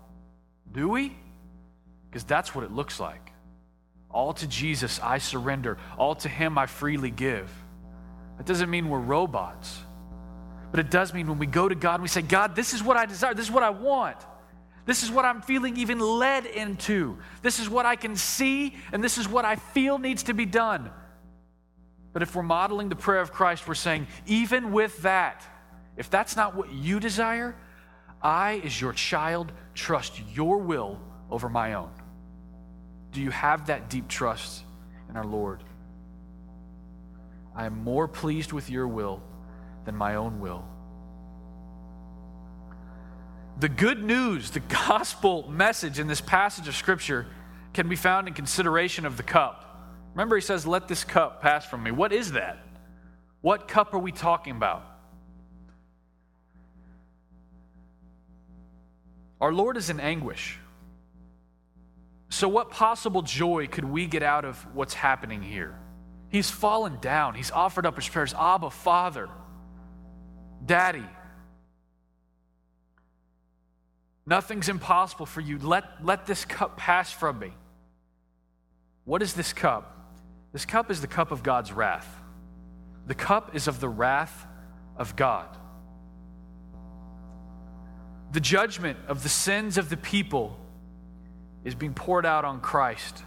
Do 0.74 0.88
we? 0.88 1.16
Because 2.10 2.24
that's 2.24 2.54
what 2.54 2.64
it 2.64 2.72
looks 2.72 3.00
like. 3.00 3.32
All 4.10 4.34
to 4.34 4.46
Jesus 4.46 5.00
I 5.00 5.18
surrender, 5.18 5.78
all 5.96 6.14
to 6.16 6.28
Him 6.28 6.58
I 6.58 6.66
freely 6.66 7.10
give. 7.10 7.50
That 8.36 8.46
doesn't 8.46 8.68
mean 8.68 8.88
we're 8.88 8.98
robots, 8.98 9.78
but 10.70 10.80
it 10.80 10.90
does 10.90 11.14
mean 11.14 11.28
when 11.28 11.38
we 11.38 11.46
go 11.46 11.68
to 11.68 11.74
God 11.74 11.94
and 11.94 12.02
we 12.02 12.08
say, 12.08 12.22
God, 12.22 12.56
this 12.56 12.74
is 12.74 12.82
what 12.82 12.96
I 12.96 13.06
desire, 13.06 13.32
this 13.32 13.46
is 13.46 13.52
what 13.52 13.62
I 13.62 13.70
want. 13.70 14.18
This 14.86 15.02
is 15.02 15.10
what 15.10 15.24
I'm 15.24 15.40
feeling 15.40 15.78
even 15.78 15.98
led 15.98 16.44
into. 16.44 17.16
This 17.40 17.58
is 17.58 17.70
what 17.70 17.86
I 17.86 17.96
can 17.96 18.16
see, 18.16 18.76
and 18.92 19.02
this 19.02 19.16
is 19.16 19.26
what 19.26 19.44
I 19.44 19.56
feel 19.56 19.98
needs 19.98 20.24
to 20.24 20.34
be 20.34 20.44
done. 20.44 20.90
But 22.12 22.22
if 22.22 22.34
we're 22.36 22.42
modeling 22.42 22.90
the 22.90 22.96
prayer 22.96 23.20
of 23.20 23.32
Christ, 23.32 23.66
we're 23.66 23.74
saying, 23.74 24.08
even 24.26 24.72
with 24.72 25.02
that, 25.02 25.42
if 25.96 26.10
that's 26.10 26.36
not 26.36 26.54
what 26.54 26.70
you 26.70 27.00
desire, 27.00 27.56
I, 28.24 28.62
as 28.64 28.80
your 28.80 28.94
child, 28.94 29.52
trust 29.74 30.20
your 30.34 30.58
will 30.58 30.98
over 31.30 31.50
my 31.50 31.74
own. 31.74 31.90
Do 33.12 33.20
you 33.20 33.30
have 33.30 33.66
that 33.66 33.90
deep 33.90 34.08
trust 34.08 34.64
in 35.10 35.16
our 35.16 35.26
Lord? 35.26 35.62
I 37.54 37.66
am 37.66 37.84
more 37.84 38.08
pleased 38.08 38.52
with 38.52 38.70
your 38.70 38.88
will 38.88 39.22
than 39.84 39.94
my 39.94 40.14
own 40.16 40.40
will. 40.40 40.64
The 43.60 43.68
good 43.68 44.02
news, 44.02 44.50
the 44.50 44.60
gospel 44.88 45.48
message 45.48 45.98
in 45.98 46.06
this 46.06 46.20
passage 46.20 46.66
of 46.66 46.74
Scripture 46.74 47.26
can 47.74 47.88
be 47.88 47.96
found 47.96 48.26
in 48.26 48.34
consideration 48.34 49.04
of 49.04 49.16
the 49.16 49.22
cup. 49.22 49.92
Remember, 50.14 50.36
he 50.36 50.42
says, 50.42 50.66
Let 50.66 50.88
this 50.88 51.04
cup 51.04 51.42
pass 51.42 51.66
from 51.66 51.82
me. 51.82 51.90
What 51.90 52.12
is 52.12 52.32
that? 52.32 52.58
What 53.42 53.68
cup 53.68 53.92
are 53.92 53.98
we 53.98 54.12
talking 54.12 54.56
about? 54.56 54.93
Our 59.40 59.52
Lord 59.52 59.76
is 59.76 59.90
in 59.90 60.00
anguish. 60.00 60.58
So, 62.28 62.48
what 62.48 62.70
possible 62.70 63.22
joy 63.22 63.68
could 63.68 63.84
we 63.84 64.06
get 64.06 64.22
out 64.22 64.44
of 64.44 64.58
what's 64.74 64.94
happening 64.94 65.42
here? 65.42 65.78
He's 66.30 66.50
fallen 66.50 66.98
down. 67.00 67.34
He's 67.34 67.50
offered 67.50 67.86
up 67.86 67.96
his 67.96 68.08
prayers 68.08 68.34
Abba, 68.34 68.70
Father, 68.70 69.28
Daddy. 70.64 71.04
Nothing's 74.26 74.68
impossible 74.68 75.26
for 75.26 75.40
you. 75.40 75.58
Let, 75.58 75.84
let 76.04 76.26
this 76.26 76.44
cup 76.44 76.76
pass 76.76 77.12
from 77.12 77.38
me. 77.38 77.52
What 79.04 79.22
is 79.22 79.34
this 79.34 79.52
cup? 79.52 79.90
This 80.52 80.64
cup 80.64 80.90
is 80.90 81.00
the 81.00 81.06
cup 81.06 81.30
of 81.30 81.42
God's 81.42 81.72
wrath. 81.72 82.08
The 83.06 83.14
cup 83.14 83.54
is 83.54 83.68
of 83.68 83.80
the 83.80 83.88
wrath 83.88 84.46
of 84.96 85.14
God 85.14 85.56
the 88.34 88.40
judgment 88.40 88.98
of 89.06 89.22
the 89.22 89.28
sins 89.28 89.78
of 89.78 89.88
the 89.88 89.96
people 89.96 90.58
is 91.64 91.76
being 91.76 91.94
poured 91.94 92.26
out 92.26 92.44
on 92.44 92.60
Christ. 92.60 93.22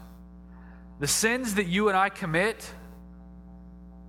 The 1.00 1.08
sins 1.08 1.56
that 1.56 1.66
you 1.68 1.88
and 1.88 1.98
I 1.98 2.10
commit 2.10 2.70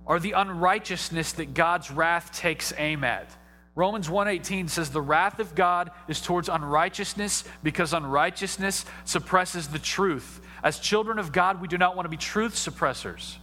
are 0.05 0.19
the 0.19 0.33
unrighteousness 0.33 1.31
that 1.33 1.53
God's 1.53 1.89
wrath 1.89 2.37
takes 2.37 2.73
aim 2.77 3.05
at. 3.05 3.33
Romans 3.75 4.09
1:18 4.09 4.67
says 4.67 4.89
the 4.89 5.01
wrath 5.01 5.39
of 5.39 5.55
God 5.55 5.89
is 6.09 6.19
towards 6.19 6.49
unrighteousness 6.49 7.45
because 7.63 7.93
unrighteousness 7.93 8.83
suppresses 9.05 9.69
the 9.69 9.79
truth. 9.79 10.41
As 10.61 10.79
children 10.79 11.17
of 11.17 11.31
God, 11.31 11.61
we 11.61 11.69
do 11.69 11.77
not 11.77 11.95
want 11.95 12.07
to 12.07 12.09
be 12.09 12.17
truth 12.17 12.55
suppressors. 12.55 13.37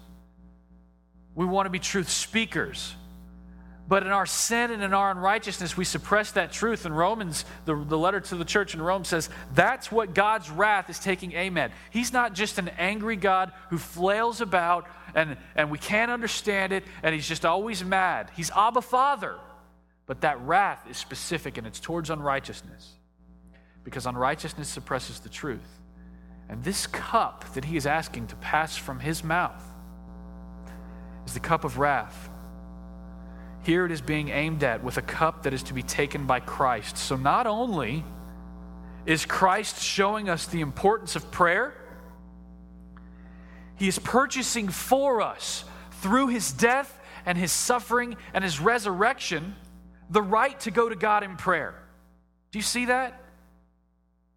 We 1.35 1.47
want 1.47 1.65
to 1.65 1.71
be 1.71 1.79
truth 1.79 2.11
speakers. 2.11 2.95
But 3.89 4.03
in 4.03 4.09
our 4.09 4.27
sin 4.27 4.73
and 4.73 4.83
in 4.83 4.93
our 4.93 5.13
unrighteousness, 5.13 5.77
we 5.77 5.85
suppress 5.85 6.33
that 6.33 6.51
truth. 6.51 6.87
And 6.87 6.97
Romans, 6.97 7.45
the, 7.67 7.77
the 7.77 7.97
letter 7.97 8.19
to 8.21 8.37
the 8.37 8.45
church 8.45 8.75
in 8.75 8.83
Rome 8.83 9.05
says 9.05 9.31
that's 9.55 9.93
what 9.93 10.13
God's 10.13 10.51
wrath 10.51 10.91
is 10.91 10.99
taking 10.99 11.33
aim 11.33 11.57
at. 11.57 11.71
He's 11.91 12.13
not 12.13 12.33
just 12.33 12.59
an 12.59 12.69
angry 12.79 13.15
God 13.15 13.53
who 13.71 13.79
flails 13.79 14.41
about 14.41 14.89
and, 15.15 15.37
and 15.55 15.71
we 15.71 15.79
can't 15.79 16.11
understand 16.11 16.73
it 16.73 16.83
and 17.05 17.15
he's 17.15 17.29
just 17.29 17.45
always 17.45 17.85
mad. 17.85 18.31
He's 18.35 18.51
Abba 18.51 18.83
Father. 18.83 19.37
But 20.07 20.21
that 20.23 20.41
wrath 20.41 20.85
is 20.91 20.97
specific 20.97 21.57
and 21.57 21.67
it's 21.67 21.81
towards 21.81 22.11
unrighteousness 22.11 22.93
because 23.85 24.07
unrighteousness 24.07 24.69
suppresses 24.69 25.21
the 25.21 25.29
truth. 25.29 25.81
And 26.49 26.63
this 26.63 26.89
cup 26.89 27.45
that 27.55 27.65
he 27.65 27.77
is 27.77 27.87
asking 27.87 28.29
to 28.29 28.37
pass 28.37 28.77
from 28.77 28.99
his 28.99 29.23
mouth 29.23 29.63
is 31.25 31.35
the 31.35 31.41
cup 31.41 31.65
of 31.65 31.79
wrath 31.79 32.31
here 33.67 33.85
it 33.85 33.91
is 33.91 34.01
being 34.01 34.29
aimed 34.29 34.63
at 34.63 34.83
with 34.85 34.97
a 34.97 35.03
cup 35.03 35.43
that 35.43 35.53
is 35.53 35.65
to 35.65 35.75
be 35.75 35.83
taken 35.83 36.25
by 36.25 36.39
Christ. 36.39 36.97
So 36.97 37.17
not 37.17 37.49
only 37.49 38.05
is 39.05 39.27
Christ 39.27 39.83
showing 39.83 40.29
us 40.29 40.47
the 40.47 40.61
importance 40.61 41.17
of 41.17 41.31
prayer, 41.33 41.75
he 43.75 43.89
is 43.89 43.99
purchasing 43.99 44.69
for 44.69 45.21
us 45.21 45.65
through 46.01 46.29
his 46.29 46.53
death 46.53 46.97
and 47.27 47.37
his 47.37 47.51
suffering 47.51 48.17
and 48.33 48.45
his 48.45 48.61
resurrection 48.61 49.57
the 50.09 50.23
right 50.23 50.59
to 50.61 50.71
go 50.71 50.89
to 50.89 50.95
God 50.95 51.25
in 51.25 51.37
prayer. 51.37 51.75
Do 52.53 52.59
you 52.59 52.63
see 52.63 52.85
that? 52.85 53.21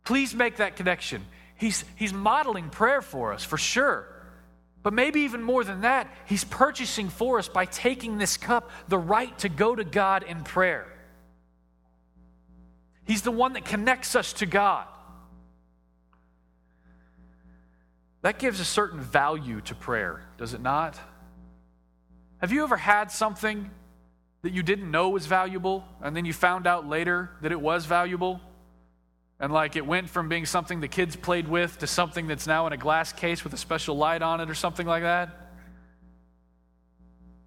Please 0.04 0.34
make 0.34 0.58
that 0.58 0.76
connection. 0.76 1.24
He's, 1.56 1.86
he's 1.96 2.14
modeling 2.14 2.72
prayer 2.72 3.04
for 3.04 3.32
us, 3.32 3.44
for 3.44 3.60
sure. 3.60 4.08
But 4.82 4.94
maybe 4.94 5.22
even 5.22 5.44
more 5.44 5.64
than 5.64 5.82
that, 5.82 6.08
He's 6.26 6.44
purchasing 6.44 7.10
for 7.10 7.40
us 7.40 7.50
by 7.50 7.66
taking 7.66 8.18
this 8.18 8.38
cup 8.38 8.70
the 8.88 8.98
right 8.98 9.38
to 9.40 9.50
go 9.50 9.76
to 9.76 9.84
God 9.84 10.24
in 10.24 10.44
prayer. 10.44 10.88
He's 13.06 13.24
the 13.24 13.32
one 13.32 13.54
that 13.54 13.66
connects 13.66 14.16
us 14.16 14.34
to 14.34 14.46
God. 14.46 14.86
That 18.22 18.38
gives 18.38 18.60
a 18.60 18.66
certain 18.66 19.00
value 19.00 19.62
to 19.62 19.76
prayer, 19.76 20.24
does 20.38 20.54
it 20.54 20.62
not? 20.62 21.00
Have 22.40 22.52
you 22.52 22.64
ever 22.64 22.78
had 22.78 23.12
something 23.12 23.70
that 24.42 24.54
you 24.54 24.64
didn't 24.64 24.90
know 24.90 25.10
was 25.10 25.26
valuable 25.26 25.84
and 26.02 26.16
then 26.16 26.26
you 26.26 26.34
found 26.34 26.68
out 26.68 26.88
later 26.88 27.32
that 27.42 27.52
it 27.52 27.60
was 27.60 27.86
valuable? 27.86 28.40
And 29.40 29.54
like 29.54 29.76
it 29.76 29.86
went 29.86 30.10
from 30.10 30.28
being 30.28 30.46
something 30.46 30.82
the 30.82 30.88
kids 30.88 31.16
played 31.16 31.48
with 31.48 31.80
to 31.80 31.88
something 31.88 32.28
that's 32.28 32.46
now 32.46 32.68
in 32.68 32.74
a 32.74 32.78
glass 32.78 33.14
case 33.14 33.44
with 33.44 33.54
a 33.54 33.58
special 33.58 33.96
light 33.96 34.22
on 34.22 34.42
it 34.42 34.50
or 34.50 34.56
something 34.56 34.86
like 34.86 35.04
that. 35.04 35.30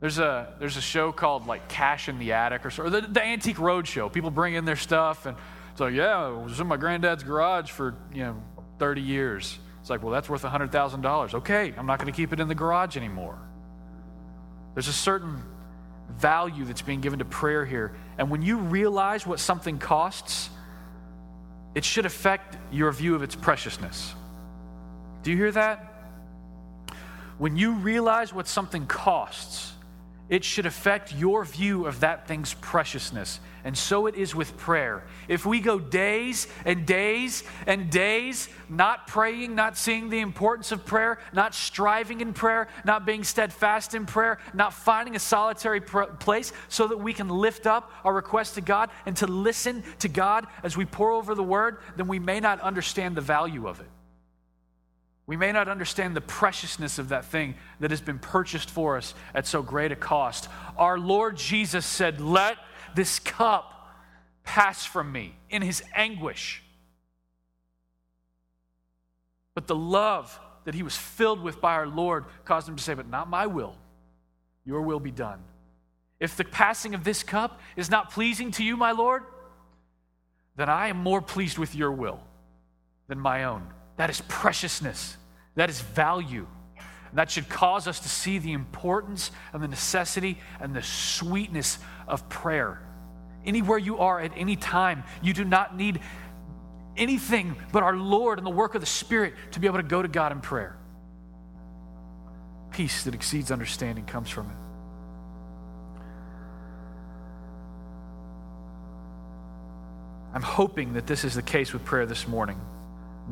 There's 0.01 0.19
a, 0.19 0.55
there's 0.59 0.77
a 0.77 0.81
show 0.81 1.13
called 1.13 1.47
like 1.47 1.69
Cash 1.69 2.09
in 2.09 2.19
the 2.19 2.33
Attic 2.33 2.65
or, 2.67 2.83
or 2.83 2.91
the, 2.91 3.03
the 3.03 3.23
Antique 3.23 3.59
Roadshow. 3.59 4.13
People 4.13 4.31
bring 4.31 4.55
in 4.55 4.65
their 4.65 4.77
stuff 4.77 5.27
and 5.27 5.37
it's 5.71 5.81
like, 5.81 5.95
yeah, 5.95 6.29
it 6.29 6.43
was 6.43 6.61
in 6.61 6.67
my 6.67 6.77
granddad's 6.77 7.23
garage 7.23 7.71
for, 7.71 7.95
you 8.13 8.25
know, 8.25 8.43
30 8.79 9.01
years. 9.01 9.59
It's 9.81 9.91
like, 9.91 10.03
well, 10.03 10.13
that's 10.13 10.29
worth 10.29 10.43
$100,000. 10.43 11.35
Okay, 11.35 11.75
I'm 11.77 11.87
not 11.87 11.99
going 11.99 12.13
to 12.13 12.17
keep 12.17 12.33
it 12.33 12.41
in 12.41 12.49
the 12.49 12.55
garage 12.55 12.97
anymore. 12.97 13.39
There's 14.75 14.89
a 14.89 14.93
certain 14.93 15.43
value 16.11 16.65
that's 16.65 16.83
being 16.83 17.01
given 17.01 17.19
to 17.19 17.25
prayer 17.25 17.65
here. 17.65 17.95
And 18.19 18.31
when 18.31 18.43
you 18.43 18.59
realize 18.59 19.27
what 19.27 19.41
something 19.41 19.79
costs, 19.79 20.51
it 21.75 21.85
should 21.85 22.07
affect 22.07 22.57
your 22.71 22.93
view 22.93 23.15
of 23.15 23.23
its 23.23 23.35
preciousness. 23.35 24.15
Do 25.23 25.31
you 25.31 25.37
hear 25.37 25.53
that? 25.53 25.89
When 27.39 27.57
you 27.57 27.73
realize 27.73 28.33
what 28.33 28.47
something 28.47 28.87
costs, 28.87 29.73
it 30.29 30.45
should 30.45 30.67
affect 30.67 31.13
your 31.15 31.45
view 31.45 31.87
of 31.87 32.01
that 32.01 32.27
thing's 32.27 32.55
preciousness. 32.55 33.41
And 33.65 33.77
so 33.77 34.07
it 34.07 34.15
is 34.15 34.35
with 34.35 34.57
prayer. 34.57 35.05
If 35.29 35.47
we 35.47 35.61
go 35.61 35.79
days 35.79 36.49
and 36.65 36.87
days 36.87 37.45
and 37.67 37.91
days 37.91 38.49
not 38.69 39.07
praying, 39.07 39.55
not 39.55 39.77
seeing 39.77 40.09
the 40.09 40.21
importance 40.21 40.73
of 40.73 40.85
prayer, 40.85 41.19
not 41.33 41.55
striving 41.55 42.21
in 42.21 42.33
prayer, 42.33 42.69
not 42.85 43.07
being 43.07 43.25
steadfast 43.25 43.95
in 43.95 44.07
prayer, 44.07 44.39
not 44.53 44.73
finding 44.73 45.15
a 45.17 45.21
solitary 45.21 45.81
pr- 45.81 46.05
place 46.05 46.53
so 46.69 46.89
that 46.89 46.99
we 46.99 47.13
can 47.13 47.29
lift 47.29 47.67
up 47.67 47.93
our 48.05 48.15
request 48.15 48.55
to 48.55 48.61
God 48.61 48.91
and 49.07 49.17
to 49.19 49.27
listen 49.27 49.85
to 50.01 50.09
God 50.09 50.47
as 50.63 50.77
we 50.77 50.85
pour 50.85 51.11
over 51.11 51.35
the 51.35 51.43
word, 51.43 51.79
then 51.97 52.09
we 52.09 52.19
may 52.19 52.41
not 52.41 52.61
understand 52.61 53.17
the 53.17 53.21
value 53.21 53.69
of 53.69 53.81
it. 53.81 53.89
We 55.27 55.37
may 55.37 55.53
not 55.53 55.69
understand 55.69 56.17
the 56.17 56.21
preciousness 56.21 56.99
of 56.99 57.11
that 57.11 57.25
thing 57.25 57.55
that 57.81 57.91
has 57.91 58.01
been 58.01 58.19
purchased 58.19 58.71
for 58.71 58.97
us 58.97 59.15
at 59.35 59.47
so 59.47 59.63
great 59.63 59.93
a 59.93 59.97
cost. 59.97 60.49
Our 60.77 60.99
Lord 60.99 61.37
Jesus 61.37 61.87
said, 61.87 62.21
Let 62.21 62.57
this 62.95 63.19
cup 63.19 63.73
pass 64.43 64.85
from 64.85 65.13
me 65.13 65.37
in 65.49 65.63
his 65.63 65.83
anguish. 65.95 66.63
But 69.55 69.67
the 69.67 69.77
love 69.77 70.39
that 70.65 70.75
he 70.75 70.83
was 70.83 70.97
filled 70.97 71.41
with 71.41 71.61
by 71.61 71.75
our 71.75 71.87
Lord 71.87 72.25
caused 72.45 72.69
him 72.69 72.77
to 72.77 72.83
say, 72.83 72.95
But 72.95 73.09
not 73.09 73.31
my 73.31 73.47
will, 73.47 73.77
your 74.65 74.83
will 74.83 75.01
be 75.01 75.11
done. 75.13 75.41
If 76.19 76.37
the 76.37 76.45
passing 76.45 76.95
of 76.95 77.05
this 77.05 77.23
cup 77.23 77.61
is 77.77 77.91
not 77.91 78.11
pleasing 78.11 78.51
to 78.53 78.65
you, 78.65 78.77
my 78.77 78.93
Lord, 78.93 79.23
then 80.57 80.69
I 80.69 80.89
am 80.89 80.99
more 80.99 81.21
pleased 81.21 81.59
with 81.59 81.75
your 81.75 81.93
will 81.93 82.21
than 83.09 83.19
my 83.19 83.45
own. 83.45 83.67
That 83.97 84.11
is 84.11 84.23
preciousness, 84.29 85.17
that 85.55 85.71
is 85.71 85.81
value. 85.81 86.47
And 87.11 87.19
that 87.19 87.31
should 87.31 87.49
cause 87.49 87.87
us 87.87 88.01
to 88.01 88.09
see 88.09 88.39
the 88.39 88.53
importance 88.53 89.31
and 89.53 89.63
the 89.63 89.69
necessity 89.69 90.39
and 90.61 90.75
the 90.75 90.83
sweetness 90.83 91.79
of 92.09 92.27
prayer. 92.31 92.81
Anywhere 93.45 93.77
you 93.77 93.99
are 93.99 94.19
at 94.19 94.33
any 94.35 94.57
time, 94.57 95.05
you 95.21 95.35
do 95.35 95.45
not 95.45 95.77
need 95.77 96.01
anything 96.97 97.55
but 97.71 97.83
our 97.83 97.97
Lord 97.97 98.39
and 98.39 98.47
the 98.47 98.51
work 98.51 98.75
of 98.75 98.81
the 98.81 98.87
Spirit 98.87 99.35
to 99.53 99.61
be 99.61 99.67
able 99.67 99.77
to 99.77 99.83
go 99.83 100.01
to 100.01 100.09
God 100.09 100.33
in 100.33 100.41
prayer. 100.41 100.77
Peace 102.71 103.05
that 103.05 103.15
exceeds 103.15 103.51
understanding 103.51 104.07
comes 104.07 104.31
from 104.31 104.47
it. 104.47 104.57
I'm 110.35 110.43
hoping 110.43 110.95
that 110.95 111.07
this 111.07 111.25
is 111.25 111.35
the 111.35 111.43
case 111.43 111.75
with 111.75 111.85
prayer 111.85 112.07
this 112.07 112.27
morning. 112.27 112.59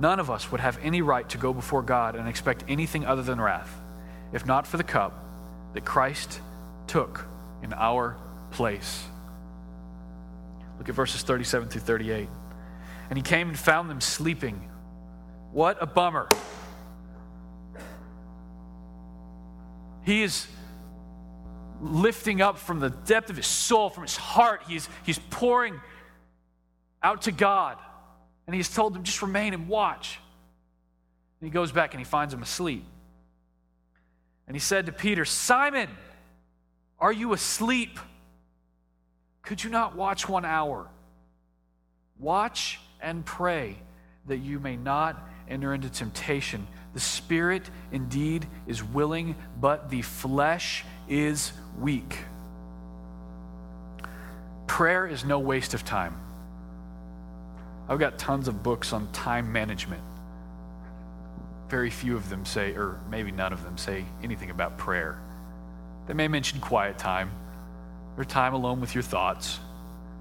None 0.00 0.18
of 0.18 0.30
us 0.30 0.50
would 0.50 0.62
have 0.62 0.78
any 0.82 1.02
right 1.02 1.28
to 1.28 1.36
go 1.36 1.52
before 1.52 1.82
God 1.82 2.16
and 2.16 2.26
expect 2.26 2.64
anything 2.68 3.04
other 3.04 3.22
than 3.22 3.38
wrath, 3.38 3.70
if 4.32 4.46
not 4.46 4.66
for 4.66 4.78
the 4.78 4.82
cup 4.82 5.12
that 5.74 5.84
Christ 5.84 6.40
took 6.86 7.26
in 7.62 7.74
our 7.74 8.16
place. 8.50 9.04
Look 10.78 10.88
at 10.88 10.94
verses 10.94 11.20
37 11.20 11.68
through 11.68 11.82
38. 11.82 12.30
And 13.10 13.18
he 13.18 13.22
came 13.22 13.50
and 13.50 13.58
found 13.58 13.90
them 13.90 14.00
sleeping. 14.00 14.70
What 15.52 15.76
a 15.82 15.86
bummer. 15.86 16.30
He 20.06 20.22
is 20.22 20.46
lifting 21.82 22.40
up 22.40 22.56
from 22.56 22.80
the 22.80 22.88
depth 22.88 23.28
of 23.28 23.36
his 23.36 23.46
soul, 23.46 23.90
from 23.90 24.04
his 24.04 24.16
heart. 24.16 24.62
He's, 24.66 24.88
he's 25.04 25.18
pouring 25.18 25.78
out 27.02 27.22
to 27.22 27.32
God. 27.32 27.76
And 28.50 28.54
he's 28.56 28.68
told 28.68 28.94
them, 28.94 29.04
just 29.04 29.22
remain 29.22 29.54
and 29.54 29.68
watch. 29.68 30.18
And 31.40 31.46
he 31.46 31.52
goes 31.52 31.70
back 31.70 31.94
and 31.94 32.00
he 32.00 32.04
finds 32.04 32.34
them 32.34 32.42
asleep. 32.42 32.84
And 34.48 34.56
he 34.56 34.58
said 34.58 34.86
to 34.86 34.92
Peter, 34.92 35.24
Simon, 35.24 35.88
are 36.98 37.12
you 37.12 37.32
asleep? 37.32 38.00
Could 39.42 39.62
you 39.62 39.70
not 39.70 39.94
watch 39.94 40.28
one 40.28 40.44
hour? 40.44 40.88
Watch 42.18 42.80
and 43.00 43.24
pray 43.24 43.76
that 44.26 44.38
you 44.38 44.58
may 44.58 44.74
not 44.74 45.30
enter 45.48 45.72
into 45.72 45.88
temptation. 45.88 46.66
The 46.92 46.98
spirit 46.98 47.70
indeed 47.92 48.48
is 48.66 48.82
willing, 48.82 49.36
but 49.60 49.90
the 49.90 50.02
flesh 50.02 50.84
is 51.08 51.52
weak. 51.78 52.18
Prayer 54.66 55.06
is 55.06 55.24
no 55.24 55.38
waste 55.38 55.72
of 55.72 55.84
time. 55.84 56.16
I've 57.90 57.98
got 57.98 58.18
tons 58.18 58.46
of 58.46 58.62
books 58.62 58.92
on 58.92 59.10
time 59.10 59.52
management. 59.52 60.00
Very 61.68 61.90
few 61.90 62.16
of 62.16 62.30
them 62.30 62.46
say, 62.46 62.72
or 62.74 63.00
maybe 63.10 63.32
none 63.32 63.52
of 63.52 63.64
them 63.64 63.76
say 63.76 64.04
anything 64.22 64.50
about 64.50 64.78
prayer. 64.78 65.18
They 66.06 66.14
may 66.14 66.28
mention 66.28 66.60
quiet 66.60 66.98
time 66.98 67.32
or 68.16 68.24
time 68.24 68.54
alone 68.54 68.80
with 68.80 68.94
your 68.94 69.02
thoughts, 69.02 69.58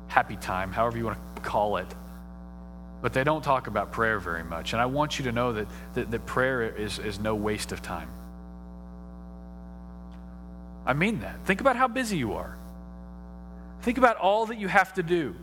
happy 0.08 0.36
time, 0.36 0.72
however 0.72 0.98
you 0.98 1.06
want 1.06 1.20
to 1.36 1.42
call 1.44 1.78
it. 1.78 1.88
But 3.04 3.14
they 3.14 3.24
don't 3.24 3.44
talk 3.44 3.68
about 3.68 3.92
prayer 3.92 4.20
very 4.20 4.44
much. 4.44 4.74
And 4.74 4.82
I 4.82 4.88
want 4.88 5.20
you 5.20 5.26
to 5.26 5.32
know 5.32 5.54
that, 5.54 5.68
that, 5.94 6.10
that 6.10 6.26
prayer 6.26 6.76
is, 6.76 6.98
is 6.98 7.20
no 7.20 7.36
waste 7.36 7.72
of 7.72 7.84
time. 7.84 8.10
I 10.88 10.94
mean 10.94 11.20
that. 11.20 11.46
Think 11.46 11.62
about 11.62 11.76
how 11.76 11.88
busy 11.88 12.18
you 12.18 12.34
are. 12.34 12.58
Think 13.84 14.00
about 14.00 14.18
all 14.18 14.48
that 14.48 14.58
you 14.58 14.68
have 14.68 14.92
to 14.96 15.04
do. 15.04 15.36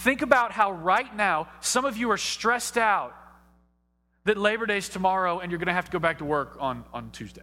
Think 0.00 0.22
about 0.22 0.52
how 0.52 0.72
right 0.72 1.14
now 1.14 1.48
some 1.60 1.84
of 1.84 1.98
you 1.98 2.10
are 2.10 2.16
stressed 2.16 2.78
out 2.78 3.14
that 4.24 4.38
Labor 4.38 4.64
Day 4.64 4.78
is 4.78 4.88
tomorrow 4.88 5.40
and 5.40 5.52
you're 5.52 5.58
going 5.58 5.66
to 5.66 5.74
have 5.74 5.84
to 5.84 5.90
go 5.90 5.98
back 5.98 6.18
to 6.18 6.24
work 6.24 6.56
on, 6.58 6.84
on 6.94 7.10
Tuesday. 7.10 7.42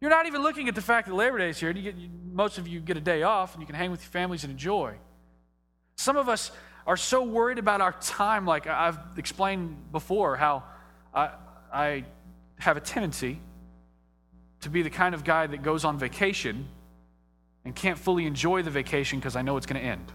You're 0.00 0.10
not 0.10 0.26
even 0.26 0.42
looking 0.42 0.68
at 0.68 0.74
the 0.74 0.82
fact 0.82 1.06
that 1.06 1.14
Labor 1.14 1.38
Day 1.38 1.50
is 1.50 1.58
here. 1.60 1.70
You 1.70 1.82
get, 1.82 1.94
you, 1.94 2.08
most 2.32 2.58
of 2.58 2.66
you 2.66 2.80
get 2.80 2.96
a 2.96 3.00
day 3.00 3.22
off 3.22 3.54
and 3.54 3.62
you 3.62 3.66
can 3.66 3.76
hang 3.76 3.92
with 3.92 4.02
your 4.02 4.10
families 4.10 4.42
and 4.42 4.50
enjoy. 4.50 4.96
Some 5.94 6.16
of 6.16 6.28
us 6.28 6.50
are 6.84 6.96
so 6.96 7.22
worried 7.22 7.58
about 7.58 7.80
our 7.80 7.92
time, 8.00 8.44
like 8.44 8.66
I've 8.66 8.98
explained 9.16 9.92
before, 9.92 10.34
how 10.34 10.64
I, 11.14 11.30
I 11.72 12.04
have 12.58 12.76
a 12.76 12.80
tendency 12.80 13.38
to 14.62 14.68
be 14.68 14.82
the 14.82 14.90
kind 14.90 15.14
of 15.14 15.22
guy 15.22 15.46
that 15.46 15.62
goes 15.62 15.84
on 15.84 15.96
vacation 15.96 16.66
and 17.64 17.72
can't 17.72 18.00
fully 18.00 18.26
enjoy 18.26 18.62
the 18.62 18.70
vacation 18.70 19.20
because 19.20 19.36
I 19.36 19.42
know 19.42 19.56
it's 19.58 19.66
going 19.66 19.80
to 19.80 19.86
end. 19.86 20.12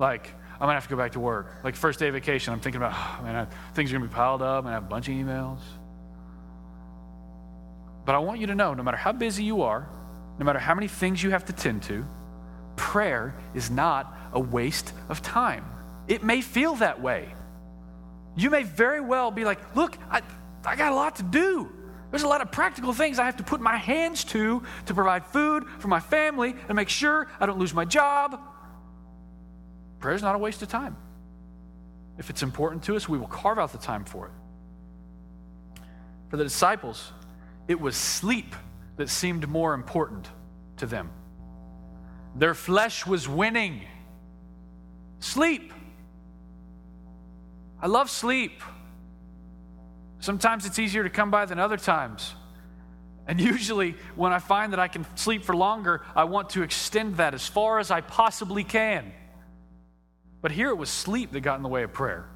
Like, 0.00 0.34
I'm 0.54 0.60
gonna 0.60 0.72
have 0.72 0.84
to 0.84 0.90
go 0.90 0.96
back 0.96 1.12
to 1.12 1.20
work. 1.20 1.52
Like 1.62 1.76
first 1.76 1.98
day 1.98 2.08
of 2.08 2.14
vacation, 2.14 2.54
I'm 2.54 2.60
thinking 2.60 2.80
about, 2.80 2.94
oh, 2.94 3.22
man, 3.22 3.36
I, 3.36 3.44
things 3.74 3.92
are 3.92 3.98
gonna 3.98 4.08
be 4.08 4.14
piled 4.14 4.40
up, 4.40 4.64
and 4.64 4.70
I 4.70 4.72
have 4.72 4.84
a 4.84 4.88
bunch 4.88 5.08
of 5.08 5.14
emails. 5.14 5.60
But 8.06 8.14
I 8.14 8.18
want 8.18 8.40
you 8.40 8.46
to 8.46 8.54
know, 8.54 8.72
no 8.72 8.82
matter 8.82 8.96
how 8.96 9.12
busy 9.12 9.44
you 9.44 9.62
are, 9.62 9.86
no 10.38 10.44
matter 10.46 10.58
how 10.58 10.74
many 10.74 10.88
things 10.88 11.22
you 11.22 11.30
have 11.30 11.44
to 11.44 11.52
tend 11.52 11.82
to, 11.84 12.06
prayer 12.76 13.34
is 13.54 13.70
not 13.70 14.16
a 14.32 14.40
waste 14.40 14.94
of 15.10 15.20
time. 15.20 15.66
It 16.08 16.24
may 16.24 16.40
feel 16.40 16.76
that 16.76 17.02
way. 17.02 17.28
You 18.36 18.48
may 18.48 18.62
very 18.62 19.02
well 19.02 19.30
be 19.30 19.44
like, 19.44 19.76
look, 19.76 19.98
I, 20.10 20.22
I 20.64 20.76
got 20.76 20.92
a 20.92 20.94
lot 20.94 21.16
to 21.16 21.22
do. 21.22 21.70
There's 22.10 22.22
a 22.22 22.28
lot 22.28 22.40
of 22.40 22.50
practical 22.50 22.94
things 22.94 23.18
I 23.18 23.26
have 23.26 23.36
to 23.36 23.42
put 23.42 23.60
my 23.60 23.76
hands 23.76 24.24
to 24.24 24.62
to 24.86 24.94
provide 24.94 25.26
food 25.26 25.66
for 25.78 25.88
my 25.88 26.00
family 26.00 26.56
and 26.68 26.74
make 26.74 26.88
sure 26.88 27.28
I 27.38 27.44
don't 27.44 27.58
lose 27.58 27.74
my 27.74 27.84
job. 27.84 28.40
Prayer 30.00 30.14
is 30.14 30.22
not 30.22 30.34
a 30.34 30.38
waste 30.38 30.62
of 30.62 30.68
time. 30.68 30.96
If 32.18 32.30
it's 32.30 32.42
important 32.42 32.82
to 32.84 32.96
us, 32.96 33.08
we 33.08 33.18
will 33.18 33.28
carve 33.28 33.58
out 33.58 33.72
the 33.72 33.78
time 33.78 34.04
for 34.04 34.26
it. 34.26 34.32
For 36.28 36.36
the 36.36 36.44
disciples, 36.44 37.12
it 37.68 37.80
was 37.80 37.96
sleep 37.96 38.54
that 38.96 39.08
seemed 39.08 39.48
more 39.48 39.74
important 39.74 40.28
to 40.78 40.86
them. 40.86 41.10
Their 42.34 42.54
flesh 42.54 43.06
was 43.06 43.28
winning. 43.28 43.82
Sleep. 45.18 45.72
I 47.80 47.86
love 47.86 48.10
sleep. 48.10 48.62
Sometimes 50.20 50.66
it's 50.66 50.78
easier 50.78 51.02
to 51.02 51.10
come 51.10 51.30
by 51.30 51.46
than 51.46 51.58
other 51.58 51.76
times. 51.76 52.34
And 53.26 53.40
usually, 53.40 53.94
when 54.16 54.32
I 54.32 54.38
find 54.38 54.72
that 54.72 54.80
I 54.80 54.88
can 54.88 55.06
sleep 55.16 55.44
for 55.44 55.54
longer, 55.54 56.02
I 56.14 56.24
want 56.24 56.50
to 56.50 56.62
extend 56.62 57.16
that 57.16 57.32
as 57.34 57.46
far 57.46 57.78
as 57.78 57.90
I 57.90 58.00
possibly 58.00 58.64
can. 58.64 59.12
But 60.42 60.52
here 60.52 60.70
it 60.70 60.76
was 60.76 60.88
sleep 60.88 61.32
that 61.32 61.40
got 61.40 61.56
in 61.56 61.62
the 61.62 61.68
way 61.68 61.82
of 61.82 61.92
prayer. 61.92 62.28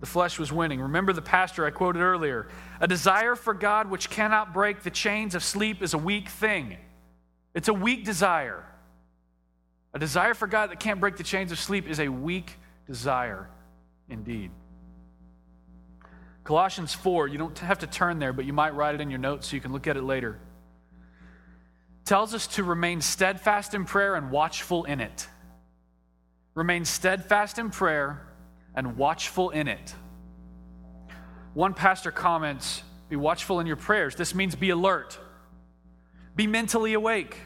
The 0.00 0.06
flesh 0.06 0.38
was 0.38 0.52
winning. 0.52 0.80
Remember 0.80 1.12
the 1.12 1.22
pastor 1.22 1.64
I 1.64 1.70
quoted 1.70 2.00
earlier. 2.00 2.48
A 2.80 2.88
desire 2.88 3.36
for 3.36 3.54
God 3.54 3.88
which 3.88 4.10
cannot 4.10 4.52
break 4.52 4.82
the 4.82 4.90
chains 4.90 5.34
of 5.34 5.44
sleep 5.44 5.80
is 5.80 5.94
a 5.94 5.98
weak 5.98 6.28
thing. 6.28 6.76
It's 7.54 7.68
a 7.68 7.74
weak 7.74 8.04
desire. 8.04 8.64
A 9.94 9.98
desire 9.98 10.34
for 10.34 10.46
God 10.46 10.70
that 10.70 10.80
can't 10.80 10.98
break 10.98 11.16
the 11.16 11.22
chains 11.22 11.52
of 11.52 11.58
sleep 11.58 11.88
is 11.88 12.00
a 12.00 12.08
weak 12.08 12.58
desire 12.86 13.48
indeed. 14.08 14.50
Colossians 16.44 16.92
4, 16.94 17.28
you 17.28 17.38
don't 17.38 17.56
have 17.60 17.78
to 17.80 17.86
turn 17.86 18.18
there, 18.18 18.32
but 18.32 18.44
you 18.44 18.52
might 18.52 18.74
write 18.74 18.96
it 18.96 19.00
in 19.00 19.10
your 19.10 19.20
notes 19.20 19.48
so 19.48 19.54
you 19.54 19.62
can 19.62 19.72
look 19.72 19.86
at 19.86 19.96
it 19.96 20.02
later. 20.02 20.38
Tells 22.04 22.34
us 22.34 22.48
to 22.48 22.64
remain 22.64 23.00
steadfast 23.00 23.74
in 23.74 23.84
prayer 23.84 24.16
and 24.16 24.32
watchful 24.32 24.84
in 24.84 25.00
it. 25.00 25.28
Remain 26.54 26.84
steadfast 26.84 27.58
in 27.58 27.70
prayer 27.70 28.26
and 28.74 28.96
watchful 28.96 29.50
in 29.50 29.68
it. 29.68 29.94
One 31.54 31.74
pastor 31.74 32.10
comments, 32.10 32.82
Be 33.08 33.16
watchful 33.16 33.60
in 33.60 33.66
your 33.66 33.76
prayers. 33.76 34.14
This 34.14 34.34
means 34.34 34.54
be 34.54 34.70
alert, 34.70 35.18
be 36.34 36.46
mentally 36.46 36.94
awake. 36.94 37.36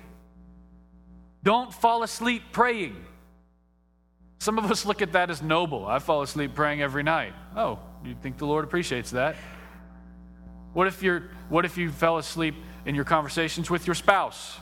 Don't 1.42 1.72
fall 1.72 2.02
asleep 2.02 2.42
praying. 2.50 2.96
Some 4.38 4.58
of 4.58 4.70
us 4.70 4.84
look 4.84 5.00
at 5.00 5.12
that 5.12 5.30
as 5.30 5.42
noble. 5.42 5.86
I 5.86 6.00
fall 6.00 6.22
asleep 6.22 6.54
praying 6.54 6.82
every 6.82 7.02
night. 7.02 7.34
Oh, 7.56 7.78
you 8.04 8.16
think 8.20 8.38
the 8.38 8.46
Lord 8.46 8.64
appreciates 8.64 9.12
that? 9.12 9.36
What 10.72 10.88
if, 10.88 11.02
you're, 11.02 11.30
what 11.48 11.64
if 11.64 11.78
you 11.78 11.90
fell 11.90 12.18
asleep 12.18 12.54
in 12.84 12.94
your 12.94 13.04
conversations 13.04 13.70
with 13.70 13.86
your 13.86 13.94
spouse? 13.94 14.58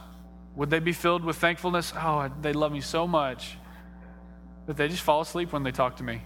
Would 0.56 0.70
they 0.70 0.78
be 0.78 0.92
filled 0.92 1.24
with 1.24 1.36
thankfulness? 1.36 1.92
Oh, 1.96 2.30
they 2.40 2.52
love 2.52 2.70
me 2.70 2.80
so 2.80 3.06
much. 3.06 3.56
But 4.66 4.76
they 4.76 4.88
just 4.88 5.02
fall 5.02 5.20
asleep 5.20 5.52
when 5.52 5.62
they 5.62 5.72
talk 5.72 5.96
to 5.96 6.02
me. 6.02 6.22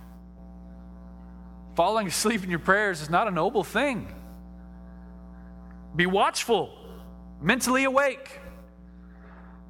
Falling 1.76 2.08
asleep 2.08 2.42
in 2.42 2.50
your 2.50 2.58
prayers 2.58 3.00
is 3.00 3.10
not 3.10 3.28
a 3.28 3.30
noble 3.30 3.64
thing. 3.64 4.12
Be 5.94 6.06
watchful, 6.06 6.70
mentally 7.40 7.84
awake. 7.84 8.40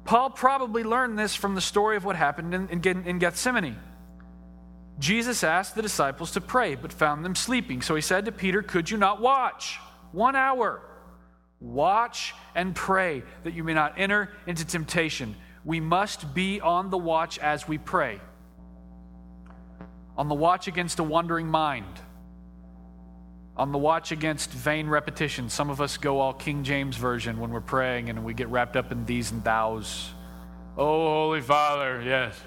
Paul 0.05 0.31
probably 0.31 0.83
learned 0.83 1.19
this 1.19 1.35
from 1.35 1.55
the 1.55 1.61
story 1.61 1.97
of 1.97 2.03
what 2.03 2.15
happened 2.15 2.53
in, 2.53 2.69
in, 2.69 3.03
in 3.05 3.19
Gethsemane. 3.19 3.77
Jesus 4.97 5.43
asked 5.43 5.75
the 5.75 5.81
disciples 5.81 6.31
to 6.31 6.41
pray, 6.41 6.75
but 6.75 6.91
found 6.91 7.23
them 7.23 7.35
sleeping. 7.35 7.81
So 7.81 7.95
he 7.95 8.01
said 8.01 8.25
to 8.25 8.31
Peter, 8.31 8.61
Could 8.61 8.89
you 8.89 8.97
not 8.97 9.21
watch 9.21 9.79
one 10.11 10.35
hour? 10.35 10.81
Watch 11.61 12.33
and 12.55 12.75
pray 12.75 13.23
that 13.43 13.53
you 13.53 13.63
may 13.63 13.73
not 13.73 13.93
enter 13.97 14.29
into 14.47 14.65
temptation. 14.65 15.35
We 15.63 15.79
must 15.79 16.33
be 16.33 16.59
on 16.59 16.89
the 16.89 16.97
watch 16.97 17.37
as 17.37 17.67
we 17.67 17.77
pray. 17.77 18.19
On 20.19 20.27
the 20.27 20.35
watch 20.35 20.67
against 20.67 20.99
a 20.99 21.03
wandering 21.03 21.47
mind. 21.47 21.97
On 23.55 23.71
the 23.71 23.77
watch 23.77 24.11
against 24.11 24.51
vain 24.51 24.89
repetition. 24.89 25.47
Some 25.47 25.69
of 25.69 25.79
us 25.79 25.95
go 25.95 26.19
all 26.19 26.33
King 26.33 26.65
James 26.65 26.97
Version 26.97 27.39
when 27.39 27.51
we're 27.51 27.61
praying 27.61 28.09
and 28.09 28.25
we 28.25 28.33
get 28.33 28.49
wrapped 28.49 28.75
up 28.75 28.91
in 28.91 29.05
these 29.05 29.31
and 29.31 29.41
thous. 29.45 30.11
Oh, 30.77 31.07
Holy 31.07 31.39
Father, 31.39 32.01
yes. 32.01 32.37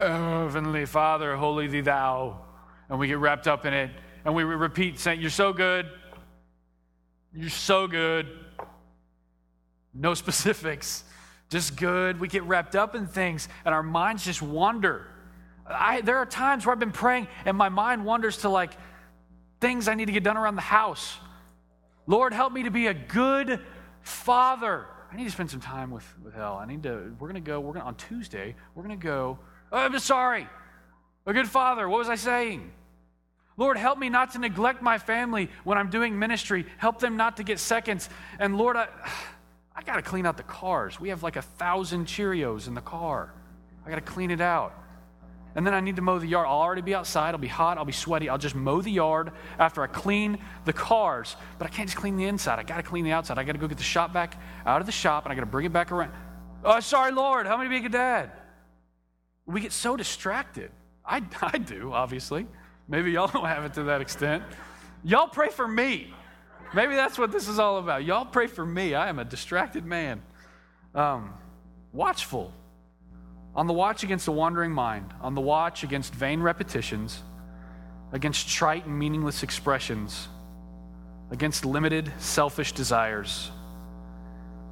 Heavenly 0.00 0.84
Father, 0.84 1.36
holy 1.36 1.68
thee 1.68 1.80
thou. 1.80 2.40
And 2.88 2.98
we 2.98 3.06
get 3.06 3.18
wrapped 3.18 3.46
up 3.46 3.64
in 3.64 3.72
it. 3.72 3.92
And 4.24 4.34
we 4.34 4.42
repeat 4.42 4.98
saying, 4.98 5.20
You're 5.20 5.30
so 5.30 5.52
good. 5.52 5.86
You're 7.32 7.50
so 7.50 7.86
good. 7.86 8.26
No 9.94 10.12
specifics, 10.24 11.04
just 11.50 11.76
good. 11.76 12.18
We 12.18 12.26
get 12.26 12.42
wrapped 12.42 12.74
up 12.74 12.96
in 12.96 13.06
things 13.06 13.48
and 13.64 13.72
our 13.72 13.84
minds 13.84 14.24
just 14.24 14.42
wander. 14.42 15.06
I, 15.68 16.00
there 16.00 16.18
are 16.18 16.26
times 16.26 16.64
where 16.64 16.72
I've 16.72 16.80
been 16.80 16.92
praying 16.92 17.28
and 17.44 17.56
my 17.56 17.68
mind 17.68 18.04
wanders 18.04 18.38
to 18.38 18.48
like 18.48 18.72
things 19.60 19.88
I 19.88 19.94
need 19.94 20.06
to 20.06 20.12
get 20.12 20.22
done 20.24 20.36
around 20.36 20.56
the 20.56 20.62
house. 20.62 21.16
Lord, 22.06 22.32
help 22.32 22.52
me 22.52 22.64
to 22.64 22.70
be 22.70 22.86
a 22.86 22.94
good 22.94 23.60
father. 24.02 24.86
I 25.10 25.16
need 25.16 25.24
to 25.24 25.30
spend 25.30 25.50
some 25.50 25.60
time 25.60 25.90
with, 25.90 26.04
with 26.22 26.36
Elle. 26.36 26.56
I 26.56 26.66
need 26.66 26.82
to, 26.84 27.14
we're 27.18 27.28
going 27.28 27.34
to 27.34 27.40
go, 27.40 27.58
we're 27.58 27.72
going 27.72 27.82
to, 27.82 27.86
on 27.86 27.94
Tuesday, 27.96 28.54
we're 28.74 28.82
going 28.84 28.98
to 28.98 29.04
go 29.04 29.38
Oh, 29.72 29.78
I'm 29.78 29.98
sorry. 29.98 30.48
A 31.26 31.32
good 31.32 31.48
father. 31.48 31.88
What 31.88 31.98
was 31.98 32.08
I 32.08 32.14
saying? 32.14 32.70
Lord, 33.56 33.76
help 33.76 33.98
me 33.98 34.08
not 34.08 34.32
to 34.32 34.38
neglect 34.38 34.82
my 34.82 34.98
family 34.98 35.48
when 35.64 35.78
I'm 35.78 35.90
doing 35.90 36.18
ministry. 36.18 36.66
Help 36.78 37.00
them 37.00 37.16
not 37.16 37.38
to 37.38 37.42
get 37.42 37.58
seconds. 37.58 38.08
And 38.38 38.58
Lord, 38.58 38.76
I, 38.76 38.88
I 39.74 39.82
got 39.82 39.96
to 39.96 40.02
clean 40.02 40.26
out 40.26 40.36
the 40.36 40.42
cars. 40.42 41.00
We 41.00 41.08
have 41.08 41.22
like 41.22 41.36
a 41.36 41.42
thousand 41.42 42.06
Cheerios 42.06 42.68
in 42.68 42.74
the 42.74 42.80
car. 42.80 43.32
I 43.84 43.90
got 43.90 43.96
to 43.96 44.02
clean 44.02 44.30
it 44.30 44.40
out. 44.40 44.74
And 45.56 45.66
then 45.66 45.72
I 45.72 45.80
need 45.80 45.96
to 45.96 46.02
mow 46.02 46.18
the 46.18 46.26
yard. 46.26 46.46
I'll 46.46 46.58
already 46.58 46.82
be 46.82 46.94
outside. 46.94 47.30
I'll 47.30 47.38
be 47.38 47.48
hot. 47.48 47.78
I'll 47.78 47.86
be 47.86 47.92
sweaty. 47.92 48.28
I'll 48.28 48.36
just 48.36 48.54
mow 48.54 48.82
the 48.82 48.90
yard 48.90 49.32
after 49.58 49.82
I 49.82 49.86
clean 49.86 50.38
the 50.66 50.72
cars. 50.74 51.34
But 51.58 51.66
I 51.66 51.70
can't 51.70 51.88
just 51.88 51.96
clean 51.96 52.18
the 52.18 52.26
inside. 52.26 52.58
I 52.58 52.62
got 52.62 52.76
to 52.76 52.82
clean 52.82 53.06
the 53.06 53.12
outside. 53.12 53.38
I 53.38 53.44
got 53.44 53.52
to 53.52 53.58
go 53.58 53.66
get 53.66 53.78
the 53.78 53.82
shop 53.82 54.12
back 54.12 54.38
out 54.66 54.82
of 54.82 54.86
the 54.86 54.92
shop 54.92 55.24
and 55.24 55.32
I 55.32 55.34
got 55.34 55.40
to 55.40 55.46
bring 55.46 55.64
it 55.64 55.72
back 55.72 55.92
around. 55.92 56.12
Oh, 56.62 56.78
sorry, 56.80 57.10
Lord. 57.10 57.46
How 57.46 57.56
many 57.56 57.70
be 57.70 57.78
a 57.78 57.80
good 57.80 57.92
dad. 57.92 58.32
We 59.46 59.62
get 59.62 59.72
so 59.72 59.96
distracted. 59.96 60.70
I, 61.02 61.22
I 61.40 61.56
do, 61.56 61.90
obviously. 61.90 62.46
Maybe 62.86 63.12
y'all 63.12 63.28
don't 63.28 63.46
have 63.46 63.64
it 63.64 63.72
to 63.74 63.84
that 63.84 64.02
extent. 64.02 64.44
Y'all 65.04 65.28
pray 65.28 65.48
for 65.48 65.66
me. 65.66 66.12
Maybe 66.74 66.96
that's 66.96 67.18
what 67.18 67.32
this 67.32 67.48
is 67.48 67.58
all 67.58 67.78
about. 67.78 68.04
Y'all 68.04 68.26
pray 68.26 68.46
for 68.46 68.66
me. 68.66 68.94
I 68.94 69.08
am 69.08 69.18
a 69.18 69.24
distracted 69.24 69.86
man. 69.86 70.20
Um, 70.94 71.32
watchful. 71.92 72.52
On 73.56 73.66
the 73.66 73.72
watch 73.72 74.04
against 74.04 74.28
a 74.28 74.32
wandering 74.32 74.70
mind, 74.70 75.14
on 75.22 75.34
the 75.34 75.40
watch 75.40 75.82
against 75.82 76.14
vain 76.14 76.42
repetitions, 76.42 77.22
against 78.12 78.48
trite 78.48 78.84
and 78.84 78.98
meaningless 78.98 79.42
expressions, 79.42 80.28
against 81.30 81.64
limited, 81.64 82.12
selfish 82.18 82.72
desires. 82.72 83.50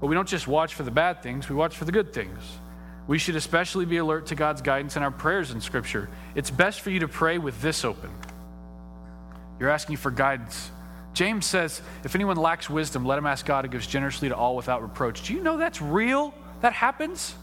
But 0.02 0.08
we 0.08 0.14
don't 0.14 0.28
just 0.28 0.46
watch 0.46 0.74
for 0.74 0.82
the 0.82 0.90
bad 0.90 1.22
things, 1.22 1.48
we 1.48 1.56
watch 1.56 1.74
for 1.74 1.86
the 1.86 1.92
good 1.92 2.12
things. 2.12 2.38
We 3.06 3.18
should 3.18 3.36
especially 3.36 3.86
be 3.86 3.96
alert 3.96 4.26
to 4.26 4.34
God's 4.34 4.60
guidance 4.60 4.96
in 4.96 5.02
our 5.02 5.10
prayers 5.10 5.50
in 5.50 5.62
Scripture. 5.62 6.10
It's 6.34 6.50
best 6.50 6.82
for 6.82 6.90
you 6.90 7.00
to 7.00 7.08
pray 7.08 7.38
with 7.38 7.60
this 7.62 7.86
open. 7.86 8.10
You're 9.58 9.70
asking 9.70 9.96
for 9.96 10.10
guidance. 10.10 10.70
James 11.14 11.46
says, 11.46 11.80
if 12.02 12.14
anyone 12.14 12.36
lacks 12.36 12.68
wisdom, 12.68 13.06
let 13.06 13.18
him 13.18 13.26
ask 13.26 13.46
God 13.46 13.64
who 13.64 13.70
gives 13.70 13.86
generously 13.86 14.28
to 14.28 14.36
all 14.36 14.56
without 14.56 14.82
reproach. 14.82 15.26
Do 15.26 15.32
you 15.32 15.42
know 15.42 15.56
that's 15.56 15.80
real? 15.80 16.34
That 16.60 16.72
happens? 16.72 17.34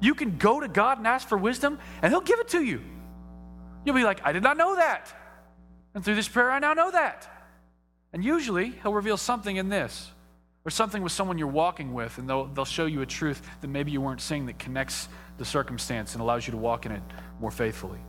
You 0.00 0.14
can 0.14 0.36
go 0.38 0.60
to 0.60 0.68
God 0.68 0.98
and 0.98 1.06
ask 1.06 1.28
for 1.28 1.36
wisdom, 1.36 1.78
and 2.02 2.12
He'll 2.12 2.20
give 2.20 2.38
it 2.40 2.48
to 2.48 2.62
you. 2.62 2.80
You'll 3.84 3.96
be 3.96 4.04
like, 4.04 4.20
I 4.24 4.32
did 4.32 4.42
not 4.42 4.56
know 4.56 4.76
that. 4.76 5.12
And 5.94 6.04
through 6.04 6.14
this 6.14 6.28
prayer, 6.28 6.50
I 6.50 6.58
now 6.58 6.74
know 6.74 6.90
that. 6.90 7.28
And 8.12 8.24
usually, 8.24 8.70
He'll 8.82 8.94
reveal 8.94 9.16
something 9.16 9.56
in 9.56 9.68
this 9.68 10.10
or 10.64 10.70
something 10.70 11.02
with 11.02 11.12
someone 11.12 11.38
you're 11.38 11.48
walking 11.48 11.94
with, 11.94 12.18
and 12.18 12.28
they'll, 12.28 12.46
they'll 12.46 12.64
show 12.64 12.86
you 12.86 13.00
a 13.00 13.06
truth 13.06 13.40
that 13.60 13.68
maybe 13.68 13.90
you 13.90 14.00
weren't 14.00 14.20
seeing 14.20 14.46
that 14.46 14.58
connects 14.58 15.08
the 15.38 15.44
circumstance 15.44 16.12
and 16.12 16.20
allows 16.20 16.46
you 16.46 16.50
to 16.50 16.58
walk 16.58 16.84
in 16.84 16.92
it 16.92 17.02
more 17.40 17.50
faithfully. 17.50 18.00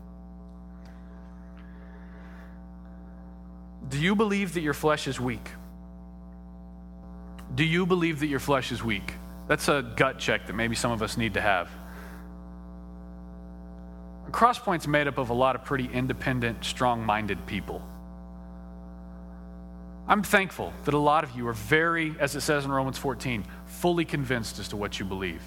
Do 3.87 3.97
you 3.97 4.15
believe 4.15 4.53
that 4.55 4.61
your 4.61 4.73
flesh 4.73 5.07
is 5.07 5.19
weak? 5.19 5.47
Do 7.55 7.63
you 7.63 7.85
believe 7.85 8.19
that 8.19 8.27
your 8.27 8.39
flesh 8.39 8.71
is 8.71 8.83
weak? 8.83 9.13
That's 9.47 9.67
a 9.67 9.93
gut 9.95 10.19
check 10.19 10.45
that 10.47 10.53
maybe 10.53 10.75
some 10.75 10.91
of 10.91 11.01
us 11.01 11.17
need 11.17 11.33
to 11.35 11.41
have. 11.41 11.71
Crosspoint's 14.32 14.88
made 14.88 15.07
up 15.07 15.17
of 15.17 15.30
a 15.30 15.34
lot 15.34 15.55
of 15.55 15.63
pretty 15.63 15.89
independent, 15.91 16.63
strong 16.63 17.05
minded 17.05 17.45
people. 17.45 17.82
I'm 20.07 20.23
thankful 20.23 20.73
that 20.86 20.93
a 20.93 20.97
lot 20.97 21.23
of 21.23 21.36
you 21.36 21.47
are 21.47 21.53
very, 21.53 22.15
as 22.19 22.36
it 22.36 22.41
says 22.41 22.65
in 22.65 22.71
Romans 22.71 22.97
14, 22.97 23.45
fully 23.65 24.05
convinced 24.05 24.57
as 24.59 24.69
to 24.69 24.75
what 24.75 24.99
you 24.99 25.05
believe. 25.05 25.43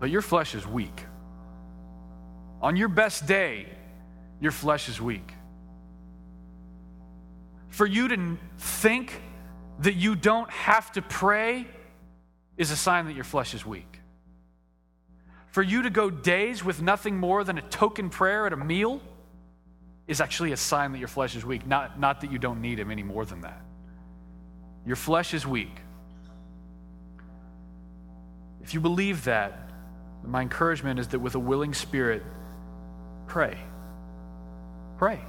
But 0.00 0.10
your 0.10 0.20
flesh 0.20 0.54
is 0.54 0.66
weak. 0.66 1.04
On 2.60 2.76
your 2.76 2.88
best 2.88 3.26
day, 3.26 3.66
your 4.40 4.52
flesh 4.52 4.88
is 4.88 5.00
weak. 5.00 5.32
For 7.68 7.86
you 7.86 8.08
to 8.08 8.38
think 8.58 9.20
that 9.80 9.94
you 9.94 10.14
don't 10.14 10.50
have 10.50 10.92
to 10.92 11.02
pray 11.02 11.66
is 12.56 12.70
a 12.70 12.76
sign 12.76 13.06
that 13.06 13.14
your 13.14 13.24
flesh 13.24 13.54
is 13.54 13.64
weak. 13.64 13.93
For 15.54 15.62
you 15.62 15.82
to 15.82 15.90
go 15.90 16.10
days 16.10 16.64
with 16.64 16.82
nothing 16.82 17.16
more 17.16 17.44
than 17.44 17.58
a 17.58 17.62
token 17.62 18.10
prayer 18.10 18.44
at 18.44 18.52
a 18.52 18.56
meal 18.56 19.00
is 20.08 20.20
actually 20.20 20.50
a 20.50 20.56
sign 20.56 20.90
that 20.90 20.98
your 20.98 21.06
flesh 21.06 21.36
is 21.36 21.44
weak, 21.44 21.64
not, 21.64 22.00
not 22.00 22.22
that 22.22 22.32
you 22.32 22.40
don't 22.40 22.60
need 22.60 22.80
Him 22.80 22.90
any 22.90 23.04
more 23.04 23.24
than 23.24 23.42
that. 23.42 23.62
Your 24.84 24.96
flesh 24.96 25.32
is 25.32 25.46
weak. 25.46 25.70
If 28.64 28.74
you 28.74 28.80
believe 28.80 29.26
that, 29.26 29.70
my 30.24 30.42
encouragement 30.42 30.98
is 30.98 31.06
that 31.08 31.20
with 31.20 31.36
a 31.36 31.38
willing 31.38 31.72
spirit, 31.72 32.24
pray. 33.28 33.56
Pray. 34.98 35.20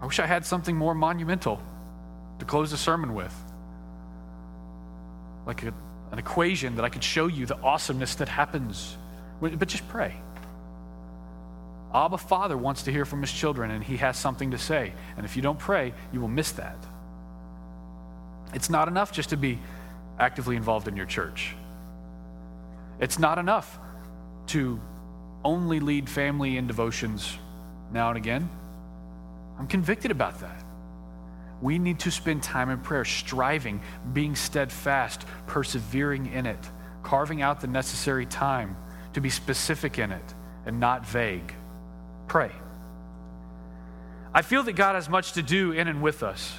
I 0.00 0.06
wish 0.06 0.18
I 0.18 0.26
had 0.26 0.46
something 0.46 0.78
more 0.78 0.94
monumental 0.94 1.60
to 2.38 2.46
close 2.46 2.70
the 2.70 2.78
sermon 2.78 3.12
with. 3.12 3.34
Like 5.44 5.62
a, 5.64 5.74
an 6.12 6.18
equation 6.18 6.76
that 6.76 6.84
I 6.84 6.90
could 6.90 7.02
show 7.02 7.26
you 7.26 7.46
the 7.46 7.58
awesomeness 7.60 8.14
that 8.16 8.28
happens. 8.28 8.96
But 9.40 9.66
just 9.66 9.88
pray. 9.88 10.14
Abba 11.94 12.18
Father 12.18 12.56
wants 12.56 12.84
to 12.84 12.92
hear 12.92 13.04
from 13.04 13.20
his 13.20 13.32
children, 13.32 13.70
and 13.70 13.82
he 13.82 13.96
has 13.96 14.16
something 14.16 14.52
to 14.52 14.58
say. 14.58 14.92
And 15.16 15.26
if 15.26 15.36
you 15.36 15.42
don't 15.42 15.58
pray, 15.58 15.92
you 16.12 16.20
will 16.20 16.28
miss 16.28 16.52
that. 16.52 16.76
It's 18.54 18.70
not 18.70 18.88
enough 18.88 19.10
just 19.10 19.30
to 19.30 19.36
be 19.36 19.58
actively 20.18 20.56
involved 20.56 20.86
in 20.86 20.96
your 20.96 21.06
church. 21.06 21.54
It's 23.00 23.18
not 23.18 23.38
enough 23.38 23.78
to 24.48 24.80
only 25.44 25.80
lead 25.80 26.08
family 26.08 26.56
in 26.56 26.66
devotions 26.66 27.36
now 27.92 28.08
and 28.08 28.16
again. 28.16 28.48
I'm 29.58 29.66
convicted 29.66 30.10
about 30.10 30.40
that. 30.40 30.64
We 31.62 31.78
need 31.78 32.00
to 32.00 32.10
spend 32.10 32.42
time 32.42 32.70
in 32.70 32.80
prayer, 32.80 33.04
striving, 33.04 33.80
being 34.12 34.34
steadfast, 34.34 35.24
persevering 35.46 36.26
in 36.26 36.44
it, 36.44 36.58
carving 37.04 37.40
out 37.40 37.60
the 37.60 37.68
necessary 37.68 38.26
time 38.26 38.76
to 39.12 39.20
be 39.20 39.30
specific 39.30 39.98
in 39.98 40.10
it 40.10 40.34
and 40.66 40.80
not 40.80 41.06
vague. 41.06 41.54
Pray. 42.26 42.50
I 44.34 44.42
feel 44.42 44.64
that 44.64 44.72
God 44.72 44.96
has 44.96 45.08
much 45.08 45.32
to 45.34 45.42
do 45.42 45.70
in 45.70 45.86
and 45.86 46.02
with 46.02 46.24
us. 46.24 46.58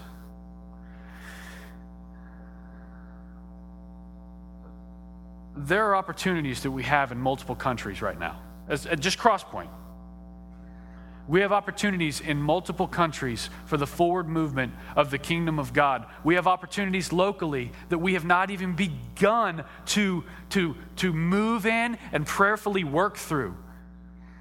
There 5.58 5.86
are 5.86 5.95
opportunities 5.95 6.64
that 6.64 6.72
we 6.72 6.84
have 6.84 7.12
in 7.12 7.18
multiple 7.18 7.56
countries 7.56 8.01
right 8.01 8.18
now, 8.18 8.41
as, 8.70 8.88
just 8.99 9.20
Crosspoint. 9.20 9.70
We 11.28 11.39
have 11.39 11.53
opportunities 11.53 12.19
in 12.19 12.41
multiple 12.41 12.88
countries 12.88 13.49
for 13.65 13.78
the 13.78 13.88
forward 13.88 14.28
movement 14.28 14.74
of 14.95 15.09
the 15.09 15.17
kingdom 15.17 15.57
of 15.57 15.71
God. 15.71 16.05
We 16.24 16.36
have 16.36 16.47
opportunities 16.47 17.13
locally 17.13 17.71
that 17.89 17.99
we 17.99 18.13
have 18.13 18.26
not 18.26 18.51
even 18.51 18.76
begun 18.76 19.63
to, 19.88 20.26
to, 20.49 20.76
to 20.97 21.13
move 21.13 21.65
in 21.65 21.97
and 22.11 22.26
prayerfully 22.26 22.84
work 22.84 23.15
through. 23.15 23.55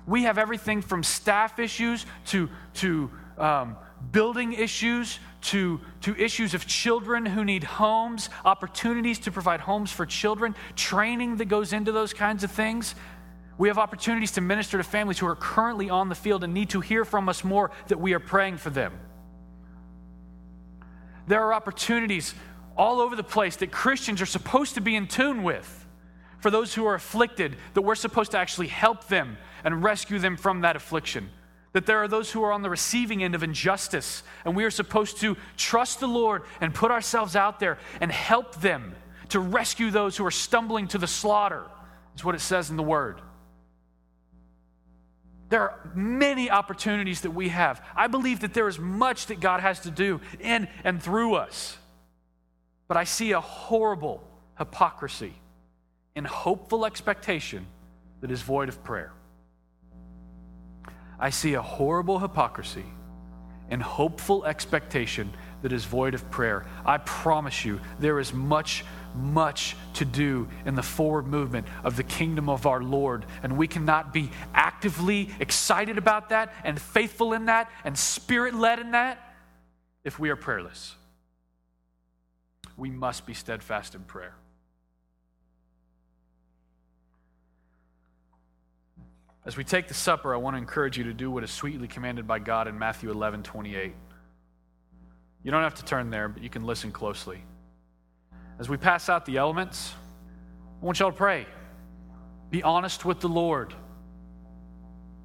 We 0.06 0.24
have 0.24 0.38
everything 0.38 0.82
from 0.82 1.04
staff 1.04 1.60
issues 1.60 2.04
to, 2.26 2.50
to 2.74 3.10
um, 3.38 3.76
building 4.10 4.52
issues 4.52 5.20
to, 5.42 5.80
to 6.02 6.16
issues 6.16 6.54
of 6.54 6.66
children 6.66 7.26
who 7.26 7.44
need 7.44 7.64
homes, 7.64 8.30
opportunities 8.44 9.18
to 9.20 9.32
provide 9.32 9.60
homes 9.60 9.90
for 9.90 10.06
children, 10.06 10.54
training 10.76 11.36
that 11.36 11.46
goes 11.46 11.72
into 11.72 11.92
those 11.92 12.12
kinds 12.12 12.44
of 12.44 12.50
things. 12.50 12.94
We 13.58 13.68
have 13.68 13.78
opportunities 13.78 14.32
to 14.32 14.40
minister 14.40 14.78
to 14.78 14.84
families 14.84 15.18
who 15.18 15.26
are 15.26 15.36
currently 15.36 15.90
on 15.90 16.08
the 16.08 16.14
field 16.14 16.42
and 16.42 16.54
need 16.54 16.70
to 16.70 16.80
hear 16.80 17.04
from 17.04 17.28
us 17.28 17.44
more 17.44 17.70
that 17.88 18.00
we 18.00 18.14
are 18.14 18.20
praying 18.20 18.56
for 18.56 18.70
them. 18.70 18.92
There 21.26 21.42
are 21.42 21.54
opportunities 21.54 22.34
all 22.76 23.00
over 23.00 23.14
the 23.14 23.22
place 23.22 23.56
that 23.56 23.70
Christians 23.70 24.20
are 24.20 24.26
supposed 24.26 24.74
to 24.74 24.80
be 24.80 24.96
in 24.96 25.06
tune 25.06 25.42
with 25.42 25.86
for 26.40 26.50
those 26.50 26.74
who 26.74 26.84
are 26.86 26.94
afflicted, 26.94 27.56
that 27.74 27.82
we're 27.82 27.94
supposed 27.94 28.32
to 28.32 28.38
actually 28.38 28.66
help 28.66 29.06
them 29.06 29.36
and 29.62 29.84
rescue 29.84 30.18
them 30.18 30.36
from 30.36 30.62
that 30.62 30.74
affliction. 30.74 31.30
That 31.72 31.86
there 31.86 32.02
are 32.02 32.08
those 32.08 32.32
who 32.32 32.42
are 32.42 32.52
on 32.52 32.62
the 32.62 32.70
receiving 32.70 33.22
end 33.22 33.36
of 33.36 33.44
injustice, 33.44 34.24
and 34.44 34.56
we 34.56 34.64
are 34.64 34.70
supposed 34.70 35.18
to 35.18 35.36
trust 35.56 36.00
the 36.00 36.08
Lord 36.08 36.42
and 36.60 36.74
put 36.74 36.90
ourselves 36.90 37.36
out 37.36 37.60
there 37.60 37.78
and 38.00 38.10
help 38.10 38.56
them 38.56 38.96
to 39.28 39.38
rescue 39.38 39.90
those 39.90 40.16
who 40.16 40.26
are 40.26 40.32
stumbling 40.32 40.88
to 40.88 40.98
the 40.98 41.06
slaughter, 41.06 41.62
is 42.16 42.24
what 42.24 42.34
it 42.34 42.40
says 42.40 42.70
in 42.70 42.76
the 42.76 42.82
Word. 42.82 43.20
There 45.52 45.60
are 45.60 45.78
many 45.94 46.50
opportunities 46.50 47.20
that 47.20 47.32
we 47.32 47.50
have. 47.50 47.84
I 47.94 48.06
believe 48.06 48.40
that 48.40 48.54
there 48.54 48.68
is 48.68 48.78
much 48.78 49.26
that 49.26 49.38
God 49.38 49.60
has 49.60 49.80
to 49.80 49.90
do 49.90 50.22
in 50.40 50.66
and 50.82 51.02
through 51.02 51.34
us. 51.34 51.76
But 52.88 52.96
I 52.96 53.04
see 53.04 53.32
a 53.32 53.40
horrible 53.42 54.24
hypocrisy 54.56 55.34
in 56.16 56.24
hopeful 56.24 56.86
expectation 56.86 57.66
that 58.22 58.30
is 58.30 58.40
void 58.40 58.70
of 58.70 58.82
prayer. 58.82 59.12
I 61.20 61.28
see 61.28 61.52
a 61.52 61.60
horrible 61.60 62.18
hypocrisy 62.18 62.86
in 63.68 63.80
hopeful 63.80 64.46
expectation 64.46 65.34
that 65.62 65.72
is 65.72 65.84
void 65.84 66.14
of 66.14 66.30
prayer. 66.30 66.66
I 66.84 66.98
promise 66.98 67.64
you, 67.64 67.80
there 67.98 68.18
is 68.18 68.32
much, 68.32 68.84
much 69.14 69.76
to 69.94 70.04
do 70.04 70.48
in 70.66 70.74
the 70.74 70.82
forward 70.82 71.26
movement 71.26 71.66
of 71.84 71.96
the 71.96 72.02
kingdom 72.02 72.48
of 72.48 72.66
our 72.66 72.82
Lord. 72.82 73.24
And 73.42 73.56
we 73.56 73.68
cannot 73.68 74.12
be 74.12 74.30
actively 74.54 75.30
excited 75.40 75.98
about 75.98 76.28
that 76.28 76.52
and 76.64 76.80
faithful 76.80 77.32
in 77.32 77.46
that 77.46 77.70
and 77.84 77.96
spirit 77.98 78.54
led 78.54 78.78
in 78.78 78.90
that 78.90 79.18
if 80.04 80.18
we 80.18 80.30
are 80.30 80.36
prayerless. 80.36 80.94
We 82.76 82.90
must 82.90 83.26
be 83.26 83.34
steadfast 83.34 83.94
in 83.94 84.02
prayer. 84.02 84.34
As 89.44 89.56
we 89.56 89.64
take 89.64 89.88
the 89.88 89.94
supper, 89.94 90.34
I 90.34 90.38
want 90.38 90.54
to 90.54 90.58
encourage 90.58 90.96
you 90.96 91.04
to 91.04 91.12
do 91.12 91.30
what 91.30 91.42
is 91.42 91.50
sweetly 91.50 91.88
commanded 91.88 92.28
by 92.28 92.38
God 92.38 92.68
in 92.68 92.78
Matthew 92.78 93.10
11 93.10 93.42
28. 93.42 93.92
You 95.44 95.50
don't 95.50 95.62
have 95.62 95.74
to 95.74 95.84
turn 95.84 96.10
there, 96.10 96.28
but 96.28 96.42
you 96.42 96.48
can 96.48 96.64
listen 96.64 96.92
closely. 96.92 97.42
As 98.58 98.68
we 98.68 98.76
pass 98.76 99.08
out 99.08 99.26
the 99.26 99.38
elements, 99.38 99.92
I 100.80 100.84
want 100.84 101.00
y'all 101.00 101.10
to 101.10 101.16
pray. 101.16 101.46
Be 102.50 102.62
honest 102.62 103.04
with 103.04 103.20
the 103.20 103.28
Lord. 103.28 103.74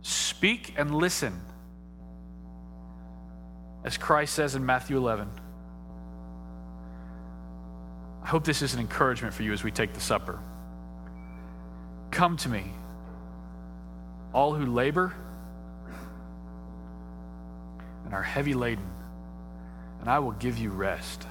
Speak 0.01 0.73
and 0.77 0.95
listen. 0.95 1.39
As 3.83 3.97
Christ 3.97 4.33
says 4.33 4.55
in 4.55 4.65
Matthew 4.65 4.97
11. 4.97 5.29
I 8.23 8.27
hope 8.27 8.43
this 8.43 8.61
is 8.61 8.73
an 8.73 8.79
encouragement 8.79 9.33
for 9.33 9.43
you 9.43 9.53
as 9.53 9.63
we 9.63 9.71
take 9.71 9.93
the 9.93 10.01
supper. 10.01 10.39
Come 12.11 12.35
to 12.37 12.49
me 12.49 12.65
all 14.33 14.53
who 14.53 14.65
labor 14.65 15.13
and 18.05 18.13
are 18.13 18.23
heavy 18.23 18.53
laden, 18.53 18.85
and 20.07 20.13
I 20.13 20.19
will 20.19 20.31
give 20.31 20.57
you 20.57 20.69
rest. 20.69 21.27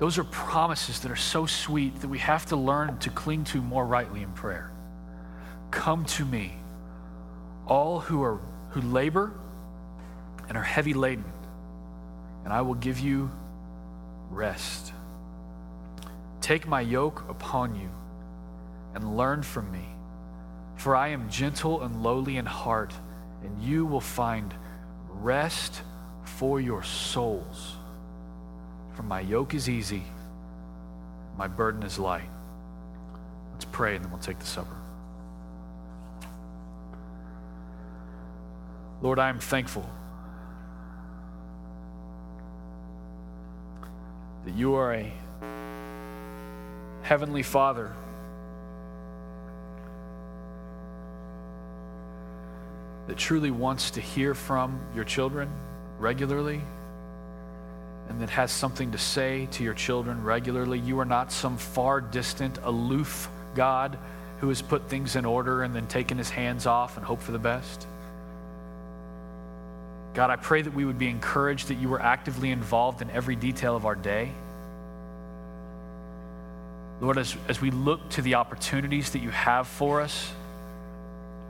Those 0.00 0.18
are 0.18 0.24
promises 0.24 0.98
that 1.02 1.12
are 1.12 1.16
so 1.16 1.46
sweet 1.46 2.00
that 2.00 2.08
we 2.08 2.18
have 2.18 2.44
to 2.46 2.56
learn 2.56 2.98
to 2.98 3.10
cling 3.10 3.44
to 3.44 3.62
more 3.62 3.86
rightly 3.86 4.22
in 4.22 4.32
prayer. 4.32 4.72
Come 5.70 6.04
to 6.06 6.24
me, 6.24 6.54
all 7.68 8.00
who 8.00 8.20
are 8.24 8.40
who 8.70 8.80
labor 8.80 9.30
and 10.48 10.58
are 10.58 10.64
heavy 10.64 10.92
laden, 10.92 11.24
and 12.42 12.52
I 12.52 12.62
will 12.62 12.74
give 12.74 12.98
you 12.98 13.30
rest. 14.28 14.92
Take 16.40 16.66
my 16.66 16.80
yoke 16.80 17.28
upon 17.28 17.76
you 17.76 17.90
and 18.96 19.16
learn 19.16 19.44
from 19.44 19.70
me 19.70 19.86
for 20.80 20.96
I 20.96 21.08
am 21.08 21.30
gentle 21.30 21.82
and 21.82 22.02
lowly 22.02 22.38
in 22.38 22.46
heart, 22.46 22.94
and 23.44 23.62
you 23.62 23.84
will 23.84 24.00
find 24.00 24.52
rest 25.10 25.82
for 26.36 26.60
your 26.60 26.82
souls. 26.82 27.76
For 28.94 29.02
my 29.02 29.20
yoke 29.20 29.54
is 29.54 29.68
easy, 29.68 30.02
my 31.36 31.48
burden 31.48 31.82
is 31.82 31.98
light. 31.98 32.28
Let's 33.52 33.64
pray, 33.66 33.96
and 33.96 34.04
then 34.04 34.10
we'll 34.10 34.20
take 34.20 34.38
the 34.38 34.46
supper. 34.46 34.76
Lord, 39.02 39.18
I 39.18 39.28
am 39.28 39.38
thankful 39.38 39.88
that 44.44 44.54
you 44.54 44.74
are 44.74 44.94
a 44.94 45.12
heavenly 47.02 47.42
Father 47.42 47.92
that 53.06 53.16
truly 53.16 53.50
wants 53.50 53.90
to 53.92 54.00
hear 54.00 54.34
from 54.34 54.80
your 54.94 55.04
children 55.04 55.50
regularly 56.00 56.60
and 58.10 58.20
that 58.20 58.30
has 58.30 58.50
something 58.50 58.90
to 58.90 58.98
say 58.98 59.46
to 59.52 59.62
your 59.62 59.72
children 59.72 60.24
regularly. 60.24 60.80
You 60.80 60.98
are 60.98 61.04
not 61.04 61.30
some 61.30 61.56
far 61.56 62.00
distant, 62.00 62.58
aloof 62.64 63.30
God 63.54 63.96
who 64.40 64.48
has 64.48 64.62
put 64.62 64.88
things 64.88 65.14
in 65.14 65.24
order 65.24 65.62
and 65.62 65.72
then 65.72 65.86
taken 65.86 66.18
his 66.18 66.28
hands 66.28 66.66
off 66.66 66.96
and 66.96 67.06
hope 67.06 67.20
for 67.20 67.30
the 67.30 67.38
best. 67.38 67.86
God, 70.12 70.30
I 70.30 70.36
pray 70.36 70.60
that 70.60 70.74
we 70.74 70.84
would 70.84 70.98
be 70.98 71.08
encouraged 71.08 71.68
that 71.68 71.76
you 71.76 71.88
were 71.88 72.02
actively 72.02 72.50
involved 72.50 73.00
in 73.00 73.10
every 73.10 73.36
detail 73.36 73.76
of 73.76 73.86
our 73.86 73.94
day. 73.94 74.32
Lord, 77.00 77.16
as, 77.16 77.36
as 77.46 77.60
we 77.60 77.70
look 77.70 78.08
to 78.10 78.22
the 78.22 78.34
opportunities 78.34 79.10
that 79.12 79.20
you 79.20 79.30
have 79.30 79.68
for 79.68 80.00
us, 80.00 80.32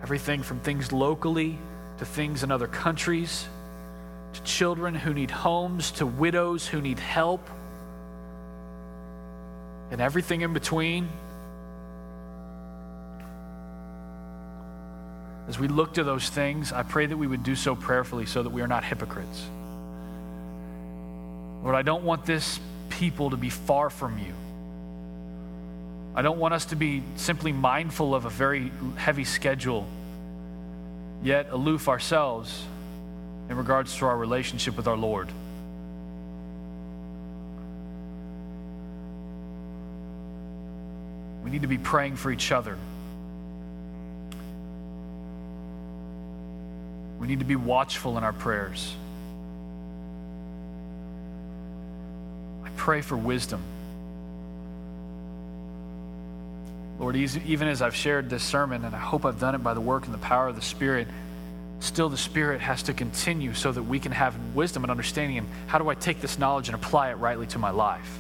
everything 0.02 0.42
from 0.42 0.60
things 0.60 0.92
locally 0.92 1.58
to 1.98 2.04
things 2.04 2.42
in 2.42 2.52
other 2.52 2.66
countries, 2.66 3.48
to 4.34 4.42
children 4.42 4.94
who 4.94 5.12
need 5.12 5.30
homes, 5.30 5.90
to 5.92 6.06
widows 6.06 6.66
who 6.66 6.80
need 6.80 6.98
help, 6.98 7.48
and 9.90 10.00
everything 10.00 10.42
in 10.42 10.52
between. 10.52 11.08
As 15.48 15.58
we 15.58 15.66
look 15.66 15.94
to 15.94 16.04
those 16.04 16.28
things, 16.28 16.72
I 16.72 16.84
pray 16.84 17.06
that 17.06 17.16
we 17.16 17.26
would 17.26 17.42
do 17.42 17.56
so 17.56 17.74
prayerfully 17.74 18.26
so 18.26 18.42
that 18.42 18.50
we 18.50 18.62
are 18.62 18.68
not 18.68 18.84
hypocrites. 18.84 19.44
Lord, 21.64 21.74
I 21.74 21.82
don't 21.82 22.04
want 22.04 22.24
this 22.24 22.60
people 22.88 23.30
to 23.30 23.36
be 23.36 23.50
far 23.50 23.90
from 23.90 24.18
you. 24.18 24.32
I 26.14 26.22
don't 26.22 26.38
want 26.38 26.54
us 26.54 26.66
to 26.66 26.76
be 26.76 27.02
simply 27.16 27.52
mindful 27.52 28.14
of 28.14 28.24
a 28.24 28.30
very 28.30 28.70
heavy 28.96 29.24
schedule, 29.24 29.86
yet 31.22 31.48
aloof 31.50 31.88
ourselves 31.88 32.64
in 33.50 33.56
regards 33.56 33.96
to 33.96 34.06
our 34.06 34.16
relationship 34.16 34.76
with 34.76 34.86
our 34.86 34.96
Lord. 34.96 35.28
We 41.42 41.50
need 41.50 41.62
to 41.62 41.68
be 41.68 41.78
praying 41.78 42.14
for 42.14 42.30
each 42.30 42.52
other. 42.52 42.78
We 47.18 47.26
need 47.26 47.40
to 47.40 47.44
be 47.44 47.56
watchful 47.56 48.16
in 48.16 48.22
our 48.22 48.32
prayers. 48.32 48.94
I 52.64 52.68
pray 52.76 53.02
for 53.02 53.16
wisdom. 53.16 53.62
Lord, 57.00 57.16
even 57.16 57.66
as 57.66 57.82
I've 57.82 57.96
shared 57.96 58.30
this 58.30 58.44
sermon, 58.44 58.84
and 58.84 58.94
I 58.94 58.98
hope 58.98 59.24
I've 59.24 59.40
done 59.40 59.56
it 59.56 59.62
by 59.64 59.74
the 59.74 59.80
work 59.80 60.04
and 60.04 60.14
the 60.14 60.18
power 60.18 60.48
of 60.48 60.54
the 60.54 60.62
Spirit, 60.62 61.08
still 61.80 62.08
the 62.08 62.16
Spirit 62.16 62.60
has 62.60 62.82
to 62.84 62.92
continue 62.92 63.54
so 63.54 63.72
that 63.72 63.82
we 63.82 63.98
can 63.98 64.12
have 64.12 64.36
wisdom 64.54 64.84
and 64.84 64.90
understanding. 64.90 65.38
And 65.38 65.48
how 65.66 65.78
do 65.78 65.88
I 65.88 65.94
take 65.94 66.20
this 66.20 66.38
knowledge 66.38 66.68
and 66.68 66.74
apply 66.74 67.10
it 67.10 67.14
rightly 67.14 67.46
to 67.48 67.58
my 67.58 67.70
life? 67.70 68.18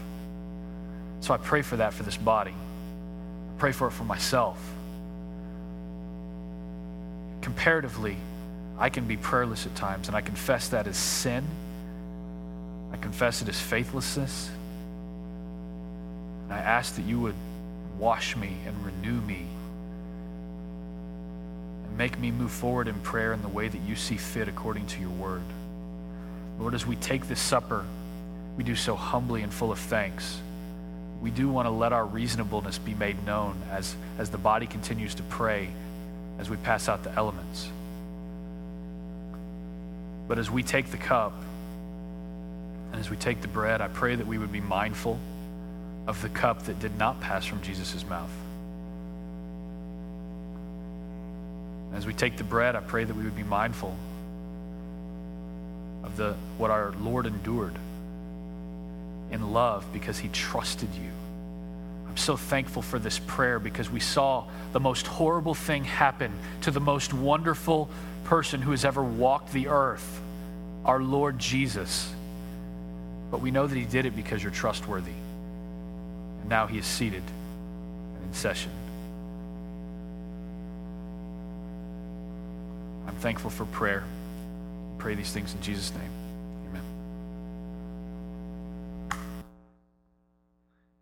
So 1.20 1.34
I 1.34 1.36
pray 1.36 1.62
for 1.62 1.76
that 1.76 1.92
for 1.92 2.02
this 2.02 2.16
body. 2.16 2.52
I 2.52 3.58
pray 3.58 3.72
for 3.72 3.86
it 3.88 3.92
for 3.92 4.04
myself. 4.04 4.58
Comparatively, 7.42 8.16
I 8.78 8.88
can 8.88 9.06
be 9.06 9.18
prayerless 9.18 9.66
at 9.66 9.74
times, 9.76 10.08
and 10.08 10.16
I 10.16 10.22
confess 10.22 10.68
that 10.70 10.86
as 10.86 10.96
sin. 10.96 11.44
I 12.92 12.96
confess 12.96 13.42
it 13.42 13.48
as 13.48 13.60
faithlessness. 13.60 14.50
And 16.44 16.54
I 16.54 16.58
ask 16.58 16.96
that 16.96 17.02
you 17.02 17.20
would 17.20 17.34
wash 17.98 18.36
me 18.36 18.56
and 18.66 18.84
renew 18.84 19.20
me 19.20 19.46
make 22.00 22.18
me 22.18 22.30
move 22.30 22.50
forward 22.50 22.88
in 22.88 22.98
prayer 23.00 23.34
in 23.34 23.42
the 23.42 23.48
way 23.48 23.68
that 23.68 23.82
you 23.82 23.94
see 23.94 24.16
fit 24.16 24.48
according 24.48 24.86
to 24.86 24.98
your 25.02 25.10
word. 25.10 25.42
Lord, 26.58 26.72
as 26.72 26.86
we 26.86 26.96
take 26.96 27.28
this 27.28 27.38
supper, 27.38 27.84
we 28.56 28.64
do 28.64 28.74
so 28.74 28.96
humbly 28.96 29.42
and 29.42 29.52
full 29.52 29.70
of 29.70 29.78
thanks. 29.78 30.40
We 31.20 31.30
do 31.30 31.50
want 31.50 31.66
to 31.66 31.70
let 31.70 31.92
our 31.92 32.06
reasonableness 32.06 32.78
be 32.78 32.94
made 32.94 33.22
known 33.26 33.54
as, 33.70 33.94
as 34.16 34.30
the 34.30 34.38
body 34.38 34.66
continues 34.66 35.14
to 35.16 35.22
pray 35.24 35.68
as 36.38 36.48
we 36.48 36.56
pass 36.56 36.88
out 36.88 37.04
the 37.04 37.12
elements. 37.12 37.68
But 40.26 40.38
as 40.38 40.50
we 40.50 40.62
take 40.62 40.90
the 40.90 40.96
cup 40.96 41.34
and 42.92 43.00
as 43.02 43.10
we 43.10 43.18
take 43.18 43.42
the 43.42 43.48
bread, 43.48 43.82
I 43.82 43.88
pray 43.88 44.14
that 44.14 44.26
we 44.26 44.38
would 44.38 44.52
be 44.52 44.62
mindful 44.62 45.18
of 46.06 46.22
the 46.22 46.30
cup 46.30 46.62
that 46.62 46.80
did 46.80 46.96
not 46.96 47.20
pass 47.20 47.44
from 47.44 47.60
Jesus' 47.60 48.08
mouth. 48.08 48.30
As 51.94 52.06
we 52.06 52.12
take 52.12 52.36
the 52.36 52.44
bread, 52.44 52.76
I 52.76 52.80
pray 52.80 53.04
that 53.04 53.14
we 53.14 53.24
would 53.24 53.36
be 53.36 53.42
mindful 53.42 53.96
of 56.04 56.16
the, 56.16 56.34
what 56.56 56.70
our 56.70 56.92
Lord 57.00 57.26
endured 57.26 57.74
in 59.30 59.52
love 59.52 59.84
because 59.92 60.18
he 60.18 60.28
trusted 60.28 60.88
you. 60.94 61.10
I'm 62.08 62.16
so 62.16 62.36
thankful 62.36 62.82
for 62.82 62.98
this 62.98 63.20
prayer 63.20 63.60
because 63.60 63.88
we 63.88 64.00
saw 64.00 64.44
the 64.72 64.80
most 64.80 65.06
horrible 65.06 65.54
thing 65.54 65.84
happen 65.84 66.32
to 66.62 66.70
the 66.70 66.80
most 66.80 67.12
wonderful 67.14 67.88
person 68.24 68.60
who 68.60 68.72
has 68.72 68.84
ever 68.84 69.02
walked 69.02 69.52
the 69.52 69.68
earth, 69.68 70.20
our 70.84 71.00
Lord 71.00 71.38
Jesus. 71.38 72.12
But 73.30 73.40
we 73.40 73.52
know 73.52 73.66
that 73.66 73.76
He 73.76 73.84
did 73.84 74.06
it 74.06 74.16
because 74.16 74.42
you're 74.42 74.52
trustworthy. 74.52 75.12
And 76.40 76.48
now 76.48 76.66
He 76.66 76.78
is 76.78 76.86
seated 76.86 77.22
and 78.16 78.26
in 78.26 78.34
session. 78.34 78.72
I'm 83.06 83.09
thankful 83.20 83.50
for 83.50 83.66
prayer. 83.66 84.02
Pray 84.96 85.14
these 85.14 85.30
things 85.30 85.52
in 85.54 85.60
Jesus' 85.60 85.92
name. 85.92 86.10
Amen. 86.70 86.82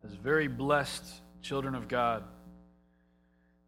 As 0.04 0.12
very 0.14 0.48
blessed 0.48 1.04
children 1.42 1.76
of 1.76 1.86
God 1.86 2.24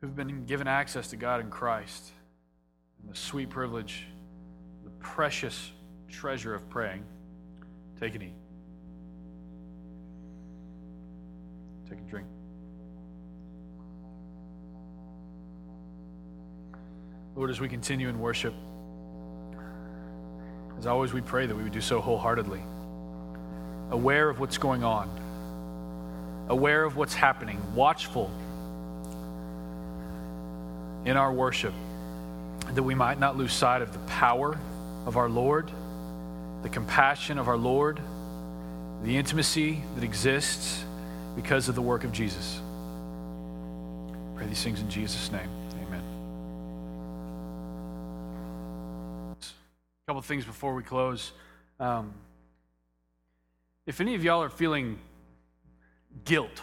who've 0.01 0.17
been 0.17 0.47
given 0.47 0.67
access 0.67 1.09
to 1.09 1.17
God 1.17 1.41
in 1.41 1.49
Christ 1.49 2.11
and 3.01 3.13
the 3.13 3.17
sweet 3.17 3.51
privilege, 3.51 4.07
the 4.83 4.91
precious 4.99 5.71
treasure 6.09 6.53
of 6.53 6.69
praying, 6.69 7.05
take 8.01 8.15
and 8.15 8.25
eat. 8.25 8.35
Take 11.89 12.01
a 12.01 12.11
drink. 12.11 12.27
Lord, 17.37 17.51
as 17.51 17.61
we 17.61 17.69
continue 17.69 18.09
in 18.09 18.19
worship, 18.19 18.55
as 20.79 20.87
always, 20.87 21.13
we 21.13 21.21
pray 21.21 21.47
that 21.47 21.55
we 21.55 21.63
would 21.63 21.73
do 21.73 21.81
so 21.81 22.01
wholeheartedly, 22.01 22.61
aware 23.91 24.29
of 24.29 24.41
what's 24.41 24.59
going 24.59 24.83
on, 24.83 25.09
aware 26.49 26.85
of 26.85 26.97
what's 26.97 27.15
happening, 27.15 27.61
watchful 27.75 28.31
in 31.05 31.17
our 31.17 31.33
worship 31.33 31.75
that 32.75 32.83
we 32.83 32.95
might 32.95 33.19
not 33.19 33.37
lose 33.37 33.53
sight 33.53 33.83
of 33.83 33.93
the 33.93 33.99
power 34.01 34.59
of 35.07 35.17
our 35.17 35.29
Lord, 35.29 35.71
the 36.63 36.69
compassion 36.69 37.39
of 37.39 37.49
our 37.49 37.57
Lord, 37.57 38.01
the 39.03 39.17
intimacy 39.17 39.83
that 39.95 40.05
exists 40.05 40.85
because 41.37 41.69
of 41.69 41.75
the 41.75 41.83
work 41.83 42.05
of 42.05 42.13
Jesus. 42.13 42.61
Pray 44.35 44.47
these 44.47 44.63
things 44.63 44.81
in 44.81 44.91
Jesus' 44.91 45.31
name. 45.33 45.49
Couple 50.11 50.23
things 50.23 50.45
before 50.45 50.75
we 50.75 50.83
close. 50.83 51.31
Um, 51.79 52.13
if 53.87 54.01
any 54.01 54.17
of 54.17 54.25
y'all 54.25 54.43
are 54.43 54.49
feeling 54.51 54.99
guilt, 56.25 56.61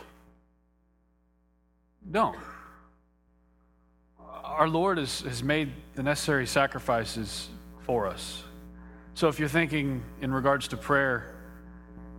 don't 2.11 2.37
our 4.43 4.67
Lord 4.67 4.97
has, 4.97 5.21
has 5.21 5.41
made 5.41 5.71
the 5.95 6.03
necessary 6.03 6.45
sacrifices 6.45 7.47
for 7.85 8.07
us. 8.07 8.43
So 9.13 9.29
if 9.29 9.39
you're 9.39 9.47
thinking 9.47 10.03
in 10.19 10.33
regards 10.33 10.67
to 10.69 10.77
prayer, 10.77 11.33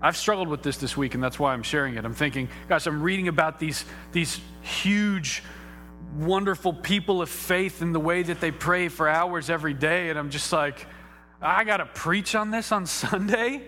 I've 0.01 0.17
struggled 0.17 0.49
with 0.49 0.63
this 0.63 0.79
this 0.79 0.97
week, 0.97 1.13
and 1.13 1.23
that's 1.23 1.39
why 1.39 1.53
I'm 1.53 1.63
sharing 1.63 1.97
it. 1.97 2.07
I'm 2.07 2.15
thinking, 2.15 2.49
gosh, 2.71 2.87
I'm 2.87 3.03
reading 3.03 3.29
about 3.29 3.59
these, 3.59 3.85
these 4.13 4.41
huge, 4.63 5.43
wonderful 6.17 6.73
people 6.73 7.21
of 7.21 7.29
faith 7.29 7.83
and 7.83 7.95
the 7.95 8.01
way 8.01 8.23
that 8.23 8.41
they 8.41 8.51
pray 8.51 8.89
for 8.89 9.11
hours 9.11 9.51
every 9.51 9.75
day, 9.75 10.09
and 10.09 10.19
I'm 10.19 10.31
just 10.31 10.51
like, 10.55 10.87
I 11.41 11.65
got 11.65 11.77
to 11.77 11.87
preach 11.87 12.35
on 12.35 12.51
this 12.51 12.73
on 12.73 12.87
Sunday, 12.87 13.63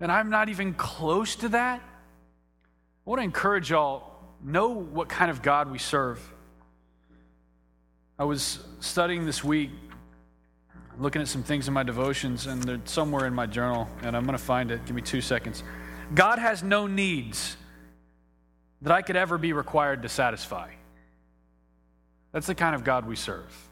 and 0.00 0.10
I'm 0.10 0.30
not 0.30 0.48
even 0.48 0.74
close 0.74 1.36
to 1.36 1.50
that. 1.50 1.80
I 1.80 3.10
want 3.10 3.20
to 3.20 3.24
encourage 3.24 3.70
y'all 3.70 4.10
know 4.42 4.68
what 4.68 5.08
kind 5.08 5.30
of 5.30 5.42
God 5.42 5.70
we 5.70 5.78
serve. 5.78 6.20
I 8.18 8.24
was 8.24 8.58
studying 8.80 9.24
this 9.24 9.44
week, 9.44 9.70
looking 10.98 11.22
at 11.22 11.28
some 11.28 11.42
things 11.42 11.68
in 11.68 11.74
my 11.74 11.84
devotions, 11.84 12.46
and 12.46 12.62
they're 12.62 12.80
somewhere 12.84 13.26
in 13.26 13.34
my 13.34 13.46
journal, 13.46 13.88
and 14.02 14.16
I'm 14.16 14.24
going 14.24 14.36
to 14.36 14.44
find 14.44 14.70
it. 14.70 14.84
Give 14.84 14.96
me 14.96 15.02
two 15.02 15.20
seconds. 15.20 15.62
God 16.14 16.38
has 16.38 16.62
no 16.62 16.86
needs 16.86 17.56
that 18.82 18.92
I 18.92 19.02
could 19.02 19.16
ever 19.16 19.38
be 19.38 19.52
required 19.52 20.02
to 20.02 20.08
satisfy. 20.08 20.70
That's 22.32 22.46
the 22.46 22.54
kind 22.54 22.74
of 22.74 22.82
God 22.82 23.06
we 23.06 23.16
serve. 23.16 23.69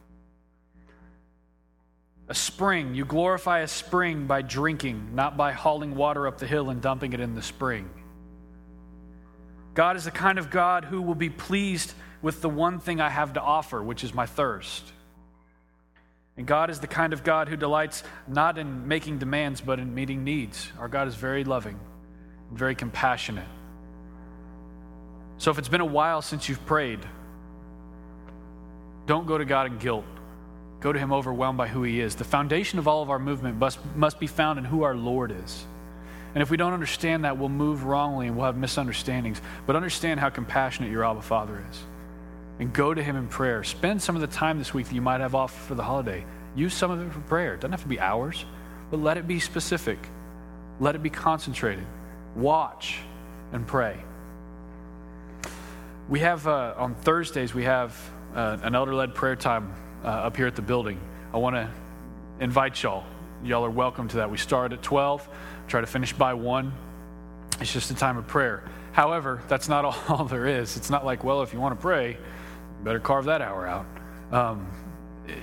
A 2.29 2.35
spring, 2.35 2.95
you 2.95 3.05
glorify 3.05 3.61
a 3.61 3.69
spring 3.69 4.27
by 4.27 4.43
drinking, 4.43 5.15
not 5.15 5.37
by 5.37 5.53
hauling 5.53 5.95
water 5.95 6.27
up 6.27 6.39
the 6.39 6.47
hill 6.47 6.69
and 6.69 6.83
dumping 6.83 7.15
it 7.15 7.21
in 7.21 7.35
the 7.35 7.43
spring. 7.43 7.89
God 9.73 9.97
is 9.97 10.05
the 10.05 10.11
kind 10.11 10.39
of 10.39 10.51
God 10.51 10.85
who 10.85 11.01
will 11.01 11.15
be 11.15 11.31
pleased 11.31 11.95
with 12.21 12.43
the 12.43 12.49
one 12.49 12.81
thing 12.81 13.01
I 13.01 13.09
have 13.09 13.35
to 13.35 13.41
offer, 13.41 13.83
which 13.83 14.05
is 14.05 14.13
my 14.13 14.27
thirst. 14.27 14.93
And 16.37 16.47
God 16.47 16.69
is 16.69 16.81
the 16.81 16.87
kind 16.87 17.13
of 17.13 17.25
God 17.25 17.49
who 17.49 17.57
delights 17.57 18.03
not 18.27 18.59
in 18.59 18.87
making 18.87 19.19
demands, 19.19 19.61
but 19.61 19.79
in 19.79 19.95
meeting 19.95 20.23
needs. 20.23 20.71
Our 20.79 20.89
God 20.89 21.09
is 21.09 21.15
very 21.15 21.45
loving, 21.45 21.79
and 22.51 22.59
very 22.59 22.75
compassionate. 22.75 23.47
So 25.39 25.51
if 25.51 25.59
it's 25.59 25.69
been 25.69 25.81
a 25.81 25.87
while 25.87 26.21
since 26.21 26.49
you've 26.49 26.65
prayed, 26.67 27.01
don't 29.07 29.27
go 29.27 29.39
to 29.39 29.45
God 29.45 29.67
in 29.67 29.79
guilt. 29.79 30.05
Go 30.81 30.93
to 30.93 30.99
Him 30.99 31.13
overwhelmed 31.13 31.59
by 31.59 31.69
who 31.69 31.83
He 31.83 32.01
is. 32.01 32.15
The 32.15 32.25
foundation 32.25 32.79
of 32.79 32.87
all 32.87 33.03
of 33.03 33.11
our 33.11 33.19
movement 33.19 33.59
must, 33.59 33.79
must 33.97 34.21
be 34.21 34.27
found 34.27 34.59
in 34.59 34.65
who 34.65 34.83
our 34.83 34.95
Lord 34.95 35.33
is. 35.33 35.67
And 36.35 36.43
if 36.43 36.51
we 36.51 36.57
don't 36.57 36.73
understand 36.73 37.25
that, 37.25 37.39
we'll 37.39 37.49
move 37.49 37.85
wrongly 37.85 38.29
and 38.29 38.37
we'll 38.37 38.47
have 38.47 38.57
misunderstandings. 38.57 39.41
But 39.67 39.77
understand 39.77 40.21
how 40.21 40.29
compassionate 40.31 40.93
your 40.93 41.05
Abba 41.05 41.23
Father 41.23 41.65
is 41.71 41.81
and 42.61 42.73
go 42.73 42.93
to 42.93 43.03
Him 43.03 43.17
in 43.17 43.29
prayer. 43.29 43.65
Spend 43.65 44.03
some 44.03 44.15
of 44.15 44.21
the 44.21 44.27
time 44.29 44.59
this 44.59 44.75
week 44.75 44.87
that 44.87 44.95
you 44.95 45.01
might 45.01 45.21
have 45.21 45.35
off 45.35 45.67
for 45.67 45.75
the 45.75 45.83
holiday. 45.83 46.25
Use 46.55 46.75
some 46.75 46.91
of 46.91 47.01
it 47.01 47.13
for 47.13 47.21
prayer. 47.21 47.55
It 47.55 47.61
doesn't 47.61 47.73
have 47.73 47.83
to 47.83 47.89
be 47.89 48.01
hours, 48.01 48.45
but 48.91 49.01
let 49.01 49.17
it 49.17 49.27
be 49.27 49.41
specific. 49.41 49.99
Let 50.81 50.95
it 50.95 51.03
be 51.03 51.11
concentrated. 51.11 51.87
Watch 52.37 52.99
and 53.53 53.67
pray. 53.67 53.97
We 56.09 56.21
have, 56.21 56.47
uh, 56.47 56.75
on 56.77 56.95
Thursdays, 56.95 57.55
we 57.55 57.65
have 57.65 57.99
uh, 58.35 58.59
an 58.63 58.75
elder 58.75 58.95
led 58.95 59.15
prayer 59.15 59.37
time 59.37 59.75
uh, 60.05 60.09
up 60.09 60.37
here 60.37 60.47
at 60.47 60.57
the 60.57 60.63
building. 60.63 61.01
I 61.33 61.39
want 61.39 61.57
to 61.57 61.71
invite 62.41 62.83
y'all. 62.83 63.05
Y'all 63.45 63.65
are 63.65 63.71
welcome 63.71 64.09
to 64.09 64.17
that. 64.19 64.31
We 64.31 64.39
start 64.39 64.73
at 64.73 64.83
12, 64.83 65.29
try 65.69 65.81
to 65.81 65.87
finish 65.87 66.13
by 66.13 66.35
1. 66.35 66.73
It's 67.61 67.73
just 67.73 67.91
a 67.91 67.95
time 67.95 68.17
of 68.17 68.27
prayer. 68.27 68.65
However, 68.93 69.43
that's 69.49 69.69
not 69.69 69.85
all 70.09 70.25
there 70.25 70.47
is. 70.47 70.77
It's 70.77 70.91
not 70.91 71.05
like, 71.05 71.25
well, 71.25 71.43
if 71.43 71.53
you 71.53 71.61
want 71.61 71.79
to 71.79 71.81
pray, 71.81 72.19
better 72.83 73.01
carve 73.01 73.27
that 73.27 73.43
hour 73.43 73.67
out. 73.67 73.87
Um, 74.33 74.67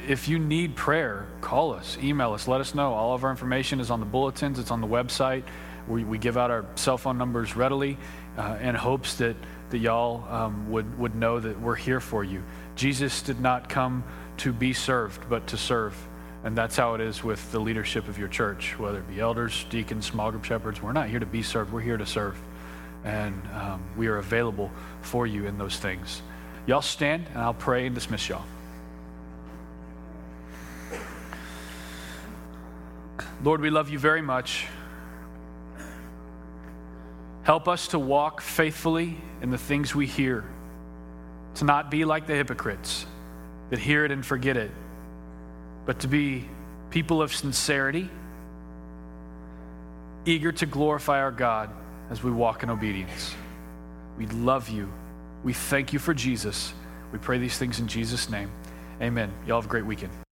if 0.08 0.28
you 0.28 0.40
need 0.40 0.76
prayer, 0.76 1.28
call 1.42 1.74
us, 1.74 1.98
email 2.02 2.34
us, 2.34 2.48
let 2.48 2.60
us 2.60 2.74
know. 2.74 2.94
All 2.94 3.14
of 3.14 3.24
our 3.24 3.30
information 3.30 3.80
is 3.80 3.92
on 3.92 4.00
the 4.00 4.06
bulletins, 4.06 4.60
it's 4.60 4.72
on 4.72 4.82
the 4.82 4.88
website. 4.88 5.44
We, 5.88 6.04
we 6.04 6.18
give 6.18 6.38
out 6.38 6.50
our 6.50 6.66
cell 6.76 6.98
phone 6.98 7.18
numbers 7.18 7.56
readily 7.56 7.98
uh, 8.38 8.58
in 8.60 8.74
hopes 8.74 9.16
that, 9.18 9.36
that 9.70 9.78
y'all 9.78 10.26
um, 10.34 10.72
would, 10.72 10.98
would 10.98 11.16
know 11.16 11.40
that 11.40 11.60
we're 11.60 11.76
here 11.76 12.00
for 12.00 12.24
you. 12.24 12.44
Jesus 12.76 13.22
did 13.22 13.40
not 13.40 13.70
come 13.70 14.04
to 14.38 14.52
be 14.54 14.74
served, 14.74 15.30
but 15.30 15.48
to 15.48 15.58
serve. 15.58 15.96
And 16.44 16.56
that's 16.56 16.76
how 16.76 16.94
it 16.94 17.02
is 17.02 17.24
with 17.24 17.52
the 17.52 17.60
leadership 17.60 18.08
of 18.08 18.20
your 18.20 18.28
church, 18.28 18.78
whether 18.78 19.00
it 19.00 19.08
be 19.08 19.20
elders, 19.20 19.66
deacons, 19.70 20.06
small 20.06 20.30
group 20.32 20.44
shepherds. 20.44 20.82
We're 20.82 20.94
not 20.94 21.10
here 21.10 21.20
to 21.20 21.26
be 21.26 21.42
served, 21.42 21.74
we're 21.74 21.82
here 21.82 21.98
to 21.98 22.06
serve. 22.06 22.38
And 23.04 23.42
um, 23.54 23.84
we 23.98 24.08
are 24.08 24.18
available 24.18 24.72
for 25.02 25.26
you 25.26 25.46
in 25.48 25.58
those 25.58 25.78
things. 25.78 26.22
Y'all 26.68 26.82
stand, 26.82 27.26
and 27.34 27.38
I'll 27.38 27.54
pray 27.54 27.86
and 27.86 27.96
dismiss 27.96 28.30
y'all. 28.30 28.46
Lord, 33.44 33.62
we 33.62 33.70
love 33.70 33.90
you 33.90 34.00
very 34.00 34.22
much. 34.22 34.66
Help 37.44 37.68
us 37.68 37.90
to 37.90 38.00
walk 38.00 38.42
faithfully 38.42 39.18
in 39.42 39.52
the 39.52 39.58
things 39.58 39.94
we 39.94 40.08
hear, 40.08 40.44
to 41.56 41.66
not 41.66 41.92
be 41.92 42.06
like 42.06 42.26
the 42.26 42.34
hypocrites 42.34 43.06
that 43.70 43.80
hear 43.80 44.06
it 44.06 44.12
and 44.12 44.26
forget 44.26 44.58
it, 44.58 44.72
but 45.86 46.00
to 46.02 46.08
be 46.08 46.48
people 46.90 47.22
of 47.22 47.34
sincerity, 47.34 48.10
eager 50.26 50.52
to 50.52 50.66
glorify 50.66 51.20
our 51.20 51.32
God 51.32 51.70
as 52.10 52.24
we 52.24 52.32
walk 52.32 52.64
in 52.64 52.70
obedience. 52.70 53.36
We 54.18 54.28
love 54.28 54.70
you. 54.70 54.92
We 55.44 55.54
thank 55.54 55.94
you 55.94 56.00
for 56.00 56.14
Jesus. 56.14 56.74
We 57.12 57.20
pray 57.20 57.38
these 57.38 57.58
things 57.58 57.80
in 57.80 57.88
Jesus' 57.88 58.30
name. 58.30 58.52
Amen. 59.02 59.32
Y'all 59.46 59.58
have 59.62 59.66
a 59.66 59.70
great 59.70 59.86
weekend. 59.86 60.25